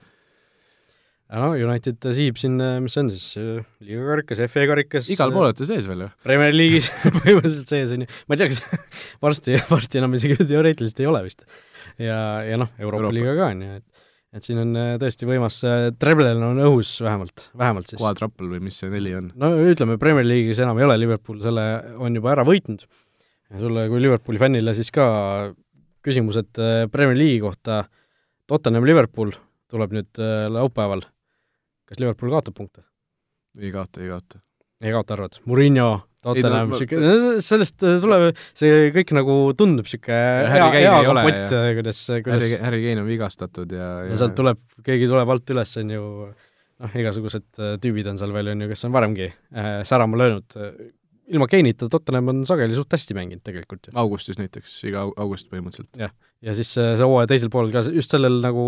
No 1.30 1.52
United 1.54 2.10
siib 2.18 2.40
siin, 2.42 2.58
äh, 2.64 2.80
mis 2.84 2.96
see 2.98 3.04
on 3.06 3.14
siis, 3.14 3.28
liigakarikas, 3.86 4.44
FA 4.50 4.68
karikas 4.72 5.12
igal 5.14 5.34
pool 5.36 5.48
olete 5.50 5.68
sees 5.70 5.88
veel 5.90 6.08
ju? 6.08 6.12
Premier 6.26 6.56
League'is 6.56 6.92
põhimõtteliselt 7.22 7.76
sees 7.76 7.96
on 7.96 8.06
ju, 8.06 8.12
ma 8.26 8.38
ei 8.38 8.44
tea, 8.44 8.52
kas 8.54 8.92
varsti, 9.26 9.58
varsti 9.70 10.02
enam 10.02 10.18
isegi 10.18 10.40
teoreetiliselt 10.54 11.04
ei 11.04 11.10
ole 11.12 11.26
vist 11.28 11.46
ja, 12.02 12.20
ja 12.48 12.60
noh, 12.60 12.72
Euroopa, 12.78 13.04
Euroopa 13.06 13.18
liiga 13.20 13.36
ka 13.38 13.52
on 13.54 13.66
ju, 13.66 13.82
et 13.82 14.06
et 14.36 14.46
siin 14.46 14.62
on 14.62 14.76
äh, 14.78 14.92
tõesti 15.02 15.28
võimas, 15.30 15.58
äh, 15.66 15.90
Treblel 15.98 16.42
on 16.46 16.62
õhus 16.62 16.92
vähemalt, 17.02 17.48
vähemalt 17.58 17.90
siis. 17.90 18.00
Quadruple 18.02 18.50
või 18.52 18.62
mis 18.68 18.78
see 18.82 18.92
neli 18.94 19.16
on? 19.18 19.32
no 19.40 19.52
ütleme, 19.72 19.98
Premier 20.02 20.28
League'is 20.28 20.62
enam 20.62 20.80
ei 20.80 20.86
ole, 20.86 21.00
Liverpool 21.02 21.40
selle 21.44 21.66
on 21.98 22.18
juba 22.18 22.36
ära 22.36 22.46
võitnud. 22.48 22.86
sulle 23.58 23.88
kui 23.90 24.02
Liverpooli 24.04 24.42
fännile 24.42 24.76
siis 24.78 24.92
ka 24.94 25.06
küsimused 26.06 26.62
äh, 26.62 26.84
Premier 26.92 27.18
League'i 27.18 27.42
kohta, 27.44 27.84
Tottenham-Liverpool 28.50 29.34
tuleb 29.70 29.92
nüüd 29.94 30.18
laupäeval, 30.50 31.04
kas 31.90 32.02
Liverpool 32.02 32.34
kaotab 32.36 32.58
punkte? 32.58 32.86
ei 33.60 33.74
kaota, 33.74 34.04
ei 34.04 34.12
kaota. 34.14 34.44
ei 34.82 34.94
kaota, 34.96 35.18
arvad? 35.18 35.40
Murillo 35.50 35.90
Tottenham, 36.20 36.74
niisugune, 36.74 37.40
sellest 37.44 37.84
äh, 37.88 37.96
tuleb, 38.04 38.36
see 38.58 38.90
kõik 38.96 39.14
nagu 39.16 39.38
tundub 39.56 39.88
niisugune 39.88 40.52
hea, 40.52 40.68
hea 40.76 40.96
kompott, 41.08 41.56
kuidas, 41.80 42.02
kuidas 42.26 42.36
Harry, 42.36 42.58
Harry 42.66 42.82
Kane 42.84 43.04
on 43.06 43.08
vigastatud 43.08 43.72
ja, 43.72 43.88
ja 44.10 44.20
sealt 44.20 44.36
tuleb, 44.36 44.60
keegi 44.84 45.08
tuleb 45.08 45.32
alt 45.32 45.54
üles, 45.56 45.76
on 45.80 45.94
ju, 45.96 46.04
noh, 46.84 46.98
igasugused 47.04 47.64
äh, 47.64 47.78
tüübid 47.80 48.12
on 48.12 48.20
seal 48.20 48.36
veel, 48.36 48.52
on 48.52 48.66
ju, 48.66 48.72
kes 48.74 48.84
on 48.90 48.96
varemgi 48.98 49.30
äh, 49.30 49.70
särama 49.88 50.20
löönud. 50.20 50.60
Ilma 51.30 51.48
Keinita 51.50 51.90
Tottenham 51.92 52.34
on 52.34 52.42
sageli 52.48 52.78
suht 52.78 52.94
hästi 52.96 53.16
mänginud 53.18 53.44
tegelikult 53.46 53.90
ju. 53.90 53.94
augustis 54.00 54.40
näiteks, 54.40 54.80
iga 54.90 55.06
august 55.22 55.50
põhimõtteliselt. 55.52 56.00
jah, 56.02 56.14
ja 56.46 56.56
siis 56.58 56.72
see, 56.74 56.86
see 56.98 57.06
hooaja 57.06 57.30
teisel 57.30 57.52
poolel 57.54 57.74
ka, 57.74 57.84
just 57.94 58.14
sellel 58.14 58.40
nagu, 58.44 58.64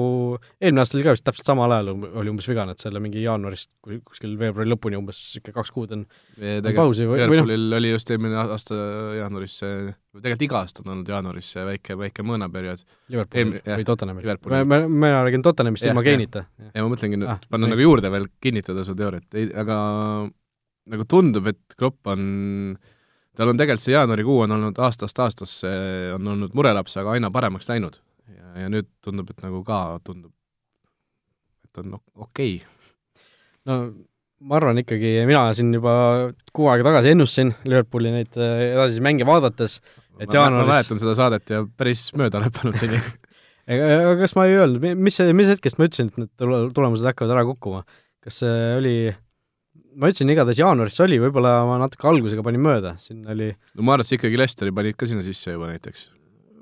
eelmine 0.61 0.83
aasta 0.83 0.97
oli 0.97 1.05
ka 1.07 1.15
vist 1.15 1.25
täpselt 1.27 1.49
samal 1.49 1.73
ajal 1.75 1.93
oli 1.93 2.33
umbes 2.33 2.49
vigane, 2.51 2.75
et 2.75 2.83
selle 2.83 3.01
mingi 3.03 3.23
jaanuarist 3.23 3.71
kuskil 3.87 4.35
veebruari 4.39 4.69
lõpuni 4.71 4.99
umbes 4.99 5.21
niisugune 5.21 5.57
kaks 5.57 5.73
kuud 5.75 5.95
on, 5.97 6.05
on 6.41 6.69
pausi 6.77 7.07
või, 7.09 7.23
või 7.31 7.41
noh. 7.41 7.53
Oli 7.81 7.93
just 7.93 8.11
eelmine 8.13 8.37
aasta 8.43 8.77
jaanuaris 9.21 9.57
see, 9.63 9.93
tegelikult 10.17 10.47
iga 10.49 10.61
aasta 10.61 10.85
on 10.85 10.93
olnud 10.95 11.13
jaanuaris 11.15 11.53
see 11.55 11.63
väike, 11.67 11.97
väike 11.99 12.25
mõõnaperiood. 12.27 12.83
Liverpoolil 13.13 13.57
või 13.63 13.87
Tottenhamil? 13.87 14.33
ma, 14.67 14.83
ma 14.85 15.15
räägin 15.25 15.45
Tottenhamist 15.45 15.87
ilma 15.89 16.05
Keinita. 16.05 16.45
ja 16.69 16.85
ma 16.85 16.93
mõtlengi 16.93 17.21
nüüd 17.21 17.31
ah, 17.31 17.41
panna 17.49 17.71
nagu 17.71 17.89
juurde 17.89 18.11
veel, 18.13 18.29
kinnitada 18.43 18.85
su 18.85 18.97
teooriat, 18.97 19.39
aga 19.63 19.79
nagu 20.89 21.05
tundub, 21.09 21.47
et 21.51 21.75
Klopp 21.77 22.09
on, 22.09 22.75
tal 23.37 23.51
on 23.51 23.59
tegelikult 23.59 23.85
see 23.85 23.95
jaanuarikuu 23.95 24.39
on 24.45 24.55
olnud 24.57 24.81
aastast 24.81 25.19
aastasse, 25.23 25.71
on 26.15 26.33
olnud 26.33 26.55
murelaps, 26.57 26.97
aga 27.01 27.17
aina 27.17 27.31
paremaks 27.33 27.69
läinud. 27.69 27.99
ja, 28.31 28.63
ja 28.63 28.69
nüüd 28.71 28.89
tundub, 29.05 29.29
et 29.33 29.43
nagu 29.45 29.63
ka 29.67 29.99
tundub, 30.07 30.33
et 31.67 31.81
on 31.83 31.97
okei 31.97 32.55
okay.. 32.57 33.25
no 33.69 33.81
ma 34.41 34.57
arvan 34.57 34.81
ikkagi, 34.81 35.19
mina 35.29 35.45
siin 35.57 35.73
juba 35.75 35.93
kuu 36.53 36.69
aega 36.71 36.87
tagasi 36.89 37.13
ennustasin 37.13 37.53
Liverpooli 37.67 38.13
neid 38.13 38.39
äh, 38.41 38.71
edasisi 38.71 39.03
mänge 39.05 39.27
vaadates, 39.29 39.79
et 40.17 40.33
jaanuaris 40.33 40.65
ma 40.65 40.73
mäletan 40.73 41.01
seda 41.01 41.17
saadet 41.17 41.53
ja 41.53 41.65
päris 41.77 42.07
mööda 42.17 42.41
lõppenud 42.41 42.79
seni 42.81 42.97
aga 43.71 44.15
kas 44.21 44.33
ma 44.37 44.47
ei 44.49 44.57
öelnud, 44.57 44.85
mis, 44.97 45.19
mis 45.37 45.51
hetkest 45.53 45.77
ma 45.77 45.87
ütlesin, 45.89 46.09
et 46.09 46.23
need 46.23 46.73
tulemused 46.75 47.05
hakkavad 47.05 47.35
ära 47.35 47.45
kukkuma? 47.47 47.83
kas 48.21 48.41
see 48.43 48.57
oli 48.77 48.95
ma 49.95 50.09
ütlesin 50.11 50.31
igatahes 50.31 50.59
jaanuaris 50.61 50.95
see 50.97 51.05
oli, 51.05 51.19
võib-olla 51.21 51.53
ma 51.67 51.77
natuke 51.81 52.07
algusega 52.09 52.43
panin 52.45 52.63
mööda, 52.63 52.95
siin 53.01 53.21
oli 53.31 53.51
no 53.51 53.85
ma 53.85 53.95
arvan, 53.95 54.05
et 54.05 54.09
sa 54.09 54.17
ikkagi 54.17 54.39
Lesteri 54.39 54.73
panid 54.75 54.97
ka 54.99 55.09
sinna 55.09 55.23
sisse 55.25 55.55
juba 55.55 55.69
näiteks. 55.71 56.07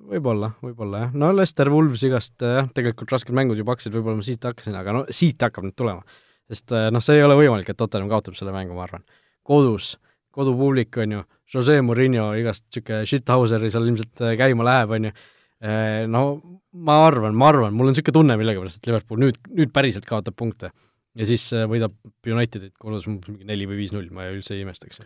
võib-olla, 0.09 0.51
võib-olla 0.65 1.03
jah, 1.05 1.15
no 1.21 1.31
Lester, 1.35 1.69
Wolves 1.73 2.03
igast 2.07 2.35
jah, 2.41 2.69
tegelikult 2.75 3.13
rasked 3.13 3.35
mängud 3.35 3.59
juba 3.59 3.75
hakkasid, 3.75 3.93
võib-olla 3.95 4.19
ma 4.19 4.25
siit 4.25 4.45
hakkasin, 4.49 4.77
aga 4.79 4.95
no 4.95 5.05
siit 5.13 5.41
hakkab 5.45 5.67
nüüd 5.67 5.77
tulema. 5.77 6.05
sest 6.49 6.73
eh, 6.73 6.89
noh, 6.93 7.03
see 7.05 7.19
ei 7.19 7.25
ole 7.25 7.37
võimalik, 7.37 7.69
et 7.69 7.77
Tottenham 7.77 8.09
kaotab 8.11 8.37
selle 8.37 8.53
mängu, 8.55 8.73
ma 8.77 8.87
arvan. 8.87 9.05
kodus, 9.45 9.95
kodupublik, 10.33 10.97
on 10.97 11.19
ju, 11.19 11.25
Jose 11.53 11.79
Murillo 11.81 12.31
igast 12.37 12.65
niisugune 12.67 13.05
shithauseri 13.09 13.69
seal 13.73 13.89
ilmselt 13.89 14.25
eh, 14.25 14.37
käima 14.39 14.65
läheb, 14.65 14.97
on 14.97 15.09
ju, 15.09 15.15
eh, 15.61 16.03
no 16.09 16.25
ma 16.73 17.01
arvan, 17.05 17.37
ma 17.37 17.53
arvan, 17.53 17.73
mul 17.77 17.89
on 17.89 17.93
niisugune 17.93 18.17
tunne 18.21 18.37
millegipärast, 18.41 18.81
et 18.81 18.89
Liverpool 18.89 19.21
nüüd, 19.21 19.41
nüüd 19.53 19.73
päriselt 19.75 20.09
kaotab 20.09 20.37
punkte 20.37 20.73
ja 21.17 21.27
siis 21.29 21.47
äh, 21.55 21.65
võidab 21.69 21.95
Unitedit 22.29 22.75
kodus 22.81 23.07
mingi 23.09 23.47
neli 23.47 23.67
või 23.69 23.81
viis-null, 23.81 24.11
ma 24.13 24.29
üldse 24.33 24.55
ei 24.55 24.63
imestaks. 24.65 25.01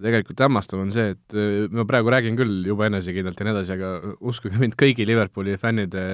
tegelikult 0.00 0.40
hämmastav 0.44 0.80
on 0.82 0.92
see, 0.94 1.14
et 1.16 1.36
äh, 1.36 1.64
ma 1.72 1.86
praegu 1.88 2.12
räägin 2.12 2.38
küll 2.38 2.66
juba 2.66 2.88
enesekindlalt 2.90 3.40
ja 3.40 3.48
nii 3.48 3.56
edasi, 3.56 3.74
aga 3.78 4.14
uskuge 4.20 4.60
mind, 4.60 4.76
kõigi 4.80 5.06
Liverpooli 5.08 5.56
fännide 5.60 6.04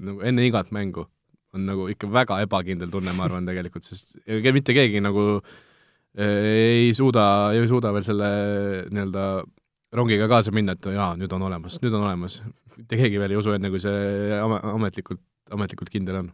nagu 0.00 0.22
enne 0.28 0.46
igat 0.48 0.72
mängu 0.74 1.06
on 1.52 1.66
nagu 1.68 1.88
ikka 1.92 2.08
väga 2.08 2.40
ebakindel 2.46 2.88
tunne, 2.92 3.12
ma 3.16 3.26
arvan 3.26 3.48
tegelikult, 3.48 3.84
sest 3.84 4.16
mitte 4.26 4.76
keegi 4.76 5.02
nagu 5.04 5.26
äh, 5.40 6.86
ei 6.86 6.92
suuda, 6.96 7.24
ei 7.56 7.66
suuda 7.68 7.92
veel 7.92 8.06
selle 8.06 8.30
nii-öelda 8.88 9.26
rongiga 9.92 10.28
kaasa 10.30 10.52
minna, 10.54 10.76
et 10.76 10.92
jaa, 10.94 11.12
nüüd 11.20 11.32
on 11.36 11.48
olemas, 11.48 11.76
nüüd 11.82 11.92
on 11.96 12.06
olemas. 12.06 12.40
mitte 12.76 12.96
keegi 12.96 13.20
veel 13.20 13.34
ei 13.34 13.40
usu, 13.40 13.52
enne 13.52 13.68
kui 13.72 13.82
see 13.82 14.38
ametlikult, 14.40 15.20
ametlikult 15.52 15.92
kindel 15.92 16.22
on 16.22 16.30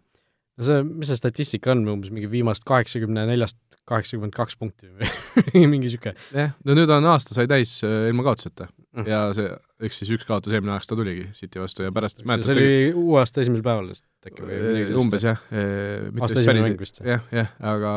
no 0.58 0.66
see, 0.66 0.84
mis 0.88 1.10
see 1.10 1.18
statistika 1.18 1.72
on, 1.74 1.84
umbes 1.94 2.12
mingi 2.14 2.28
viimast 2.30 2.66
kaheksakümne 2.68 3.24
neljast 3.28 3.58
kaheksakümmend 3.88 4.34
kaks 4.36 4.58
punkti 4.60 4.90
või 4.90 5.64
mingi 5.70 5.86
niisugune? 5.86 6.14
jah, 6.34 6.54
no 6.66 6.76
nüüd 6.76 6.92
on 6.94 7.08
aasta 7.12 7.36
sai 7.36 7.48
täis 7.50 7.78
äh, 7.86 8.08
ilma 8.10 8.26
kaotuseta 8.26 8.68
mm. 8.68 9.08
ja 9.08 9.20
see, 9.36 9.50
eks 9.88 10.00
siis 10.02 10.12
üks 10.18 10.28
kaotus 10.28 10.54
eelmine 10.54 10.74
aasta 10.76 10.98
tuligi 10.98 11.28
City 11.36 11.62
vastu 11.62 11.86
ja 11.86 11.92
pärast 11.94 12.24
mäletad, 12.28 12.52
see 12.52 12.58
oli 12.58 13.04
uue 13.04 13.20
aasta 13.22 13.44
esimesel 13.44 13.66
päeval 13.66 13.92
vist 13.92 14.06
äkki 14.28 14.48
või 14.48 14.86
umbes 15.04 15.28
jah, 15.28 15.44
äh, 15.52 16.08
mitte 16.12 16.32
vist 16.34 16.50
päris, 16.50 16.96
jah, 17.06 17.28
jah, 17.34 17.52
aga 17.74 17.92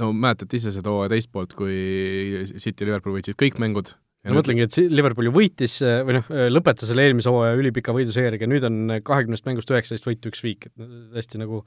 no 0.00 0.12
mäletate 0.14 0.60
ise 0.60 0.74
seda 0.74 0.92
hooaja 0.94 1.14
teist 1.16 1.32
poolt, 1.34 1.56
kui 1.58 2.46
City 2.54 2.84
ja 2.84 2.92
Liverpool 2.92 3.18
võitsid 3.18 3.38
kõik 3.40 3.58
mängud 3.62 3.92
ma 4.28 4.36
mõtlengi, 4.36 4.66
et 4.66 4.78
Liverpool 4.92 5.30
ju 5.30 5.34
võitis 5.34 5.78
või 5.80 6.18
noh, 6.18 6.32
lõpetas 6.52 6.90
selle 6.90 7.06
eelmise 7.08 7.32
hooaja 7.32 7.58
ülipika 7.60 7.94
võiduseeriaga, 7.96 8.48
nüüd 8.50 8.66
on 8.68 8.96
kahekümnest 9.06 9.46
mängust 9.48 9.72
üheksateist 9.72 10.08
võitu, 10.08 10.32
üks 10.32 10.44
viik, 10.44 10.68
et 10.68 10.90
tõesti 11.14 11.40
nagu 11.40 11.62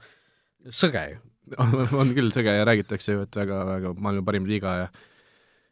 sõge 0.70 1.02
ju. 1.14 1.24
on 2.00 2.14
küll 2.16 2.30
sõge 2.32 2.54
ja 2.56 2.64
räägitakse 2.64 3.16
ju, 3.16 3.26
et 3.26 3.36
väga, 3.36 3.64
väga 3.68 3.96
maailma 3.98 4.24
parim 4.24 4.46
liiga 4.48 4.78
ja 4.84 4.86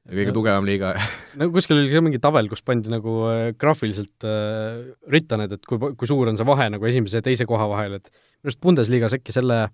ja 0.02 0.16
kõige 0.18 0.32
tugevam 0.34 0.66
liiga 0.66 0.96
no 1.38 1.46
kuskil 1.54 1.78
oli 1.78 1.92
ka 1.92 2.02
mingi 2.02 2.18
tabel, 2.22 2.48
kus 2.50 2.64
pandi 2.66 2.90
nagu 2.90 3.20
äh, 3.30 3.44
graafiliselt 3.54 4.26
äh, 4.26 4.90
ritta 5.14 5.38
need, 5.38 5.54
et 5.54 5.68
kui, 5.68 5.78
kui 5.78 6.10
suur 6.10 6.28
on 6.28 6.38
see 6.38 6.48
vahe 6.48 6.66
nagu 6.74 6.88
esimese 6.90 7.20
ja 7.20 7.24
teise 7.24 7.46
koha 7.48 7.68
vahel, 7.70 8.00
et 8.00 8.10
minu 8.10 8.50
arust 8.50 8.62
Bundesliga-s 8.66 9.14
äkki 9.20 9.34
selle 9.34 9.60
äh, 9.68 9.72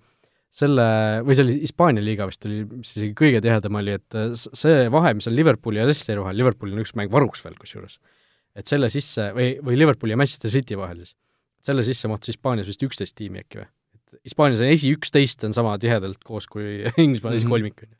selle, 0.54 0.84
või 1.26 1.36
see 1.36 1.44
oli 1.44 1.56
Hispaania 1.62 2.04
liiga 2.04 2.26
vist 2.28 2.46
oli, 2.48 2.62
mis 2.70 2.94
isegi 2.94 3.12
kõige 3.16 3.40
tihedam 3.44 3.78
oli, 3.80 3.96
et 3.98 4.16
äh, 4.16 4.30
see 4.36 4.86
vahe, 4.92 5.12
mis 5.18 5.28
on 5.28 5.36
Liverpooli 5.36 5.80
ja 5.80 5.86
Leicesteri 5.88 6.22
vahel, 6.22 6.38
Liverpoolil 6.40 6.78
on 6.78 6.84
üks 6.84 6.94
mäng 6.98 7.12
varuks 7.12 7.44
veel 7.44 7.58
kusjuures, 7.60 7.98
et 8.58 8.70
selle 8.70 8.88
sisse, 8.92 9.30
või, 9.36 9.52
või 9.64 9.78
Liverpooli 9.80 10.16
ja 10.16 10.20
Manchester 10.20 10.52
City 10.54 10.78
vahel 10.80 11.02
siis, 11.04 11.14
selle 11.68 11.84
sisse 11.86 12.08
mahtus 12.10 12.32
Hispaanias 12.32 12.70
vist 12.70 12.84
üksteist 12.86 13.16
tiimi 13.18 13.44
äkki 13.44 13.62
või? 13.62 13.68
et 13.98 14.20
Hispaanias 14.30 14.64
on 14.64 14.72
esi 14.72 14.92
üksteist 14.96 15.44
on 15.44 15.56
sama 15.56 15.76
tihedalt 15.82 16.22
koos 16.24 16.48
kui 16.50 16.80
Inglismaal 17.04 17.36
esi 17.36 17.44
mhm. 17.44 17.52
kolmik, 17.52 17.84
on 17.84 17.92
ju. 17.92 17.98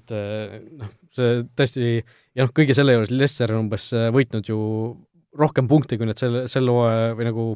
et 0.00 0.16
äh, 0.16 0.56
noh, 0.84 0.94
see 1.16 1.42
tõesti, 1.56 1.92
ja 2.36 2.44
noh, 2.44 2.52
kõige 2.56 2.76
selle 2.76 2.98
juures 2.98 3.14
Leicester 3.14 3.56
on 3.56 3.64
umbes 3.64 3.88
äh, 3.96 4.10
võitnud 4.14 4.52
ju 4.52 4.60
rohkem 5.40 5.68
punkte, 5.70 5.96
kui 5.96 6.08
nad 6.08 6.18
selle, 6.18 6.44
selle 6.50 6.74
hooaja 6.74 7.12
või 7.16 7.26
nagu 7.28 7.50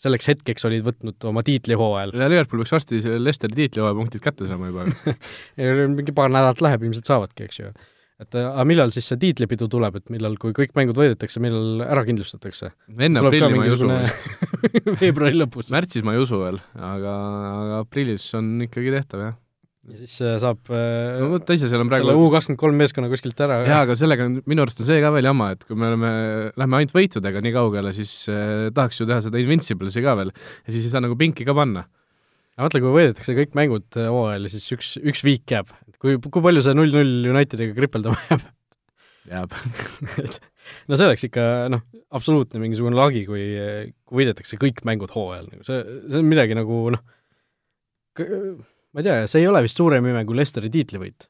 selleks 0.00 0.28
hetkeks 0.32 0.66
olid 0.68 0.84
võtnud 0.86 1.26
oma 1.30 1.44
tiitlihooajal. 1.46 2.14
ja 2.18 2.28
Liverpool 2.30 2.62
võiks 2.62 2.74
varsti 2.74 3.00
Lesteri 3.20 3.58
tiitlihooaja 3.62 3.98
punktid 3.98 4.24
kätte 4.24 4.48
saama 4.50 4.70
juba 4.70 4.86
mingi 5.98 6.14
paar 6.16 6.32
nädalat 6.32 6.62
läheb, 6.64 6.88
ilmselt 6.88 7.10
saavadki, 7.10 7.48
eks 7.48 7.60
ju. 7.60 7.70
et 8.24 8.38
aga 8.40 8.66
millal 8.68 8.92
siis 8.94 9.08
see 9.10 9.20
tiitlipidu 9.22 9.68
tuleb, 9.70 10.00
et 10.00 10.12
millal, 10.14 10.36
kui 10.40 10.56
kõik 10.56 10.74
mängud 10.78 10.98
võidetakse, 10.98 11.42
millal 11.44 11.86
ära 11.86 12.04
kindlustatakse? 12.08 12.74
enne 12.98 13.22
aprilli 13.22 13.54
ma 13.54 13.68
ei 13.68 13.76
usu 13.76 13.90
vist 13.92 14.28
veebruari 15.02 15.38
lõpus. 15.38 15.70
märtsis 15.74 16.06
ma 16.06 16.16
ei 16.16 16.24
usu 16.24 16.42
veel, 16.42 16.60
aga, 16.74 17.16
aga 17.54 17.80
aprillis 17.86 18.26
on 18.38 18.56
ikkagi 18.66 18.94
tehtav, 18.98 19.26
jah 19.28 19.40
ja 19.84 19.98
siis 20.00 20.14
äh, 20.24 20.36
saab 20.40 20.70
äh, 20.72 21.18
no 21.20 21.28
vot, 21.34 21.50
ise 21.52 21.68
seal 21.68 21.82
on 21.84 21.90
praegu 21.90 22.06
selle 22.06 22.16
U 22.16 22.30
kakskümmend 22.32 22.60
kolm 22.60 22.78
meeskonna 22.80 23.10
kuskilt 23.12 23.40
ära. 23.44 23.58
jaa, 23.66 23.82
aga 23.84 23.96
sellega 23.98 24.26
on, 24.28 24.38
minu 24.48 24.64
arust 24.64 24.80
on 24.80 24.88
see 24.88 25.02
ka 25.04 25.10
veel 25.14 25.28
jama, 25.28 25.50
et 25.54 25.66
kui 25.68 25.76
me 25.78 25.90
oleme, 25.90 26.12
lähme 26.60 26.78
ainult 26.80 26.94
võitudega 26.96 27.42
nii 27.44 27.54
kaugele, 27.56 27.92
siis 27.96 28.14
äh, 28.32 28.70
tahaks 28.74 29.02
ju 29.02 29.08
teha 29.10 29.20
seda 29.26 29.42
Invincibles'i 29.42 30.04
ka 30.04 30.16
veel 30.20 30.32
ja 30.32 30.72
siis 30.72 30.88
ei 30.88 30.94
saa 30.94 31.04
nagu 31.04 31.18
pinki 31.20 31.46
ka 31.48 31.56
panna. 31.56 31.84
aga 32.56 32.68
mõtle, 32.68 32.82
kui 32.84 32.96
võidetakse 32.96 33.36
kõik 33.36 33.56
mängud 33.60 34.00
äh, 34.00 34.10
hooajal 34.14 34.48
ja 34.48 34.54
siis 34.56 34.68
üks, 34.78 34.94
üks 35.04 35.24
viik 35.26 35.56
jääb, 35.56 35.72
et 35.90 36.00
kui, 36.00 36.16
kui 36.16 36.44
palju 36.48 36.64
see 36.64 36.76
null-null 36.78 37.32
Unitediga 37.34 37.76
kripeldama 37.76 38.20
jääb? 38.30 38.48
jääb 39.34 39.56
no 40.88 40.96
see 40.96 41.10
oleks 41.10 41.28
ikka 41.28 41.48
noh, 41.72 41.84
absoluutne 42.16 42.62
mingisugune 42.62 42.96
lagi, 42.96 43.26
kui, 43.28 43.50
kui 44.08 44.22
võidetakse 44.22 44.56
kõik 44.60 44.80
mängud 44.88 45.12
hooajal, 45.12 45.50
nagu 45.52 45.68
see, 45.68 45.82
see 46.08 46.24
on 46.24 46.32
midagi 46.32 46.56
nagu 46.56 46.86
noh, 46.96 47.04
ma 48.94 49.02
ei 49.02 49.06
tea, 49.08 49.28
see 49.30 49.42
ei 49.42 49.50
ole 49.50 49.62
vist 49.64 49.80
suurem 49.80 50.06
ime 50.06 50.22
kui 50.26 50.38
Lesteri 50.38 50.70
tiitlivõit. 50.72 51.28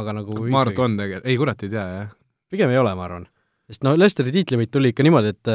aga 0.00 0.14
nagu 0.20 0.36
ma 0.46 0.62
arvan, 0.62 0.74
et 0.76 0.82
on 0.84 0.96
tegelikult, 1.00 1.28
ei 1.32 1.38
kurat, 1.40 1.62
ei 1.66 1.72
tea, 1.72 1.84
jah. 1.96 2.10
pigem 2.52 2.72
ei 2.74 2.80
ole, 2.80 2.94
ma 2.94 3.06
arvan. 3.08 3.26
sest 3.70 3.86
no 3.86 3.94
Lesteri 3.98 4.34
tiitlivõit 4.34 4.72
tuli 4.74 4.92
ikka 4.92 5.06
niimoodi, 5.06 5.32
et 5.32 5.54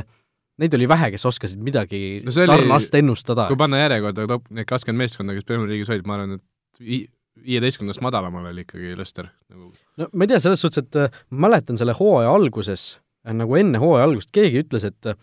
neid 0.64 0.78
oli 0.78 0.88
vähe, 0.90 1.12
kes 1.14 1.28
oskasid 1.30 1.62
midagi 1.62 2.02
no 2.26 2.34
sarnast 2.34 2.96
oli, 2.96 3.04
ennustada. 3.04 3.46
kui 3.52 3.60
panna 3.60 3.84
järjekorda 3.84 4.26
top 4.32 4.50
need 4.50 4.70
kakskümmend 4.70 5.06
meeskonda, 5.06 5.36
kes 5.38 5.48
Premier 5.48 5.70
League'is 5.70 5.92
olid, 5.94 6.08
ma 6.10 6.18
arvan, 6.18 6.40
et 6.40 7.14
viieteistkümnendast 7.46 8.02
madalamal 8.04 8.50
oli 8.50 8.64
ikkagi 8.66 8.96
Lester 8.98 9.30
nagu. 9.30 9.70
no 10.02 10.10
ma 10.12 10.26
ei 10.26 10.34
tea, 10.34 10.42
selles 10.42 10.66
suhtes, 10.66 10.88
et 10.88 11.00
äh, 11.00 11.22
ma 11.30 11.46
mäletan 11.48 11.78
selle 11.78 11.94
hooaja 11.98 12.34
alguses, 12.34 12.96
äh, 13.28 13.38
nagu 13.38 13.60
enne 13.60 13.82
hooaja 13.84 14.10
algust 14.10 14.34
keegi 14.36 14.66
ütles, 14.66 14.88
et 14.88 15.14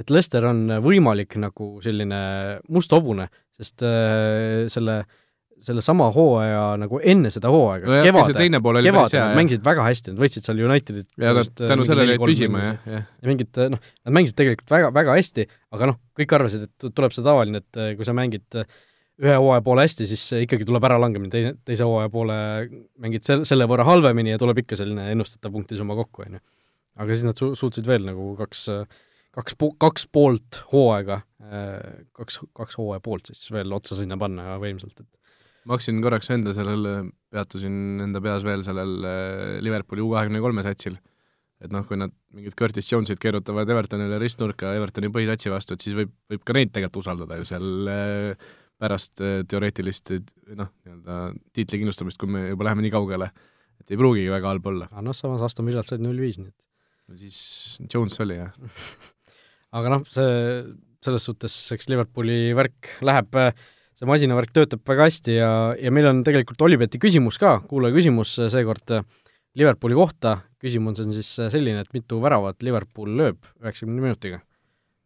et 0.00 0.12
Lester 0.12 0.44
on 0.48 0.68
võimalik 0.84 1.34
nagu 1.40 1.72
selline 1.84 2.20
must 2.72 2.92
hobune, 2.94 3.26
sest 3.58 3.82
äh, 3.84 4.68
selle 4.72 5.00
äh, 5.02 5.16
sellesama 5.64 6.08
hooaja 6.14 6.62
nagu 6.80 7.00
enne 7.12 7.30
seda 7.32 7.50
hooaega 7.52 7.88
no, 7.88 7.96
kevadel, 8.06 8.36
kevadel 8.56 8.86
nad 8.90 9.38
mängisid 9.38 9.64
väga 9.66 9.86
hästi, 9.86 10.14
nad 10.14 10.22
võitsid 10.24 10.46
seal 10.46 10.62
Unitedit 10.66 11.08
ja 11.20 11.34
nad 11.36 11.50
tänu 11.58 11.86
sellele 11.88 12.16
jäid 12.16 12.24
püsima, 12.24 12.62
jah, 12.64 12.78
jah. 12.94 13.08
ja 13.20 13.30
mingid 13.30 13.60
noh, 13.74 13.82
nad 14.06 14.16
mängisid 14.16 14.38
tegelikult 14.40 14.72
väga, 14.72 14.92
väga 14.96 15.16
hästi, 15.18 15.46
aga 15.76 15.90
noh, 15.92 15.98
kõik 16.20 16.36
arvasid, 16.38 16.68
et 16.68 16.94
tuleb 16.96 17.16
see 17.16 17.26
tavaline, 17.26 17.62
et 17.64 17.82
kui 17.98 18.08
sa 18.08 18.16
mängid 18.16 18.60
ühe 19.20 19.36
hooaja 19.36 19.60
poole 19.64 19.84
hästi, 19.84 20.08
siis 20.08 20.24
ikkagi 20.46 20.64
tuleb 20.68 20.86
äralangemine, 20.88 21.32
teine, 21.32 21.52
teise 21.68 21.84
hooaja 21.84 22.08
poole 22.12 22.38
mängid 23.02 23.26
sel-, 23.26 23.44
selle 23.48 23.68
võrra 23.68 23.84
halvemini 23.88 24.32
ja 24.32 24.40
tuleb 24.40 24.62
ikka 24.62 24.80
selline 24.80 25.10
ennustatav 25.12 25.52
punktisumma 25.52 25.96
kokku, 25.98 26.24
on 26.24 26.38
ju. 26.38 26.44
aga 27.04 27.12
siis 27.12 27.28
nad 27.28 27.40
su-, 27.40 27.52
suutsid 27.58 27.88
veel 27.88 28.08
nagu 28.08 28.32
kaks 28.40 28.68
kaks 29.36 29.56
po-, 29.58 29.74
kaks 29.80 30.06
poolt 30.12 30.60
hooaega, 30.72 31.20
kaks, 32.16 32.40
kaks 32.56 32.78
hooaja 32.80 33.02
poolt 33.04 33.30
siis 33.30 33.50
veel 33.54 33.72
otsa 33.76 33.98
sinna 33.98 34.18
panna 34.20 34.56
võimsalt, 34.62 34.96
et 35.02 35.19
ma 35.66 35.76
hakkasin 35.76 36.00
korraks 36.04 36.30
enda 36.34 36.54
sellele 36.56 36.94
peatusin 37.32 38.04
enda 38.06 38.22
peas 38.24 38.44
veel 38.46 38.64
sellel 38.66 38.96
äh, 39.06 39.58
Liverpooli 39.64 40.04
U 40.04 40.12
kahekümne 40.14 40.42
kolme 40.42 40.64
satsil. 40.66 40.96
et 41.60 41.72
noh, 41.74 41.84
kui 41.84 41.98
nad 42.00 42.12
mingid 42.32 42.54
Curtis 42.56 42.88
Jones'id 42.88 43.20
keerutavad 43.20 43.68
Evertonile 43.68 44.16
ristnurka 44.22 44.72
Evertoni 44.78 45.10
põhisatsi 45.12 45.52
vastu, 45.52 45.76
et 45.76 45.84
siis 45.84 45.96
võib, 45.98 46.14
võib 46.32 46.44
ka 46.46 46.56
neid 46.56 46.72
tegelikult 46.72 47.02
usaldada 47.02 47.36
ju 47.36 47.44
seal 47.50 47.90
äh, 47.92 48.50
pärast 48.80 49.20
äh, 49.20 49.42
teoreetilist 49.48 50.14
noh, 50.56 50.70
nii-öelda 50.86 51.20
tiitli 51.56 51.82
kindlustamist, 51.82 52.20
kui 52.20 52.32
me 52.32 52.46
juba 52.48 52.70
läheme 52.70 52.86
nii 52.86 52.94
kaugele, 52.94 53.28
et 53.82 53.92
ei 53.92 54.00
pruugigi 54.00 54.32
väga 54.32 54.54
halb 54.54 54.70
olla. 54.72 54.88
aga 54.88 55.04
noh, 55.04 55.16
samas 55.16 55.44
Aston 55.44 55.68
Villalt 55.68 55.90
said 55.90 56.04
null 56.04 56.20
viis, 56.22 56.40
nii 56.40 56.48
et 56.48 57.10
no 57.10 57.20
siis 57.20 57.40
Jones 57.92 58.16
oli, 58.24 58.38
jah 58.40 58.56
aga 59.76 59.92
noh, 59.98 60.08
see, 60.08 60.30
selles 61.04 61.28
suhtes 61.28 61.58
eks 61.76 61.92
Liverpooli 61.92 62.54
värk 62.56 62.94
läheb, 63.04 63.36
see 64.00 64.08
masinavärk 64.08 64.52
töötab 64.56 64.80
väga 64.88 65.08
hästi 65.10 65.34
ja, 65.36 65.48
ja 65.76 65.90
meil 65.92 66.08
on 66.08 66.22
tegelikult 66.24 66.62
Olibeti 66.64 67.00
küsimus 67.02 67.36
ka, 67.40 67.58
kuulaja 67.68 67.92
küsimus 67.98 68.32
seekord 68.52 68.94
Liverpooli 69.58 69.96
kohta, 69.98 70.36
küsimus 70.62 71.02
on 71.02 71.10
siis 71.12 71.28
selline, 71.52 71.82
et 71.82 71.90
mitu 71.92 72.20
väravat 72.22 72.62
Liverpool 72.64 73.12
lööb 73.18 73.42
üheksakümne 73.60 74.00
minutiga? 74.00 74.40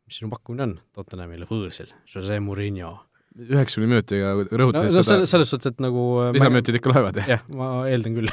mis 0.04 0.20
sinu 0.20 0.28
pakkumine 0.30 0.66
on 0.66 0.74
Tottenhamile 0.94 1.48
võõrsil, 1.50 1.90
Jose 2.12 2.38
Murillo? 2.44 2.92
üheksakümne 3.34 3.96
minutiga 3.96 4.34
rõhutasid 4.36 4.92
no, 4.92 5.00
no, 5.00 5.06
seda 5.08 5.26
selles 5.26 5.50
suhtes, 5.50 5.72
et 5.74 5.82
nagu 5.82 6.04
lisaminutid 6.36 6.78
ikka 6.78 6.92
loevad, 6.92 7.18
jah? 7.18 7.32
jah, 7.34 7.48
ma 7.58 7.70
eeldan 7.90 8.20
küll 8.20 8.30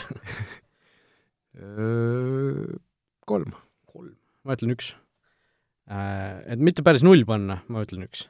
kolm. 3.31 3.55
kolm, 3.89 4.13
ma 4.45 4.59
ütlen 4.59 4.75
üks. 4.75 4.93
Et 5.91 6.61
mitte 6.61 6.85
päris 6.85 7.01
null 7.03 7.25
panna, 7.27 7.63
ma 7.71 7.81
ütlen 7.87 8.05
üks 8.05 8.27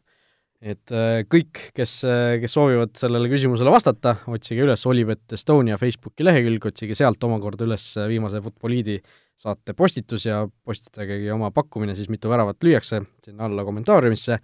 et 0.61 0.93
äh, 0.93 1.23
kõik, 1.29 1.57
kes, 1.75 1.93
äh, 2.05 2.35
kes 2.41 2.53
soovivad 2.53 2.93
sellele 2.99 3.29
küsimusele 3.31 3.71
vastata, 3.73 4.15
otsige 4.29 4.61
üles 4.67 4.83
Olipet 4.89 5.33
Estonia 5.33 5.77
Facebooki 5.81 6.25
lehekülg, 6.25 6.67
otsige 6.69 6.97
sealt 6.97 7.23
omakorda 7.25 7.65
üles 7.65 7.87
viimase 8.09 8.43
Futboliidi 8.45 8.99
saate 9.41 9.73
postitus 9.77 10.27
ja 10.27 10.43
postitagegi 10.45 11.31
oma 11.33 11.49
pakkumine, 11.55 11.95
siis 11.97 12.11
mitu 12.13 12.29
väravat 12.29 12.61
lüüakse 12.61 13.01
sinna 13.25 13.47
alla 13.47 13.65
kommentaariumisse. 13.65 14.37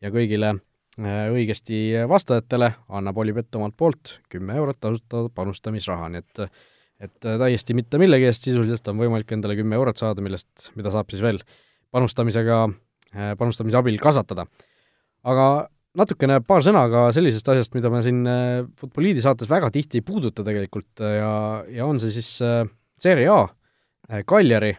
Ja 0.00 0.12
kõigile 0.14 0.54
äh, 0.54 1.20
õigesti 1.34 1.82
vastajatele 2.08 2.72
annab 2.88 3.20
Olipet 3.20 3.60
omalt 3.60 3.76
poolt 3.76 4.16
kümme 4.32 4.56
eurot 4.56 4.80
tasuta 4.80 5.26
panustamisraha, 5.34 6.10
nii 6.14 6.24
et 6.24 6.50
et 6.98 7.14
täiesti 7.22 7.76
mitte 7.78 7.94
millegi 8.02 8.26
eest 8.26 8.42
sisuliselt 8.42 8.88
on 8.90 8.96
võimalik 8.98 9.30
endale 9.30 9.54
kümme 9.54 9.76
eurot 9.78 10.00
saada, 10.00 10.18
millest, 10.18 10.72
mida 10.74 10.90
saab 10.90 11.12
siis 11.12 11.20
veel 11.22 11.36
panustamisega, 11.94 12.56
panustamise 13.38 13.78
abil 13.78 14.00
kasvatada 14.02 14.48
aga 15.28 15.48
natukene 15.98 16.40
paar 16.46 16.64
sõna 16.64 16.84
ka 16.92 17.06
sellisest 17.14 17.48
asjast, 17.52 17.76
mida 17.76 17.90
me 17.92 18.02
siin 18.04 18.20
äh, 18.28 18.66
Futboliidi 18.78 19.22
saates 19.24 19.50
väga 19.50 19.70
tihti 19.74 20.00
ei 20.00 20.06
puuduta 20.06 20.44
tegelikult 20.46 21.02
äh, 21.04 21.18
ja, 21.18 21.30
ja 21.80 21.88
on 21.88 22.00
see 22.02 22.12
siis 22.14 22.30
äh, 22.44 22.62
Serie 22.98 23.28
A, 23.30 23.46
Cagliari, 24.26 24.72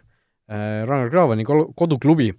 Ragnar 0.50 1.12
Graveni 1.14 1.46
koduklubi, 1.46 2.32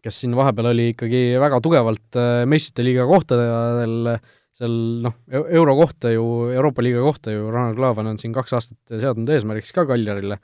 kes 0.00 0.20
siin 0.22 0.36
vahepeal 0.38 0.70
oli 0.70 0.84
ikkagi 0.94 1.34
väga 1.42 1.58
tugevalt 1.60 2.16
meistrite 2.48 2.86
liiga 2.86 3.04
kohtadel, 3.10 4.14
seal 4.56 4.76
noh, 5.04 5.16
euro 5.42 5.74
kohta 5.82 6.14
ju, 6.14 6.24
Euroopa 6.54 6.86
liiga 6.86 7.02
kohta 7.04 7.34
ju 7.34 7.50
Ragnar 7.50 7.76
Klavan 7.76 8.12
on 8.14 8.22
siin 8.22 8.32
kaks 8.32 8.56
aastat 8.56 8.94
seadnud 9.02 9.34
eesmärgiks 9.34 9.74
ka 9.76 9.84
Cagliarile 9.90 10.38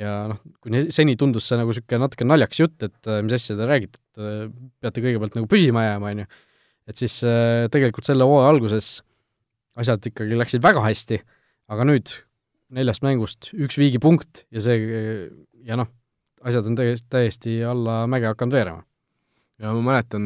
ja 0.00 0.14
noh, 0.30 0.40
kui 0.62 0.82
seni 0.94 1.16
tundus 1.20 1.46
see 1.48 1.58
nagu 1.60 1.72
niisugune 1.72 2.00
natuke 2.06 2.26
naljakas 2.26 2.62
jutt, 2.62 2.86
et 2.86 3.12
mis 3.24 3.36
asja 3.36 3.56
te 3.58 3.68
räägite, 3.68 4.00
et 4.00 4.52
peate 4.80 5.04
kõigepealt 5.04 5.36
nagu 5.38 5.48
püsima 5.50 5.84
jääma, 5.84 6.12
on 6.14 6.22
ju, 6.24 6.28
et 6.90 7.02
siis 7.02 7.18
äh, 7.28 7.68
tegelikult 7.72 8.08
selle 8.08 8.26
hooaja 8.28 8.52
alguses 8.54 9.00
asjad 9.78 10.08
ikkagi 10.10 10.38
läksid 10.38 10.64
väga 10.64 10.84
hästi, 10.84 11.20
aga 11.72 11.88
nüüd 11.88 12.14
neljast 12.72 13.04
mängust 13.04 13.50
üks 13.52 13.76
viigipunkt 13.80 14.46
ja 14.52 14.64
see, 14.64 15.28
ja 15.66 15.76
noh, 15.80 15.90
asjad 16.46 16.70
on 16.70 16.78
täiesti, 16.78 17.06
täiesti 17.12 17.58
alla 17.68 18.02
mäge 18.10 18.30
hakanud 18.30 18.56
veerema. 18.56 18.82
ja 19.62 19.76
ma 19.76 19.84
mäletan, 19.92 20.24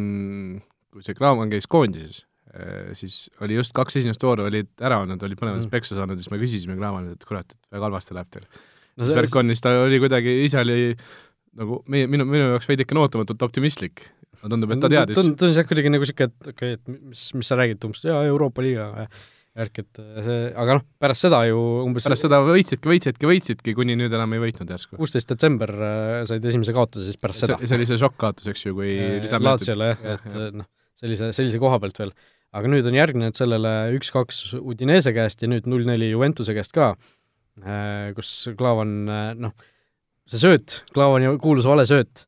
kui 0.95 1.05
see 1.05 1.19
Kraaman 1.19 1.51
käis 1.53 1.67
koondises, 1.71 2.23
äh, 2.55 2.95
siis 2.99 3.27
oli 3.43 3.59
just 3.59 3.75
kaks 3.77 3.99
esimest 3.99 4.23
vooru 4.23 4.47
olid 4.47 4.71
ära 4.79 5.03
olnud, 5.03 5.23
olid 5.23 5.43
mõlemad 5.43 5.67
mm. 5.67 5.75
peksa 5.75 5.99
saanud 5.99 6.23
siis 6.23 6.31
me 6.33 6.41
küsisime 6.41 6.79
Kraamanilt, 6.79 7.19
et 7.19 7.29
kurat, 7.29 7.51
et 7.51 7.75
väga 7.75 7.91
halvasti 7.91 8.17
läheb 8.17 8.33
teil 8.33 8.49
no 8.97 9.09
see 9.09 9.19
värk 9.21 9.39
on, 9.41 9.53
siis 9.53 9.65
ta 9.65 9.75
oli 9.85 10.01
kuidagi, 10.03 10.35
ise 10.47 10.61
oli 10.63 10.81
nagu 11.57 11.81
meie, 11.93 12.09
minu, 12.11 12.27
minu 12.29 12.51
jaoks 12.55 12.69
veidikene 12.71 13.03
ootamatult 13.05 13.47
optimistlik. 13.47 14.05
no 14.43 14.53
tundub, 14.53 14.75
et 14.75 14.83
ta 14.85 14.93
teadis. 14.93 15.19
tundus 15.19 15.57
jah 15.57 15.67
kuidagi 15.69 15.93
nagu 15.93 16.05
niisugune, 16.05 16.33
et 16.33 16.53
okei 16.53 16.77
okay,, 16.77 16.77
et 16.79 17.09
mis, 17.13 17.25
mis 17.39 17.51
sa 17.51 17.59
räägid 17.59 17.89
umbes, 17.89 18.05
jaa, 18.07 18.21
Euroopa 18.29 18.65
liiga 18.65 18.91
värk, 19.57 19.81
et 19.81 20.01
see, 20.27 20.39
aga 20.53 20.79
noh, 20.79 20.85
pärast 21.01 21.25
seda 21.25 21.41
ju 21.49 21.57
umbes 21.87 22.05
pärast 22.05 22.27
seda 22.27 22.43
võitsidki, 22.45 22.91
võitsidki, 22.93 23.29
võitsidki, 23.31 23.77
kuni 23.79 23.97
nüüd 23.97 24.13
enam 24.13 24.37
ei 24.37 24.43
võitnud 24.43 24.73
järsku. 24.75 24.99
kuusteist 25.01 25.33
detsember 25.33 25.73
äh, 25.73 26.23
said 26.29 26.45
esimese 26.45 26.77
kaotuse, 26.77 27.07
siis 27.09 27.21
pärast 27.21 27.47
seda. 27.47 27.59
see 27.63 27.79
oli 27.79 27.89
see 27.89 28.01
šokk-kaotus, 28.03 28.51
eks 28.53 28.67
ju, 28.67 28.77
kui 28.77 28.97
Laatsiole 29.47 29.93
jah, 29.95 30.03
et 30.29 30.59
noh, 30.61 30.69
sellise, 31.01 31.33
sellise 31.37 31.61
koha 31.63 31.81
pealt 31.81 32.03
veel. 32.03 32.13
aga 32.57 32.73
nüüd 32.73 32.89
on 32.89 33.01
järgnenud 33.01 33.37
sellele 33.37 33.73
üks-kaks 33.97 34.59
Udinese 34.61 35.17
käest 35.17 35.41
ja 35.41 35.49
nüüd 35.49 35.69
null-neli 35.73 36.13
Juventuse 36.13 36.53
käest 36.57 36.77
ka, 36.77 36.93
äh, 36.93 37.16
kus 38.17 38.33
Klaavan 38.59 38.95
äh, 39.09 39.29
noh, 39.39 39.55
see 40.29 40.41
sööt, 40.43 40.81
Klaavani 40.95 41.31
kuulus 41.43 41.69
vale 41.69 41.87
sööt, 41.89 42.27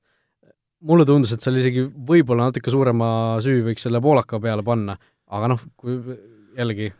mulle 0.88 1.06
tundus, 1.08 1.34
et 1.34 1.44
seal 1.44 1.58
isegi 1.58 1.84
võib-olla 1.88 2.48
natuke 2.48 2.72
suurema 2.72 3.10
süü 3.44 3.60
võiks 3.66 3.84
selle 3.86 4.00
poolaka 4.04 4.40
peale 4.42 4.64
panna, 4.66 4.96
aga 5.34 5.52
noh, 5.54 5.64
kui 5.78 5.98
jällegi, 6.58 6.92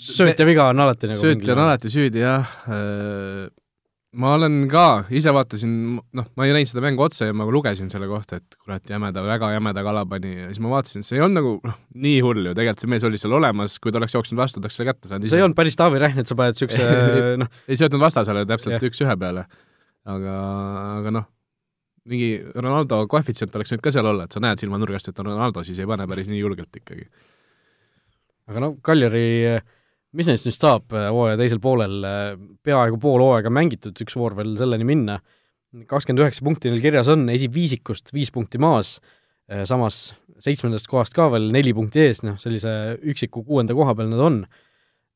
söötja 0.00 0.48
viga 0.48 0.70
on 0.72 0.82
alati 0.86 1.12
nagu 1.12 1.22
söötja 1.22 1.54
on 1.54 1.64
alati 1.66 1.92
süüdi, 1.92 2.24
jah, 2.24 2.56
ma 4.16 4.32
olen 4.36 4.62
ka, 4.72 4.86
ise 5.12 5.32
vaatasin, 5.34 5.74
noh, 6.16 6.28
ma 6.38 6.46
ei 6.46 6.54
näinud 6.56 6.70
seda 6.70 6.82
mängu 6.84 7.04
otse 7.04 7.28
ja 7.28 7.36
ma 7.36 7.44
lugesin 7.52 7.90
selle 7.92 8.08
kohta, 8.08 8.40
et 8.40 8.56
kurat, 8.56 8.84
jämeda, 8.88 9.24
väga 9.26 9.52
jämeda 9.52 9.84
kala 9.84 10.06
pani 10.08 10.32
ja 10.32 10.48
siis 10.48 10.62
ma 10.64 10.72
vaatasin, 10.72 11.04
see 11.04 11.18
ei 11.18 11.24
olnud 11.26 11.40
nagu 11.42 11.54
noh, 11.68 11.78
nii 12.06 12.18
hull 12.24 12.50
ju, 12.50 12.56
tegelikult 12.56 12.84
see 12.84 12.92
mees 12.94 13.06
oli 13.08 13.20
seal 13.20 13.36
olemas, 13.36 13.76
kui 13.82 13.92
ta 13.92 14.00
oleks 14.00 14.16
jooksnud 14.16 14.40
vastu, 14.40 14.62
ta 14.62 14.68
oleks 14.70 14.80
selle 14.80 14.90
kätte 14.90 15.10
saanud 15.10 15.28
ise. 15.28 15.34
see 15.34 15.42
ei 15.42 15.46
olnud 15.46 15.58
päris 15.58 15.76
Taavi 15.76 16.00
Rähn, 16.00 16.22
et 16.22 16.32
sa 16.32 16.38
paned 16.38 16.56
niisuguse 16.56 16.90
noh 17.42 17.64
ei 17.68 17.80
söötnud 17.80 18.02
vastasele 18.02 18.46
täpselt 18.48 18.88
üks-ühe 18.88 19.18
peale 19.20 19.46
aga, 20.06 20.34
aga 21.00 21.12
noh, 21.18 21.28
mingi 22.10 22.30
Ronaldo 22.54 23.02
koefitsient 23.10 23.54
oleks 23.58 23.74
võinud 23.74 23.84
ka 23.84 23.92
seal 23.94 24.10
olla, 24.10 24.26
et 24.26 24.36
sa 24.36 24.42
näed 24.42 24.62
silmanurgast, 24.62 25.10
et 25.10 25.22
on 25.22 25.32
Ronaldo, 25.32 25.64
siis 25.66 25.80
ei 25.82 25.88
pane 25.90 26.06
päris 26.10 26.30
nii 26.30 26.42
julgelt 26.42 26.80
ikkagi. 26.82 27.08
aga 28.46 28.62
no 28.62 28.74
Kaljari, 28.86 29.26
mis 30.16 30.30
neist 30.30 30.48
nüüd 30.48 30.56
saab 30.56 30.92
hooaja 30.92 31.38
teisel 31.40 31.60
poolel, 31.62 31.98
peaaegu 32.66 33.00
pool 33.02 33.24
hooaega 33.24 33.52
mängitud, 33.52 33.96
üks 34.04 34.16
voor 34.18 34.36
veel 34.38 34.54
selleni 34.58 34.86
minna, 34.88 35.20
kakskümmend 35.90 36.24
üheksa 36.24 36.44
punkti 36.46 36.72
neil 36.72 36.84
kirjas 36.84 37.10
on, 37.12 37.26
esiviisikust 37.32 38.14
viis 38.16 38.32
punkti 38.34 38.60
maas, 38.62 38.96
samas 39.68 40.10
seitsmendast 40.42 40.88
kohast 40.90 41.14
ka 41.16 41.28
veel 41.32 41.50
neli 41.54 41.74
punkti 41.76 42.02
ees, 42.06 42.22
noh, 42.26 42.38
sellise 42.40 42.70
üksiku 43.04 43.44
kuuenda 43.46 43.76
koha 43.76 43.94
peal 43.98 44.10
nad 44.10 44.24
on. 44.24 44.40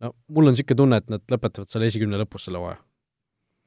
no 0.00 0.14
mul 0.28 0.48
on 0.48 0.56
niisugune 0.56 0.78
tunne, 0.82 1.00
et 1.02 1.10
nad 1.12 1.24
lõpetavad 1.32 1.72
seal 1.72 1.88
esikümne 1.88 2.20
lõpus 2.20 2.48
selle 2.48 2.62
hooaja 2.62 2.78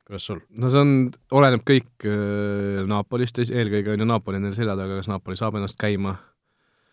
kuidas 0.08 0.26
sul? 0.28 0.42
no 0.60 0.70
see 0.72 0.84
on, 0.84 0.94
oleneb 1.36 1.64
kõik 1.68 2.08
äh, 2.10 2.84
Napolist, 2.90 3.40
eelkõige 3.44 3.94
on 3.94 4.04
ju 4.04 4.10
Napoli 4.10 4.42
nende 4.42 4.58
selja 4.58 4.76
taga, 4.80 5.00
kas 5.00 5.10
Napoli 5.12 5.40
saab 5.40 5.60
ennast 5.60 5.80
käima? 5.80 6.18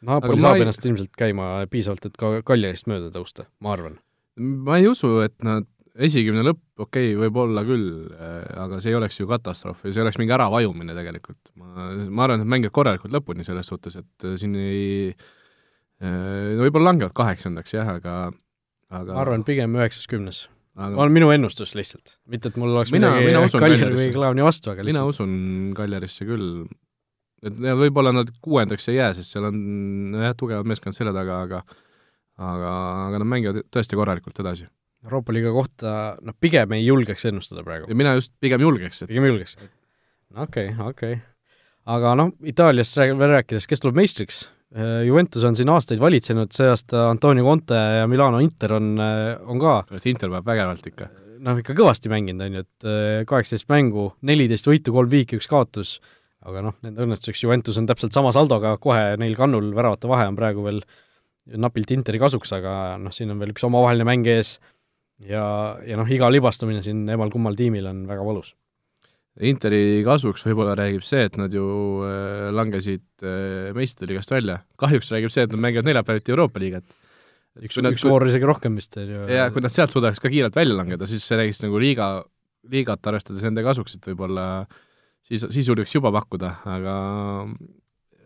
Napoli 0.06 0.40
saab 0.40 0.60
ei... 0.60 0.66
ennast 0.66 0.86
ilmselt 0.86 1.12
käima 1.18 1.52
piisavalt, 1.70 2.06
et 2.08 2.20
ka 2.20 2.38
Kaljarist 2.46 2.88
mööda 2.90 3.10
tõusta, 3.14 3.48
ma 3.60 3.74
arvan. 3.74 3.98
Ma 4.40 4.80
ei 4.80 4.88
usu, 4.90 5.18
et 5.24 5.36
nad 5.46 5.68
esikümne 6.00 6.44
lõpp, 6.46 6.62
okei 6.80 7.10
okay,, 7.10 7.18
võib-olla 7.24 7.64
küll, 7.66 7.88
äh, 8.14 8.44
aga 8.62 8.78
see 8.80 8.92
ei 8.92 8.98
oleks 8.98 9.18
ju 9.20 9.28
katastroof 9.30 9.82
ja 9.86 9.94
see 9.94 10.04
oleks 10.04 10.20
mingi 10.20 10.34
äravajumine 10.36 10.94
tegelikult. 10.96 11.52
ma, 11.58 11.90
ma 12.06 12.24
arvan, 12.26 12.40
et 12.40 12.44
nad 12.44 12.52
mängivad 12.54 12.76
korralikult 12.76 13.14
lõpuni 13.14 13.46
selles 13.46 13.68
suhtes, 13.70 13.98
et 14.00 14.28
äh, 14.28 14.36
siin 14.40 14.54
ei 14.60 14.84
äh, 15.10 16.54
no 16.56 16.64
võib-olla 16.64 16.92
langevad 16.92 17.16
kaheksandaks 17.16 17.76
jah, 17.76 17.90
aga 17.98 18.16
aga 18.90 19.16
ma 19.16 19.20
arvan, 19.24 19.44
pigem 19.46 19.76
üheksas, 19.78 20.06
kümnes 20.10 20.44
aga 20.80 21.02
on 21.02 21.12
minu 21.14 21.32
ennustus 21.34 21.74
lihtsalt, 21.76 22.16
mitte 22.30 22.52
et 22.52 22.60
mul 22.60 22.72
oleks 22.72 22.94
mina, 22.94 23.12
midagi 23.18 23.58
Kaljari 23.58 23.98
või 23.98 24.14
Klaavni 24.14 24.46
vastu, 24.46 24.72
aga 24.72 24.86
lihtsalt 24.86 25.02
mina 25.02 25.10
usun 25.10 25.34
Kaljarisse 25.76 26.26
küll. 26.28 26.64
et 27.44 27.60
võib-olla 27.82 28.14
nad 28.14 28.30
kuuendaks 28.44 28.88
ei 28.92 29.00
jää, 29.00 29.12
sest 29.18 29.34
seal 29.34 29.50
on 29.50 29.60
jah, 30.22 30.36
tugevad 30.38 30.70
meeskond 30.70 30.96
selja 30.96 31.12
taga, 31.16 31.42
aga 31.48 31.64
aga, 32.40 32.74
aga 33.08 33.20
nad 33.22 33.28
mängivad 33.28 33.64
tõesti 33.72 33.98
korralikult 33.98 34.38
edasi. 34.42 34.68
Euroopa 35.06 35.32
liiga 35.32 35.52
kohta 35.54 35.92
noh, 36.20 36.36
pigem 36.40 36.76
ei 36.76 36.84
julgeks 36.84 37.24
ennustada 37.30 37.64
praegu. 37.64 37.88
mina 37.96 38.14
just 38.18 38.34
pigem 38.40 38.60
julgeks, 38.60 39.02
et 39.02 39.12
pigem 39.12 39.30
julgeks? 39.30 39.56
okei, 40.36 40.74
okei. 40.84 41.20
aga 41.88 42.14
noh, 42.20 42.32
Itaaliast 42.44 42.98
rääg-, 43.00 43.16
veel 43.18 43.36
rääkides, 43.38 43.68
kes 43.70 43.80
tuleb 43.80 44.00
meistriks? 44.00 44.44
Äh, 44.70 45.00
Juventus 45.08 45.44
on 45.44 45.56
siin 45.58 45.72
aastaid 45.72 45.98
valitsenud, 46.02 46.52
see 46.54 46.68
aasta 46.70 47.08
Antonio 47.10 47.42
Conte 47.42 47.74
ja 47.74 48.06
Milano 48.06 48.38
Inter 48.44 48.76
on, 48.76 48.92
äh, 49.02 49.32
on 49.42 49.58
ka 49.58 49.80
Inter 50.04 50.30
peab 50.30 50.46
vägevalt 50.46 50.86
ikka. 50.92 51.10
noh, 51.40 51.56
ikka 51.56 51.72
kõvasti 51.72 52.10
mänginud, 52.12 52.44
on 52.44 52.58
ju, 52.58 52.62
et 52.66 52.86
äh, 52.86 53.22
kaheksateist 53.26 53.70
mängu, 53.72 54.10
neliteist 54.28 54.68
võitu, 54.68 54.92
kolm 54.92 55.08
viiki, 55.10 55.40
üks 55.40 55.48
kaotus, 55.48 55.96
aga 56.44 56.60
noh, 56.66 56.76
nende 56.84 57.00
õnnetuseks 57.06 57.42
Juventus 57.46 57.80
on 57.80 57.88
täpselt 57.88 58.12
sama 58.12 58.30
saldoga 58.36 58.76
kohe 58.78 59.16
neil 59.18 59.32
kannul, 59.38 59.72
väravate 59.74 60.10
vahe 60.10 60.28
on 60.28 60.36
praegu 60.36 60.66
veel 60.68 60.82
napilt 61.60 61.90
Interi 61.94 62.20
kasuks, 62.20 62.52
aga 62.56 62.72
noh, 63.00 63.14
siin 63.14 63.32
on 63.32 63.40
veel 63.40 63.54
üks 63.54 63.64
omavaheline 63.66 64.06
mäng 64.06 64.28
ees 64.30 64.58
ja, 65.24 65.44
ja 65.86 65.98
noh, 66.00 66.08
iga 66.08 66.30
libastumine 66.32 66.82
siin 66.84 67.06
emal-kummal 67.10 67.58
tiimil 67.58 67.88
on 67.90 68.04
väga 68.08 68.24
valus. 68.26 68.54
Interi 69.46 70.02
kasuks 70.04 70.42
võib-olla 70.44 70.74
räägib 70.76 71.04
see, 71.06 71.22
et 71.28 71.36
nad 71.40 71.52
ju 71.54 71.64
äh, 72.04 72.48
langesid 72.52 73.04
äh, 73.24 73.70
meistrite 73.76 74.10
liigast 74.10 74.32
välja. 74.32 74.58
kahjuks 74.80 75.12
räägib 75.14 75.32
see, 75.32 75.46
et 75.46 75.54
nad 75.54 75.62
mängivad 75.64 75.88
neljapäeviti 75.88 76.34
Euroopa 76.34 76.60
liigat. 76.60 76.96
üks, 77.60 77.78
üks 77.78 78.04
voor 78.04 78.26
isegi 78.28 78.46
rohkem 78.46 78.76
vist 78.78 78.98
on 79.00 79.08
ju. 79.08 79.22
ja 79.30 79.48
kui 79.54 79.62
nad 79.62 79.72
sealt 79.72 79.94
suudaks 79.94 80.20
ka 80.20 80.30
kiirelt 80.32 80.56
välja 80.56 80.76
langeda, 80.76 81.08
siis 81.08 81.24
see 81.26 81.38
räägiks 81.38 81.62
nagu 81.64 81.80
liiga, 81.82 82.10
liigat 82.70 83.06
arvestades 83.06 83.46
enda 83.46 83.64
kasuks, 83.64 83.96
et 83.96 84.10
võib-olla 84.10 84.44
siis, 85.26 85.46
siis 85.46 85.70
julgeks 85.70 85.94
juba 85.94 86.12
pakkuda, 86.14 86.52
aga 86.76 86.94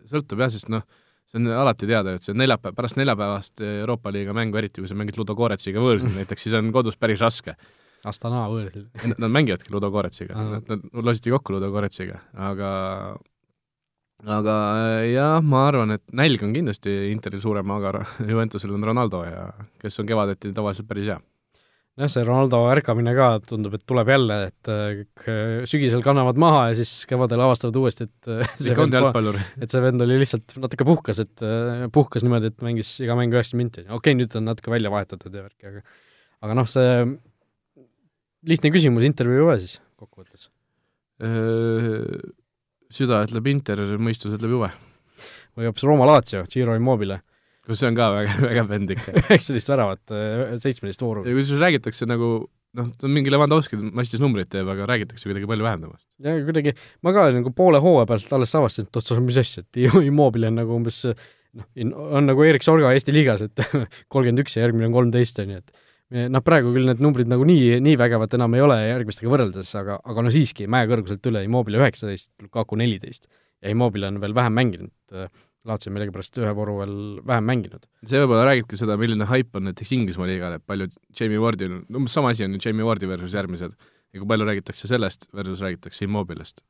sõltub 0.09 0.41
jah, 0.41 0.51
sest 0.53 0.73
noh, 0.73 0.83
see 1.29 1.41
on 1.41 1.49
alati 1.63 1.89
teada, 1.89 2.15
et 2.15 2.25
see 2.25 2.35
neljapäev, 2.37 2.75
pärast 2.77 2.99
neljapäevast 2.99 3.63
Euroopa 3.65 4.13
liiga 4.13 4.35
mängu, 4.37 4.59
eriti 4.61 4.83
kui 4.83 4.91
sa 4.91 4.97
mängid 4.97 5.17
Ludo 5.19 5.35
Goretsiga 5.37 5.83
võõrsil 5.83 6.13
näiteks, 6.19 6.47
siis 6.47 6.57
on 6.57 6.71
kodus 6.75 6.99
päris 6.99 7.23
raske. 7.23 7.57
Astana 8.05 8.43
võõrsil. 8.51 8.85
Nad 9.15 9.31
mängivadki 9.33 9.71
Ludo 9.73 9.89
Goretsiga, 9.93 10.37
nad, 10.37 10.67
nad 10.69 11.07
lositi 11.07 11.33
kokku 11.33 11.55
Ludo 11.55 11.71
Goretsiga, 11.73 12.19
aga 12.37 12.71
aga 14.25 14.53
jah, 15.09 15.39
ma 15.43 15.65
arvan, 15.69 15.97
et 15.97 16.05
nälg 16.15 16.43
on 16.45 16.53
kindlasti 16.55 16.93
Interil 17.11 17.41
suurem, 17.41 17.71
aga 17.75 18.05
Juventusel 18.31 18.73
on 18.77 18.85
Ronaldo 18.85 19.25
ja 19.25 19.47
kes 19.81 19.99
on 20.01 20.09
kevadeti 20.09 20.53
tavaliselt 20.55 20.89
päris 20.89 21.09
hea 21.13 21.19
jah, 21.95 22.11
see 22.11 22.23
Ronaldo 22.27 22.59
ärkamine 22.71 23.13
ka 23.15 23.27
tundub, 23.47 23.75
et 23.77 23.83
tuleb 23.87 24.09
jälle, 24.11 24.39
et 24.49 24.69
kõik 24.69 25.27
sügisel 25.71 26.03
kannavad 26.05 26.39
maha 26.41 26.65
ja 26.69 26.79
siis 26.79 26.91
kevadel 27.09 27.43
avastavad 27.45 27.79
uuesti, 27.79 28.07
et 28.09 28.31
ikka 28.71 28.83
on 28.83 28.97
jalgpallur. 28.97 29.39
et 29.63 29.71
see 29.71 29.83
vend 29.83 30.03
oli 30.03 30.19
lihtsalt 30.21 30.57
natuke 30.63 30.87
puhkas, 30.87 31.21
et 31.23 31.45
puhkas 31.95 32.25
niimoodi, 32.25 32.51
et 32.51 32.65
mängis 32.65 32.91
iga 33.03 33.15
mäng 33.17 33.35
üheksakümmend 33.35 33.71
minti. 33.71 33.85
okei 33.87 33.99
okay,, 34.11 34.17
nüüd 34.19 34.35
on 34.39 34.49
natuke 34.51 34.73
välja 34.73 34.91
vahetatud 34.91 35.35
ja 35.35 35.45
värki, 35.45 35.71
aga 35.71 35.85
aga 36.45 36.57
noh, 36.59 36.67
see 36.69 36.89
lihtne 38.45 38.71
küsimus, 38.75 39.05
Inter 39.07 39.29
või 39.31 39.39
Juve 39.41 39.59
siis 39.63 39.77
kokkuvõttes? 39.99 40.49
süda 42.95 43.21
ütleb 43.23 43.47
Inter, 43.53 43.79
mõistus 44.03 44.35
ütleb 44.35 44.51
Juve. 44.51 44.73
või 45.55 45.69
hoopis 45.69 45.87
Rooma 45.87 46.09
Lazio, 46.09 46.43
Giro 46.51 46.75
Immobile 46.75 47.21
kus 47.65 47.81
see 47.81 47.89
on 47.89 47.97
ka 47.97 48.11
väga, 48.13 48.35
väga 48.49 48.81
ikka. 48.97 49.15
üheksateist 49.23 49.71
väravat, 49.71 50.15
seitsmeteist 50.61 51.01
vooru. 51.03 51.25
ja 51.25 51.35
kusjuures 51.37 51.63
räägitakse 51.63 52.07
nagu 52.09 52.31
noh, 52.75 52.89
ta 52.99 53.09
mingi 53.11 53.31
Levandovski 53.31 53.79
massis 53.95 54.21
numbreid 54.23 54.49
teeb, 54.51 54.67
aga 54.71 54.87
räägitakse 54.89 55.29
kuidagi 55.29 55.49
palju 55.49 55.65
vähem 55.65 55.85
temast. 55.85 56.07
ja 56.23 56.35
kuidagi, 56.47 56.75
ma 57.05 57.15
ka 57.15 57.29
nagu 57.35 57.53
poole 57.55 57.81
hooaja 57.83 58.09
pealt 58.09 58.35
alles 58.37 58.53
avastasin, 58.59 58.89
et 58.89 58.99
oot-oot, 58.99 59.23
mis 59.25 59.39
asja, 59.41 59.63
et 59.65 59.81
Immobile 60.01 60.51
on 60.51 60.59
nagu 60.61 60.75
umbes 60.75 61.01
noh, 61.07 61.65
on 62.19 62.29
nagu 62.29 62.45
Erik 62.45 62.65
Sorga 62.65 62.93
Eesti 62.95 63.15
liigas, 63.15 63.45
et 63.45 63.65
kolmkümmend 64.11 64.45
üks 64.45 64.57
ja 64.57 64.65
järgmine 64.65 64.89
on 64.89 64.97
kolmteist, 64.97 65.41
on 65.43 65.55
ju, 65.55 65.63
et 65.63 66.29
noh, 66.31 66.43
praegu 66.45 66.73
küll 66.75 66.91
need 66.91 67.01
numbrid 67.03 67.31
nagu 67.31 67.47
nii, 67.47 67.79
nii 67.85 67.97
vägevad 67.99 68.35
enam 68.37 68.57
ei 68.57 68.63
ole 68.65 68.77
järgmistega 68.83 69.31
võrreldes, 69.31 69.71
aga, 69.79 69.97
aga 70.03 70.25
no 70.25 70.33
siiski, 70.33 70.69
mäekõrguselt 70.71 71.31
üle, 71.31 71.43
Immobile 71.47 71.81
üheksateist, 71.81 72.33
Lukaku 72.45 72.79
neliteist 72.81 73.29
ja 73.63 73.73
Immobile 73.73 74.11
on 74.11 74.21
veel 74.23 74.35
vähem 74.37 74.57
mänginud 74.59 75.29
Laatsio 75.65 75.93
millegipärast 75.93 76.37
ühe 76.41 76.51
vooru 76.57 76.77
veel 76.81 76.95
vähem 77.25 77.49
mänginud. 77.49 77.87
see 78.05 78.21
võib-olla 78.21 78.45
räägibki 78.51 78.77
seda, 78.77 78.97
milline 79.01 79.25
haip 79.31 79.57
on 79.57 79.65
näiteks 79.69 79.95
Inglismaa 79.97 80.29
liigal, 80.29 80.59
et 80.59 80.65
palju 80.65 80.91
Jamie 81.17 81.41
Wardil, 81.41 81.79
umbes 81.89 82.13
sama 82.13 82.33
asi 82.35 82.45
on 82.45 82.53
ju 82.53 82.61
Jamie 82.61 82.85
Wardi 82.85 83.09
versus 83.09 83.33
järgmised. 83.33 83.73
ja 84.13 84.21
kui 84.21 84.29
palju 84.29 84.47
räägitakse 84.47 84.87
sellest 84.87 85.27
versus 85.33 85.63
räägitakse 85.65 86.05
Immobilest. 86.05 86.61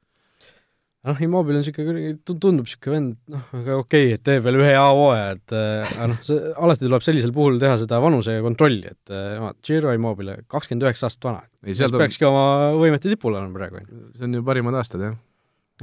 noh, 1.06 1.20
Immobile 1.22 1.60
on 1.60 1.62
niisugune 1.62 2.16
tundub 2.26 2.64
niisugune 2.64 2.96
vend, 2.96 3.20
noh, 3.36 3.44
aga 3.60 3.78
okei 3.84 4.08
okay,, 4.08 4.16
et 4.16 4.24
teeb 4.26 4.48
veel 4.48 4.62
ühe 4.64 4.72
hea 4.72 4.88
hooaja, 4.88 5.28
et 5.36 5.54
äh, 5.60 5.92
aga 5.98 6.08
noh, 6.14 6.24
see, 6.26 6.40
alati 6.56 6.88
tuleb 6.88 7.06
sellisel 7.06 7.36
puhul 7.36 7.60
teha 7.62 7.76
seda 7.84 8.00
vanuse 8.02 8.40
kontrolli, 8.48 8.96
et 8.96 9.14
no, 9.14 9.52
äh, 9.52 9.62
Giro 9.68 9.94
Immobile, 9.94 10.40
kakskümmend 10.48 10.88
üheksa 10.88 11.12
aastat 11.12 11.30
vana. 11.34 11.46
siis 11.68 11.84
on... 11.92 12.00
peakski 12.00 12.32
oma 12.32 12.46
võimete 12.80 13.12
tipul 13.12 13.36
olema 13.36 13.60
praegu. 13.60 13.84
see 14.16 14.30
on 14.30 14.40
ju 14.40 14.48
parimad 14.48 14.80
aastad, 14.80 15.04
jah. 15.12 15.20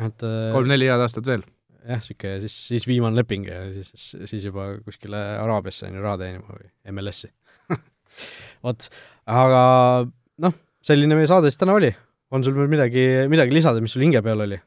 et 0.00 0.26
äh, 0.26 0.46
kolm-neli 0.56 0.88
head 0.88 1.04
aastat 1.04 1.28
veel 1.28 1.44
jah, 1.82 2.00
niisugune 2.00 2.40
siis, 2.44 2.56
siis 2.70 2.88
viimane 2.88 3.18
leping 3.18 3.46
ja 3.48 3.62
siis, 3.74 4.12
siis 4.30 4.46
juba 4.48 4.72
kuskile 4.86 5.20
Araabiasse 5.42 5.88
on 5.88 5.98
ju 5.98 6.04
raha 6.04 6.20
teenima 6.22 6.56
või 6.56 6.68
MLS-i 6.94 7.30
vot, 8.66 8.88
aga 9.30 9.62
noh, 10.44 10.58
selline 10.86 11.18
meie 11.18 11.30
saade 11.30 11.50
siis 11.50 11.62
täna 11.62 11.78
oli. 11.78 11.92
on 12.32 12.44
sul 12.44 12.56
veel 12.58 12.70
midagi, 12.72 13.06
midagi 13.32 13.54
lisada, 13.54 13.82
mis 13.84 13.94
sul 13.94 14.06
hinge 14.06 14.22
peal 14.24 14.44
oli? 14.46 14.60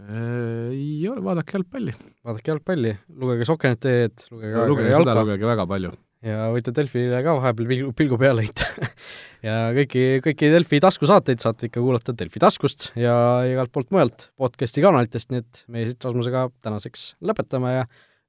Äh, 0.00 0.70
ei 0.74 1.08
ole, 1.10 1.22
vaadake 1.24 1.58
jalgpalli. 1.58 1.96
vaadake 2.24 2.54
jalgpalli, 2.54 2.94
lugege 3.20 3.48
Sokenet.ee-d, 3.48 4.30
lugege 4.34 4.70
lugege 4.70 4.94
seda, 4.94 5.18
lugege 5.20 5.50
väga 5.50 5.66
palju 5.70 5.92
ja 6.26 6.50
võite 6.52 6.72
Delfile 6.76 7.22
ka 7.24 7.34
vahepeal 7.38 7.68
pilgu, 7.70 7.92
pilgu 7.96 8.18
peale 8.20 8.44
heita 8.44 8.66
ja 9.46 9.56
kõiki, 9.76 10.04
kõiki 10.24 10.50
Delfi 10.52 10.80
taskusaateid 10.84 11.42
saate 11.42 11.70
ikka 11.70 11.82
kuulata 11.82 12.14
Delfi 12.16 12.42
taskust 12.42 12.90
ja 12.98 13.14
igalt 13.48 13.72
poolt 13.72 13.90
mujalt 13.94 14.28
podcasti 14.40 14.84
kanalitest, 14.84 15.32
nii 15.32 15.44
et 15.44 15.64
meie 15.72 15.88
siit 15.88 16.04
Rasmusega 16.04 16.48
tänaseks 16.64 17.14
lõpetame 17.24 17.74
ja 17.78 17.86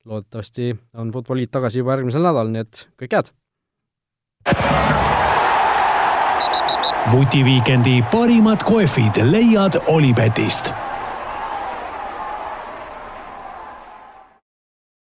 loodetavasti 0.07 0.71
on 0.97 1.11
Futboliit 1.13 1.51
tagasi 1.51 1.83
juba 1.83 1.97
järgmisel 1.97 2.23
nädalal, 2.23 2.53
nii 2.53 2.67
et 2.67 2.85
kõike 3.01 3.21
head! 3.21 3.35
vutiviikendi 7.11 7.99
parimad 8.11 8.63
kohvid 8.63 9.19
leiad 9.27 9.75
Olipetist 9.91 10.71